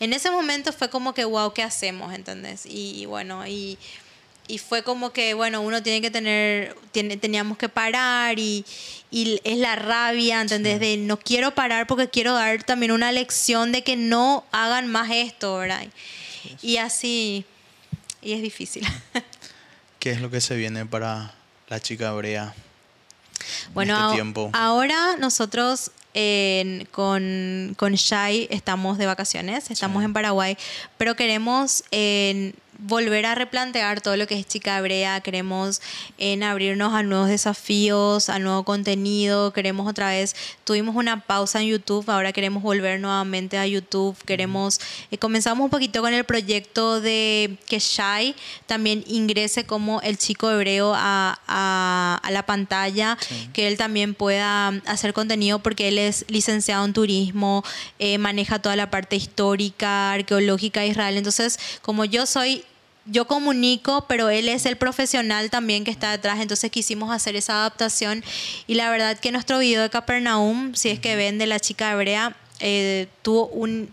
[0.01, 2.14] en ese momento fue como que, wow, ¿qué hacemos?
[2.14, 2.64] ¿Entendés?
[2.64, 3.78] Y, bueno, y
[4.48, 8.64] y fue como que, bueno, uno tiene que tener, tiene, teníamos que parar y,
[9.10, 10.81] y es la rabia, ¿entendés?
[10.81, 15.10] De no quiero parar porque quiero dar también una lección de que no hagan más
[15.10, 15.86] esto, ¿verdad?
[16.60, 17.44] Y así,
[18.20, 18.86] y es difícil.
[19.98, 21.35] ¿Qué es lo que se viene para
[21.69, 22.55] la chica hebrea?
[23.74, 24.51] Bueno, este tiempo?
[24.52, 25.90] ahora nosotros
[26.90, 30.56] con, con Shai estamos de vacaciones, estamos en Paraguay,
[30.98, 31.85] pero queremos
[32.82, 35.80] volver a replantear todo lo que es Chica Hebrea, queremos
[36.18, 40.34] en abrirnos a nuevos desafíos, a nuevo contenido, queremos otra vez,
[40.64, 44.80] tuvimos una pausa en YouTube, ahora queremos volver nuevamente a YouTube, queremos,
[45.10, 48.34] eh, comenzamos un poquito con el proyecto de que Shai
[48.66, 53.16] también ingrese como el chico hebreo a, a, la pantalla,
[53.52, 57.62] que él también pueda hacer contenido porque él es licenciado en turismo,
[57.98, 62.64] eh, maneja toda la parte histórica, arqueológica de Israel, entonces como yo soy
[63.06, 67.54] yo comunico, pero él es el profesional también que está detrás, entonces quisimos hacer esa
[67.54, 68.22] adaptación.
[68.66, 71.92] Y la verdad que nuestro video de Capernaum, si es que ven de la chica
[71.92, 73.90] hebrea, eh, tuvo un,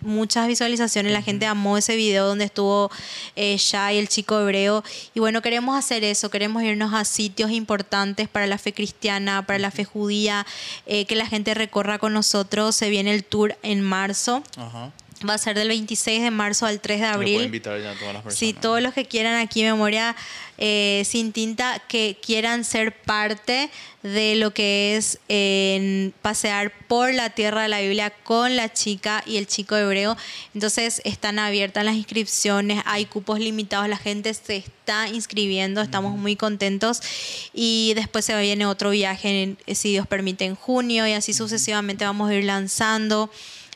[0.00, 2.90] muchas visualizaciones, la gente amó ese video donde estuvo
[3.36, 4.82] eh, Shai, el chico hebreo,
[5.14, 9.58] y bueno, queremos hacer eso, queremos irnos a sitios importantes para la fe cristiana, para
[9.58, 10.46] la fe judía,
[10.86, 14.42] eh, que la gente recorra con nosotros, se viene el tour en marzo.
[14.56, 14.92] Ajá.
[15.28, 17.42] Va a ser del 26 de marzo al 3 de abril.
[17.42, 18.38] invitar ya a todas las personas.
[18.38, 20.14] Sí, todos los que quieran aquí Memoria
[20.58, 23.70] eh, Sin Tinta, que quieran ser parte
[24.02, 25.18] de lo que es
[26.22, 30.16] pasear por la tierra de la Biblia con la chica y el chico hebreo.
[30.54, 36.36] Entonces están abiertas las inscripciones, hay cupos limitados, la gente se está inscribiendo, estamos muy
[36.36, 37.00] contentos.
[37.52, 42.30] Y después se viene otro viaje, si Dios permite, en junio y así sucesivamente vamos
[42.30, 43.30] a ir lanzando.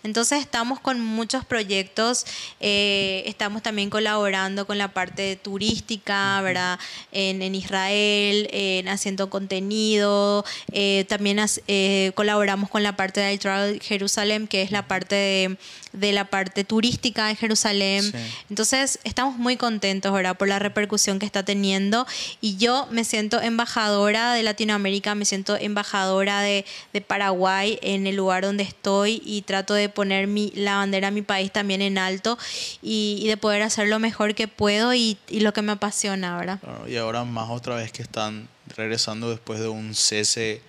[0.04, 2.26] Entonces estamos con muchos proyectos,
[2.60, 6.78] eh, estamos también colaborando con la parte turística, ¿verdad?
[7.12, 11.38] En, Israel, en haciendo contenido, eh, también
[11.68, 15.56] eh, colaboramos con la parte de Travel Jerusalén, que es la parte de
[15.92, 18.12] de la parte turística de Jerusalén.
[18.48, 20.36] Entonces, estamos muy contentos, ¿verdad?
[20.36, 22.06] Por la repercusión que está teniendo.
[22.40, 26.64] Y yo me siento embajadora de Latinoamérica, me siento embajadora de,
[27.06, 31.22] Paraguay en el lugar donde estoy y trato de poner mi, la bandera de mi
[31.22, 32.38] país también en alto
[32.82, 36.60] y, de poder hacer lo mejor que puedo y, lo que me apasiona, ¿verdad?
[36.88, 40.62] y ahora más otra vez que están regresando después de un cese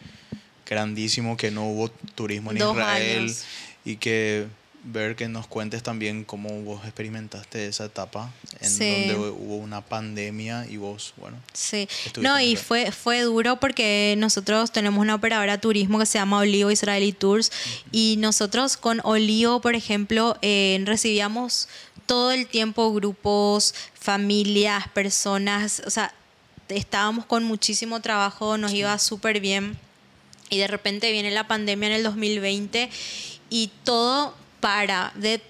[0.66, 3.34] grandísimo que no hubo turismo en Israel
[3.86, 4.48] y que
[4.84, 10.66] ver que nos cuentes también cómo vos experimentaste esa etapa en donde hubo una pandemia
[10.70, 11.38] y vos, bueno.
[11.54, 11.88] Sí,
[12.20, 16.40] no, y fue, fue duro porque nosotros tenemos una operadora de turismo que se llama
[16.40, 17.52] Olivo Israeli Tours
[17.92, 21.70] y nosotros con Olivo, por ejemplo, eh, recibíamos
[22.06, 26.14] todo el tiempo grupos, familias, personas, o sea,
[26.68, 29.78] estábamos con muchísimo trabajo, nos iba súper bien
[30.50, 32.90] y de repente viene la pandemia en el 2020
[33.50, 35.42] y todo para de,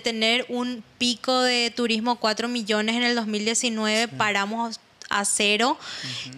[0.00, 4.80] tener un pico de turismo 4 millones en el 2019, paramos
[5.10, 5.76] a cero.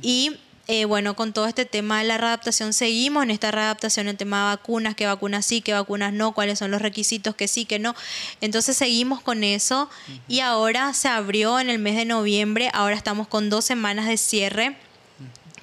[0.03, 0.37] Y
[0.67, 4.39] eh, bueno, con todo este tema de la readaptación, seguimos en esta readaptación en tema
[4.39, 7.79] de vacunas, qué vacunas sí, qué vacunas no, cuáles son los requisitos, que sí, que
[7.79, 7.95] no.
[8.41, 9.89] Entonces seguimos con eso.
[10.27, 14.17] Y ahora se abrió en el mes de noviembre, ahora estamos con dos semanas de
[14.17, 14.77] cierre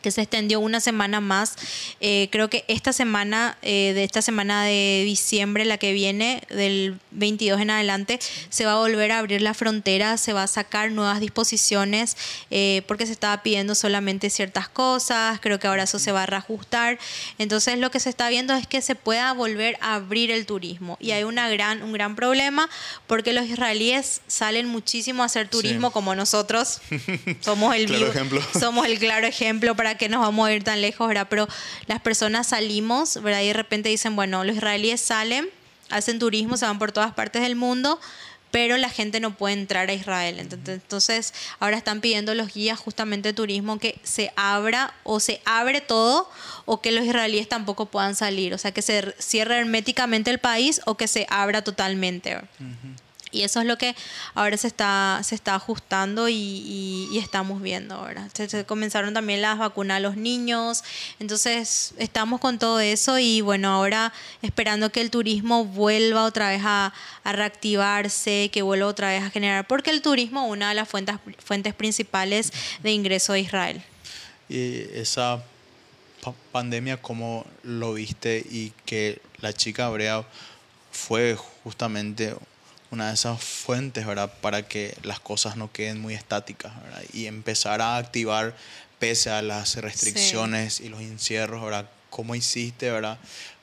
[0.02, 1.56] que se extendió una semana más.
[2.00, 6.98] Eh, creo que esta semana, eh, de esta semana de diciembre, la que viene, del
[7.12, 8.20] 22 en adelante,
[8.50, 12.18] se va a volver a abrir la frontera, se va a sacar nuevas disposiciones,
[12.50, 16.26] eh, porque se estaba pidiendo solamente ciertas cosas, creo que ahora eso se va a
[16.26, 17.00] reajustar.
[17.38, 20.98] Entonces lo que se está viendo es que se pueda volver a abrir el turismo.
[21.00, 22.70] Y hay una gran, un gran problema,
[23.08, 26.82] porque los israelíes salen muchísimo a hacer turismo como nosotros.
[27.42, 28.42] somos el ejemplo.
[28.60, 31.28] somos el claro ejemplo para que nos vamos a ir tan lejos, ¿verdad?
[31.30, 31.48] Pero
[31.88, 33.42] las personas salimos, ¿verdad?
[33.42, 35.50] Y de repente dicen, bueno, los israelíes salen,
[35.90, 38.00] hacen turismo, se van por todas partes del mundo,
[38.52, 40.38] pero la gente no puede entrar a Israel.
[40.40, 45.82] Entonces, ahora están pidiendo los guías justamente de turismo que se abra o se abre
[45.82, 46.30] todo
[46.66, 48.54] o que los israelíes tampoco puedan salir.
[48.54, 52.38] O sea, que se cierre herméticamente el país o que se abra totalmente.
[53.32, 53.96] Y eso es lo que
[54.34, 58.28] ahora se está, se está ajustando y, estamos viendo ahora.
[58.34, 60.84] Se, comenzaron también las vacunas a los niños,
[61.20, 66.62] entonces estamos con todo eso y bueno, ahora esperando que el turismo vuelva otra vez
[66.66, 66.94] a,
[67.24, 71.16] reactivarse, que vuelva otra vez a generar, porque el turismo es una de las fuentes,
[71.44, 72.52] fuentes principales
[72.84, 73.82] de ingreso de Israel.
[74.50, 75.42] Y esa
[76.52, 78.46] pandemia, ¿cómo lo viste?
[78.50, 80.26] Y que la chica Brea
[80.92, 82.36] fue justamente
[82.92, 84.32] una de esas fuentes, ¿verdad?
[84.42, 87.02] Para que las cosas no queden muy estáticas, ¿verdad?
[87.14, 88.54] Y empezar a activar
[89.00, 91.90] pese a las restricciones y los encierros, ¿verdad?
[92.10, 93.18] ¿Cómo hiciste, ¿verdad?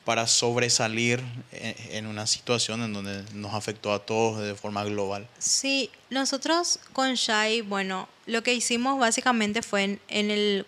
[0.05, 1.22] Para sobresalir
[1.52, 5.28] en una situación en donde nos afectó a todos de forma global.
[5.38, 10.66] Sí, nosotros con Shai, bueno, lo que hicimos básicamente fue en, el...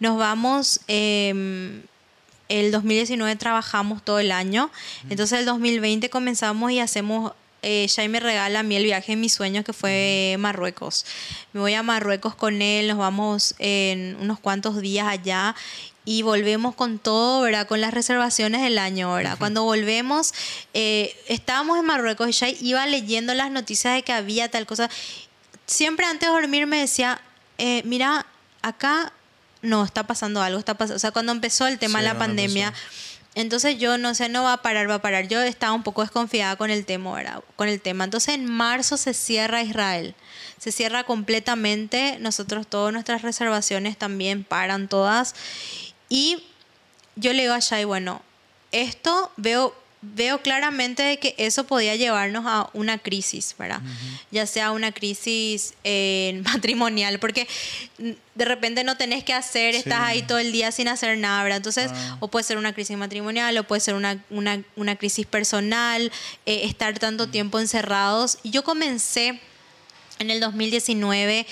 [0.00, 0.80] Nos vamos...
[0.88, 1.82] Eh,
[2.50, 4.70] el 2019 trabajamos todo el año,
[5.08, 7.32] entonces el 2020 comenzamos y hacemos
[7.64, 11.06] eh, me regala a mí el viaje de mis sueños que fue Marruecos.
[11.52, 15.54] Me voy a Marruecos con él, nos vamos en unos cuantos días allá
[16.04, 17.66] y volvemos con todo, ¿verdad?
[17.66, 19.36] Con las reservaciones del año, ¿verdad?
[19.38, 20.34] Cuando volvemos,
[20.74, 24.90] eh, estábamos en Marruecos y ya iba leyendo las noticias de que había tal cosa.
[25.66, 27.20] Siempre antes de dormir me decía,
[27.56, 28.26] eh, mira,
[28.60, 29.12] acá
[29.62, 32.74] no, está pasando algo, está pasando, o sea, cuando empezó el tema de la pandemia,
[33.34, 35.26] entonces yo no sé, no va a parar, va a parar.
[35.26, 37.42] Yo estaba un poco desconfiada con el tema, ¿verdad?
[37.56, 38.04] Con el tema.
[38.04, 40.14] Entonces en marzo se cierra Israel.
[40.58, 42.18] Se cierra completamente.
[42.20, 45.34] Nosotros todas nuestras reservaciones también paran todas.
[46.08, 46.44] Y
[47.16, 48.22] yo le digo a Shai, bueno,
[48.70, 49.74] esto veo
[50.14, 53.80] veo claramente que eso podía llevarnos a una crisis, ¿verdad?
[54.30, 57.48] Ya sea una crisis eh, matrimonial, porque
[57.98, 61.58] de repente no tenés que hacer, estás ahí todo el día sin hacer nada, ¿verdad?
[61.58, 62.16] Entonces, ah.
[62.20, 66.12] o puede ser una crisis matrimonial, o puede ser una, una, crisis personal,
[66.46, 68.38] eh, estar tanto tiempo encerrados.
[68.44, 69.40] Yo comencé
[70.18, 71.46] en el 2019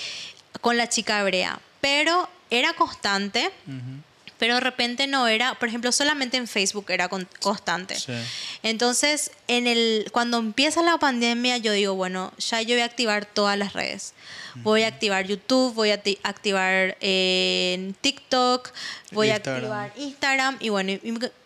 [0.61, 3.51] con la chica hebrea, pero era constante
[4.43, 7.95] pero de repente no era, por ejemplo, solamente en Facebook era constante.
[8.61, 13.25] Entonces, en el, cuando empieza la pandemia, yo digo, bueno, ya yo voy a activar
[13.25, 14.13] todas las redes.
[14.55, 18.69] Voy a activar YouTube, voy a activar eh, TikTok,
[19.13, 20.91] voy a activar Instagram y bueno,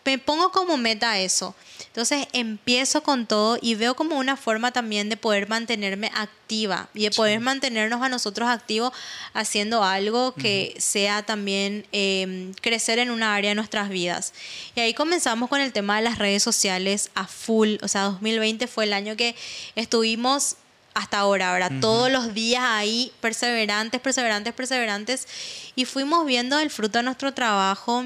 [0.04, 1.54] me pongo como meta eso.
[1.98, 7.02] Entonces empiezo con todo y veo como una forma también de poder mantenerme activa y
[7.02, 8.92] de poder mantenernos a nosotros activos
[9.32, 14.32] haciendo algo que sea también em, crecer en una área de nuestras vidas.
[14.76, 17.78] Y ahí comenzamos con el tema de las redes sociales a full.
[17.82, 19.34] O sea, 2020 fue el año que
[19.74, 20.54] estuvimos
[20.94, 25.26] hasta ahora, ahora Todos los días ahí, perseverantes, perseverantes, perseverantes.
[25.74, 28.04] Y fuimos viendo el fruto de nuestro trabajo.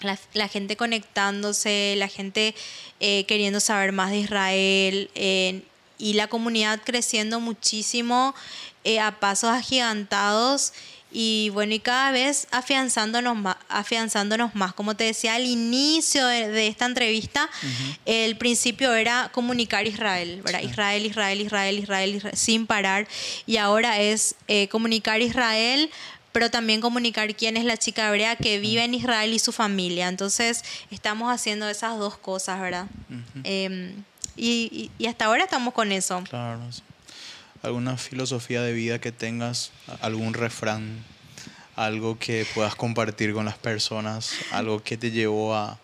[0.00, 2.54] La, gente conectándose, la gente
[3.00, 5.10] eh, queriendo saber más de Israel
[5.98, 8.34] y la comunidad creciendo muchísimo
[8.84, 10.72] eh, a pasos agigantados
[11.10, 14.74] y bueno, y cada vez afianzándonos más, afianzándonos más.
[14.74, 17.48] Como te decía al inicio de, esta entrevista,
[18.04, 20.60] el principio era comunicar Israel, ¿verdad?
[20.60, 23.08] Israel, Israel, Israel, Israel, sin parar.
[23.46, 25.90] Y ahora es eh, comunicar Israel
[26.36, 30.06] pero también comunicar quién es la chica hebrea que vive en Israel y su familia.
[30.06, 32.88] Entonces, estamos haciendo esas dos cosas, ¿verdad?
[33.42, 34.04] Em,
[34.36, 36.22] y, y, hasta ahora estamos con eso.
[36.28, 36.60] Claro,
[37.62, 39.72] alguna filosofía de vida que tengas,
[40.02, 41.02] algún refrán,
[41.74, 45.78] algo que puedas compartir con las personas, algo que te llevó a...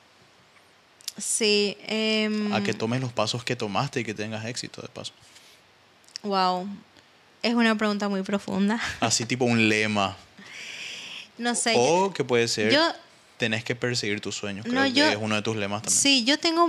[1.17, 1.79] Sí.
[1.87, 5.15] Em, a que tomes los pasos que tomaste y que tengas éxito de paso.
[6.23, 6.69] Wow.
[7.43, 8.79] Es una pregunta muy profunda.
[9.01, 10.15] Así tipo un lema.
[11.43, 11.75] No sé.
[11.77, 12.73] O que puede ser...
[12.73, 12.81] Yo,
[13.43, 14.65] tenés que perseguir tus sueños.
[14.65, 16.01] Creo que es uno de tus lemas también.
[16.01, 16.69] Sí, yo tengo,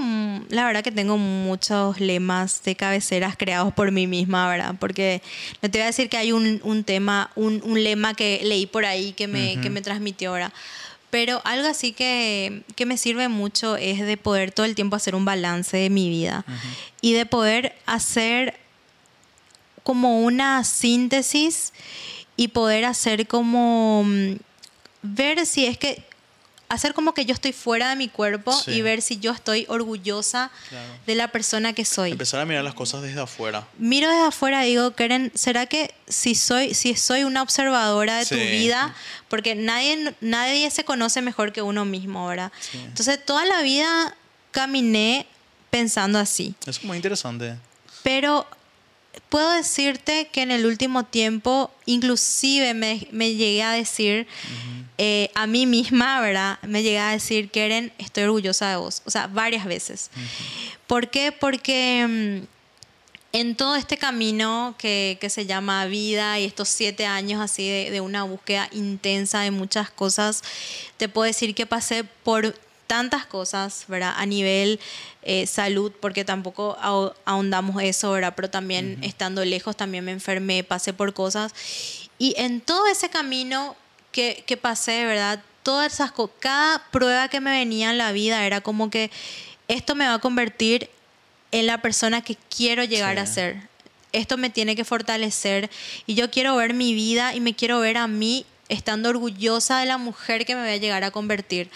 [0.50, 4.74] la verdad que tengo muchos lemas de cabeceras creados por mí misma, ¿verdad?
[4.80, 5.22] Porque
[5.62, 8.66] no te voy a decir que hay un, un tema, un, un, lema que leí
[8.66, 10.52] por ahí que me, que me transmitió ahora.
[11.12, 15.14] Pero algo así que, que, me sirve mucho es de poder todo el tiempo hacer
[15.14, 16.44] un balance de mi vida
[17.02, 18.56] y de poder hacer
[19.84, 21.72] como una síntesis
[22.36, 24.38] y poder hacer como mm,
[25.04, 26.04] ver si es que
[26.74, 30.52] hacer como que yo estoy fuera de mi cuerpo y ver si yo estoy orgullosa
[31.06, 32.12] de la persona que soy.
[32.12, 33.68] Empezar a mirar las cosas desde afuera.
[33.78, 38.26] Miro desde afuera y digo, Keren, ¿será que si soy, si soy una observadora de
[38.26, 38.96] tu vida?
[39.28, 42.52] Porque nadie, nadie se conoce mejor que uno mismo, ¿verdad?
[42.74, 44.16] Entonces, toda la vida
[44.52, 45.28] caminé
[45.70, 46.56] pensando así.
[46.66, 47.56] Es muy interesante.
[48.02, 48.48] Pero
[49.30, 54.28] puedo decirte que en el último tiempo, inclusive me, me llegué a decir...
[54.98, 56.60] Eh, a mí misma, ¿verdad?
[56.62, 59.02] Me llegué a decir, Keren, estoy orgullosa de vos.
[59.06, 60.12] O sea, varias veces.
[60.86, 61.32] ¿Por qué?
[61.32, 62.54] Porque mm,
[63.34, 68.00] en todo este camino que, que, se llama vida y estos siete años así de,
[68.00, 70.44] una búsqueda intensa de muchas cosas,
[70.98, 72.56] te puedo decir que pasé por
[72.86, 74.14] tantas cosas, ¿verdad?
[74.18, 74.80] A nivel
[75.24, 76.78] eh, salud, porque tampoco
[77.26, 78.34] ahondamos eso, ¿verdad?
[78.36, 81.54] Pero también estando lejos, también me enfermé, pasé por cosas.
[82.20, 83.76] Y en todo ese camino
[84.14, 85.44] que, que pasé, ¿verdad?
[85.64, 89.12] Todas esas cosas, cada prueba que me venía en la vida era como que
[89.68, 90.90] esto me va a convertir
[91.52, 93.68] en la persona que quiero llegar a ser.
[94.14, 95.70] Esto me tiene que fortalecer
[96.06, 99.86] y yo quiero ver mi vida y me quiero ver a mí estando orgullosa de
[99.86, 101.70] la mujer que me voy a llegar a convertir.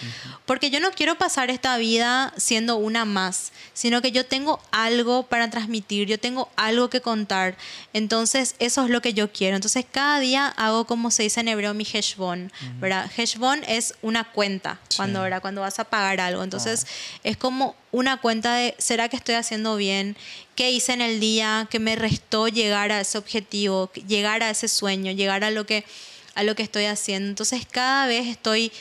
[0.45, 5.23] Porque yo no quiero pasar esta vida siendo una más, sino que yo tengo algo
[5.23, 7.57] para transmitir, yo tengo algo que contar.
[7.93, 9.55] Entonces, eso es lo que yo quiero.
[9.55, 13.09] Entonces, cada día hago como se dice en hebreo mi heshbon, ¿verdad?
[13.15, 16.43] Heshbon es una cuenta, cuando, cuando vas a pagar algo.
[16.43, 17.19] Entonces, ah.
[17.23, 20.17] es como una cuenta de, ¿será que estoy haciendo bien?
[20.55, 24.67] ¿Qué hice en el día que me restó llegar a ese objetivo, llegar a ese
[24.67, 25.85] sueño, llegar a lo que
[26.37, 27.29] a lo que estoy haciendo.
[27.29, 28.71] Entonces cada vez estoy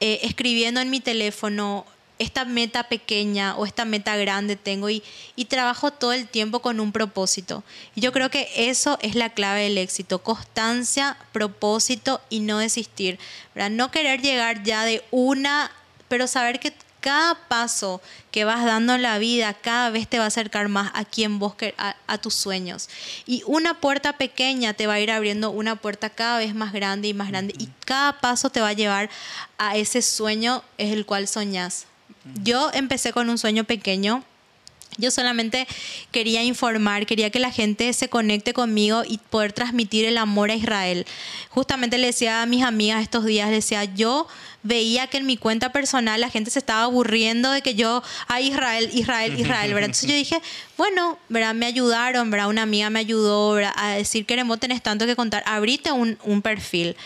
[0.00, 1.86] eh, escribiendo en mi teléfono
[2.18, 5.02] esta meta pequeña o esta meta grande tengo y,
[5.36, 7.64] y, trabajo todo el tiempo con un propósito.
[7.94, 13.18] Y yo creo que eso es la clave del éxito, constancia, propósito y no desistir.
[13.70, 15.72] No querer llegar ya de una,
[16.08, 18.00] pero saber que cada paso
[18.30, 21.38] que vas dando en la vida cada vez te va a acercar más a quien
[21.38, 22.88] vos a, a, tus sueños.
[23.26, 27.08] Y una puerta pequeña te va a ir abriendo una puerta cada vez más grande
[27.08, 27.54] y más grande.
[27.58, 29.10] Y cada paso te va a llevar
[29.58, 31.86] a ese sueño es el cual soñás.
[32.42, 34.24] Yo empecé con un sueño pequeño
[34.98, 35.66] yo solamente
[36.10, 40.54] quería informar, quería que la gente se conecte conmigo y poder transmitir el amor a
[40.54, 41.06] Israel.
[41.48, 44.26] Justamente le decía a mis amigas estos días, le decía, yo
[44.62, 48.40] veía que en mi cuenta personal la gente se estaba aburriendo de que yo, a
[48.40, 49.86] Israel, Israel, Israel, ¿verdad?
[49.86, 50.40] Entonces yo dije,
[50.76, 51.54] bueno, ¿verdad?
[51.54, 52.48] Me ayudaron, ¿verdad?
[52.48, 56.42] Una amiga me ayudó, A decir que no tenés tanto que contar, abrite un, un
[56.42, 56.96] perfil,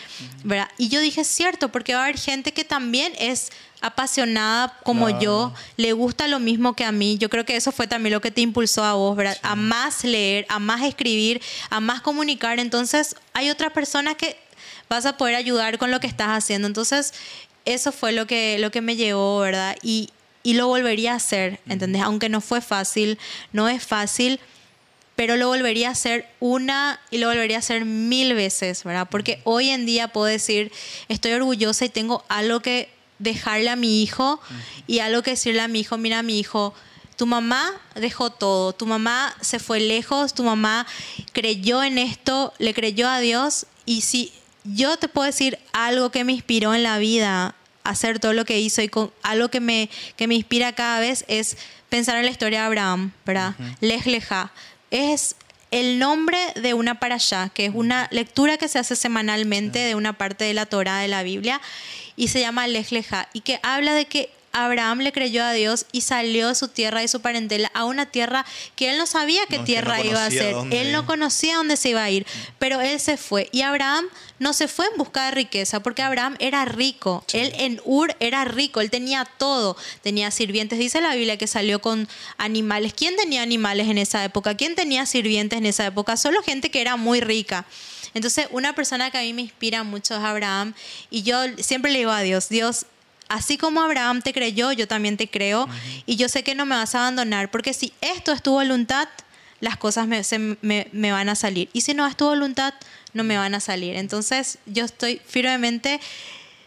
[0.43, 0.69] ¿verdad?
[0.77, 3.51] Y yo dije, cierto, porque va a haber gente que también es
[3.85, 7.17] apasionada como yo, le gusta lo mismo que a mí.
[7.17, 9.37] Yo creo que eso fue también lo que te impulsó a vos, ¿verdad?
[9.41, 12.59] A más leer, a más escribir, a más comunicar.
[12.59, 14.37] Entonces, hay otras personas que
[14.89, 16.67] vas a poder ayudar con lo que estás haciendo.
[16.67, 17.13] Entonces,
[17.65, 19.75] eso fue lo que, lo que me llevó, ¿verdad?
[19.81, 20.09] Y
[20.45, 22.03] y lo volvería a hacer, ¿entendés?
[22.03, 23.17] Aunque no fue fácil,
[23.51, 24.39] no es fácil,
[25.15, 29.07] pero lo volvería a hacer una y lo volvería a hacer mil veces, ¿verdad?
[29.09, 30.71] Porque hoy en día puedo decir,
[31.09, 32.89] estoy orgullosa y tengo algo que
[33.19, 34.39] dejarle a mi hijo
[34.87, 36.73] y algo que decirle a mi hijo, mira mi hijo,
[37.15, 40.85] tu mamá dejó todo, tu mamá se fue lejos, tu mamá
[41.31, 44.33] creyó en esto, le creyó a Dios y si
[44.63, 48.59] yo te puedo decir algo que me inspiró en la vida, hacer todo lo que
[48.59, 51.57] hizo y con, algo que me, que me inspira cada vez es
[51.89, 53.55] pensar en la historia de Abraham, ¿verdad?
[53.79, 54.51] Lej Leja.
[54.91, 55.35] Es
[55.71, 60.13] el nombre de una allá, que es una lectura que se hace semanalmente de una
[60.13, 61.61] parte de la Torah de la Biblia
[62.15, 62.91] y se llama Lej
[63.33, 67.03] y que habla de que Abraham le creyó a Dios y salió de su tierra
[67.03, 68.45] y su parentela a una tierra
[68.77, 70.55] que él no sabía qué tierra iba a ser.
[70.71, 72.25] Él no conocía dónde se iba a ir,
[72.57, 73.49] pero él se fue.
[73.51, 74.05] Y Abraham
[74.39, 77.25] no se fue en busca de riqueza, porque Abraham era rico.
[77.33, 79.75] Él en Ur era rico, él tenía todo.
[80.01, 80.79] Tenía sirvientes.
[80.79, 82.93] Dice la Biblia que salió con animales.
[82.93, 84.55] ¿Quién tenía animales en esa época?
[84.55, 86.15] ¿Quién tenía sirvientes en esa época?
[86.15, 87.65] Solo gente que era muy rica.
[88.15, 90.73] Entonces, una persona que a mí me inspira mucho es Abraham.
[91.11, 92.87] Y yo siempre le digo a Dios, Dios,
[93.27, 95.67] así como Abraham te creyó, yo también te creo
[96.05, 99.07] y yo sé que no me vas a abandonar, porque si esto es tu voluntad,
[99.59, 101.69] las cosas me, van a salir.
[101.73, 102.73] Y si no es tu voluntad,
[103.13, 103.95] no me van a salir.
[103.95, 105.99] Entonces yo estoy firmemente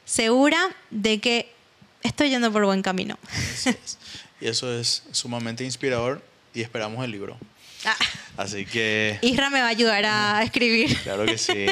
[0.04, 0.58] segura
[0.90, 1.52] de que
[2.02, 3.18] estoy yendo por buen camino.
[4.40, 6.22] Y eso es sumamente inspirador
[6.54, 7.36] y esperamos el libro.
[7.84, 7.96] Ah.
[8.36, 9.18] Así que...
[9.22, 10.96] Isra me va a ayudar a escribir.
[11.02, 11.66] Claro que sí.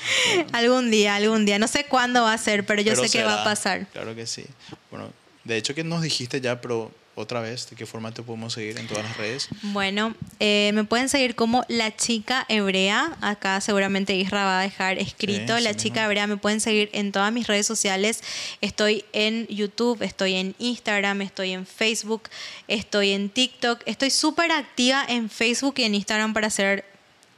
[0.52, 1.58] algún día, algún día.
[1.58, 3.86] No sé cuándo va a ser, pero yo sé que va a pasar.
[3.88, 4.44] Claro que sí.
[4.90, 5.12] Bueno,
[5.44, 8.78] de hecho que nos dijiste ya, pero otra vez, ¿de qué forma te podemos seguir
[8.78, 9.48] en todas las redes?
[9.62, 13.16] Bueno, eh, me pueden seguir como La Chica Hebrea.
[13.20, 15.58] Acá seguramente Isra va a dejar escrito.
[15.60, 18.22] la Chica Hebrea me pueden seguir en todas mis redes sociales.
[18.62, 22.22] Estoy en YouTube, estoy en Instagram, estoy en Facebook,
[22.66, 23.82] estoy en TikTok.
[23.84, 26.84] Estoy súper activa en Facebook y en Instagram para hacer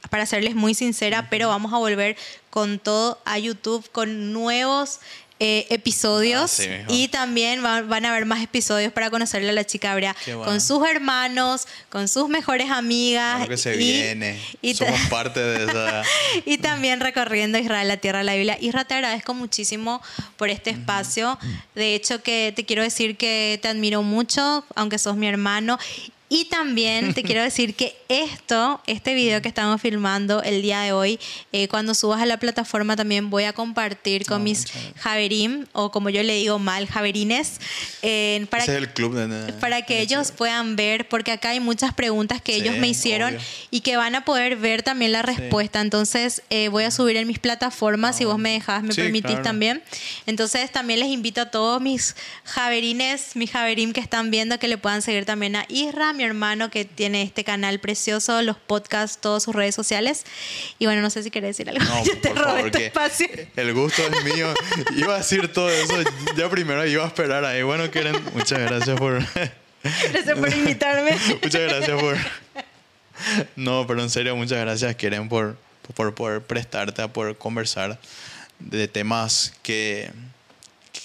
[0.09, 2.15] para serles muy sincera, pero vamos a volver
[2.49, 4.99] con todo a YouTube, con nuevos
[5.39, 9.93] eh, episodios ah, y también van a haber más episodios para conocerle a la chica
[9.93, 13.45] Brea con sus hermanos, con sus mejores amigas.
[13.47, 14.39] que se y, viene.
[14.73, 16.03] Somos parte de esa.
[16.45, 18.57] y también recorriendo Israel, la tierra de la Biblia.
[18.61, 20.01] Israel, te agradezco muchísimo
[20.37, 21.37] por este espacio.
[21.75, 25.77] De hecho, que te quiero decir que te admiro mucho, aunque sos mi hermano.
[26.27, 30.91] Y también te quiero decir que esto, este video que estamos filmando el día de
[30.91, 31.19] hoy,
[31.51, 34.65] eh, cuando subas a la plataforma también voy a compartir con mis
[34.97, 37.59] Javerim, o como yo le digo mal, Javerines,
[38.01, 39.15] eh, para, el club
[39.59, 43.37] para que ellos puedan ver, porque acá hay muchas preguntas que ellos me hicieron
[43.69, 45.81] y que van a poder ver también la respuesta.
[45.81, 49.83] Entonces eh, voy a subir en mis plataformas, si vos me dejas, me permitís también.
[50.25, 52.15] Entonces también les invito a todos mis
[52.45, 56.69] Javerines, mis Javerim que están viendo, que le puedan seguir también a Isra, mi hermano
[56.69, 60.25] que tiene este canal precioso, los podcasts, todas sus redes sociales.
[60.79, 61.83] Y bueno, no sé si querés decir algo.
[61.83, 63.27] No, te robé espacio.
[63.55, 64.53] El gusto es mío.
[64.95, 65.95] iba a decir todo eso.
[66.35, 67.63] Ya primero iba a esperar ahí.
[67.63, 69.23] Bueno, Keren, muchas gracias por.
[70.11, 71.11] Gracias por invitarme.
[71.43, 72.17] muchas gracias por.
[73.55, 75.57] No, pero en serio, muchas gracias, Keren, por,
[75.93, 77.99] por poder prestarte a poder conversar
[78.59, 80.09] de temas que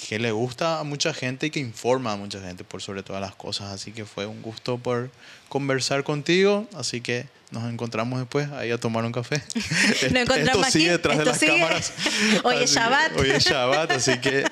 [0.08, 3.20] que le gusta a mucha gente y que informa a mucha gente por sobre todas
[3.20, 3.72] las cosas.
[3.72, 5.10] Así que fue un gusto por
[5.48, 6.66] conversar contigo.
[6.74, 9.42] Así que nos encontramos después ahí a tomar un café.
[9.54, 11.92] nos encontramos Esto sigue detrás de las cámaras.
[12.44, 13.18] Hoy es Shabbat.
[13.18, 14.44] hoy es Shabbat, así que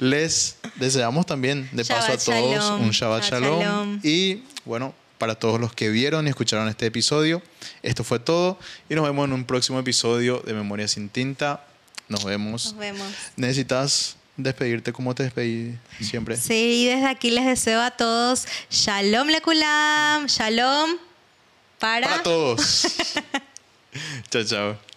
[0.00, 4.00] les deseamos también de paso a todos un Shabbat shalom.
[4.02, 7.42] Y bueno, para todos los que vieron y escucharon este episodio,
[7.82, 8.58] esto fue todo
[8.88, 11.64] y nos vemos en un próximo episodio de Memoria sin tinta.
[12.08, 12.66] Nos vemos.
[12.66, 13.08] Nos vemos.
[13.36, 16.36] Necesitas despedirte como te despedí siempre.
[16.36, 20.90] Sí, desde aquí les deseo a todos Shalom Lekulam, Shalom
[21.78, 22.86] para, para todos.
[24.30, 24.95] chao, chao.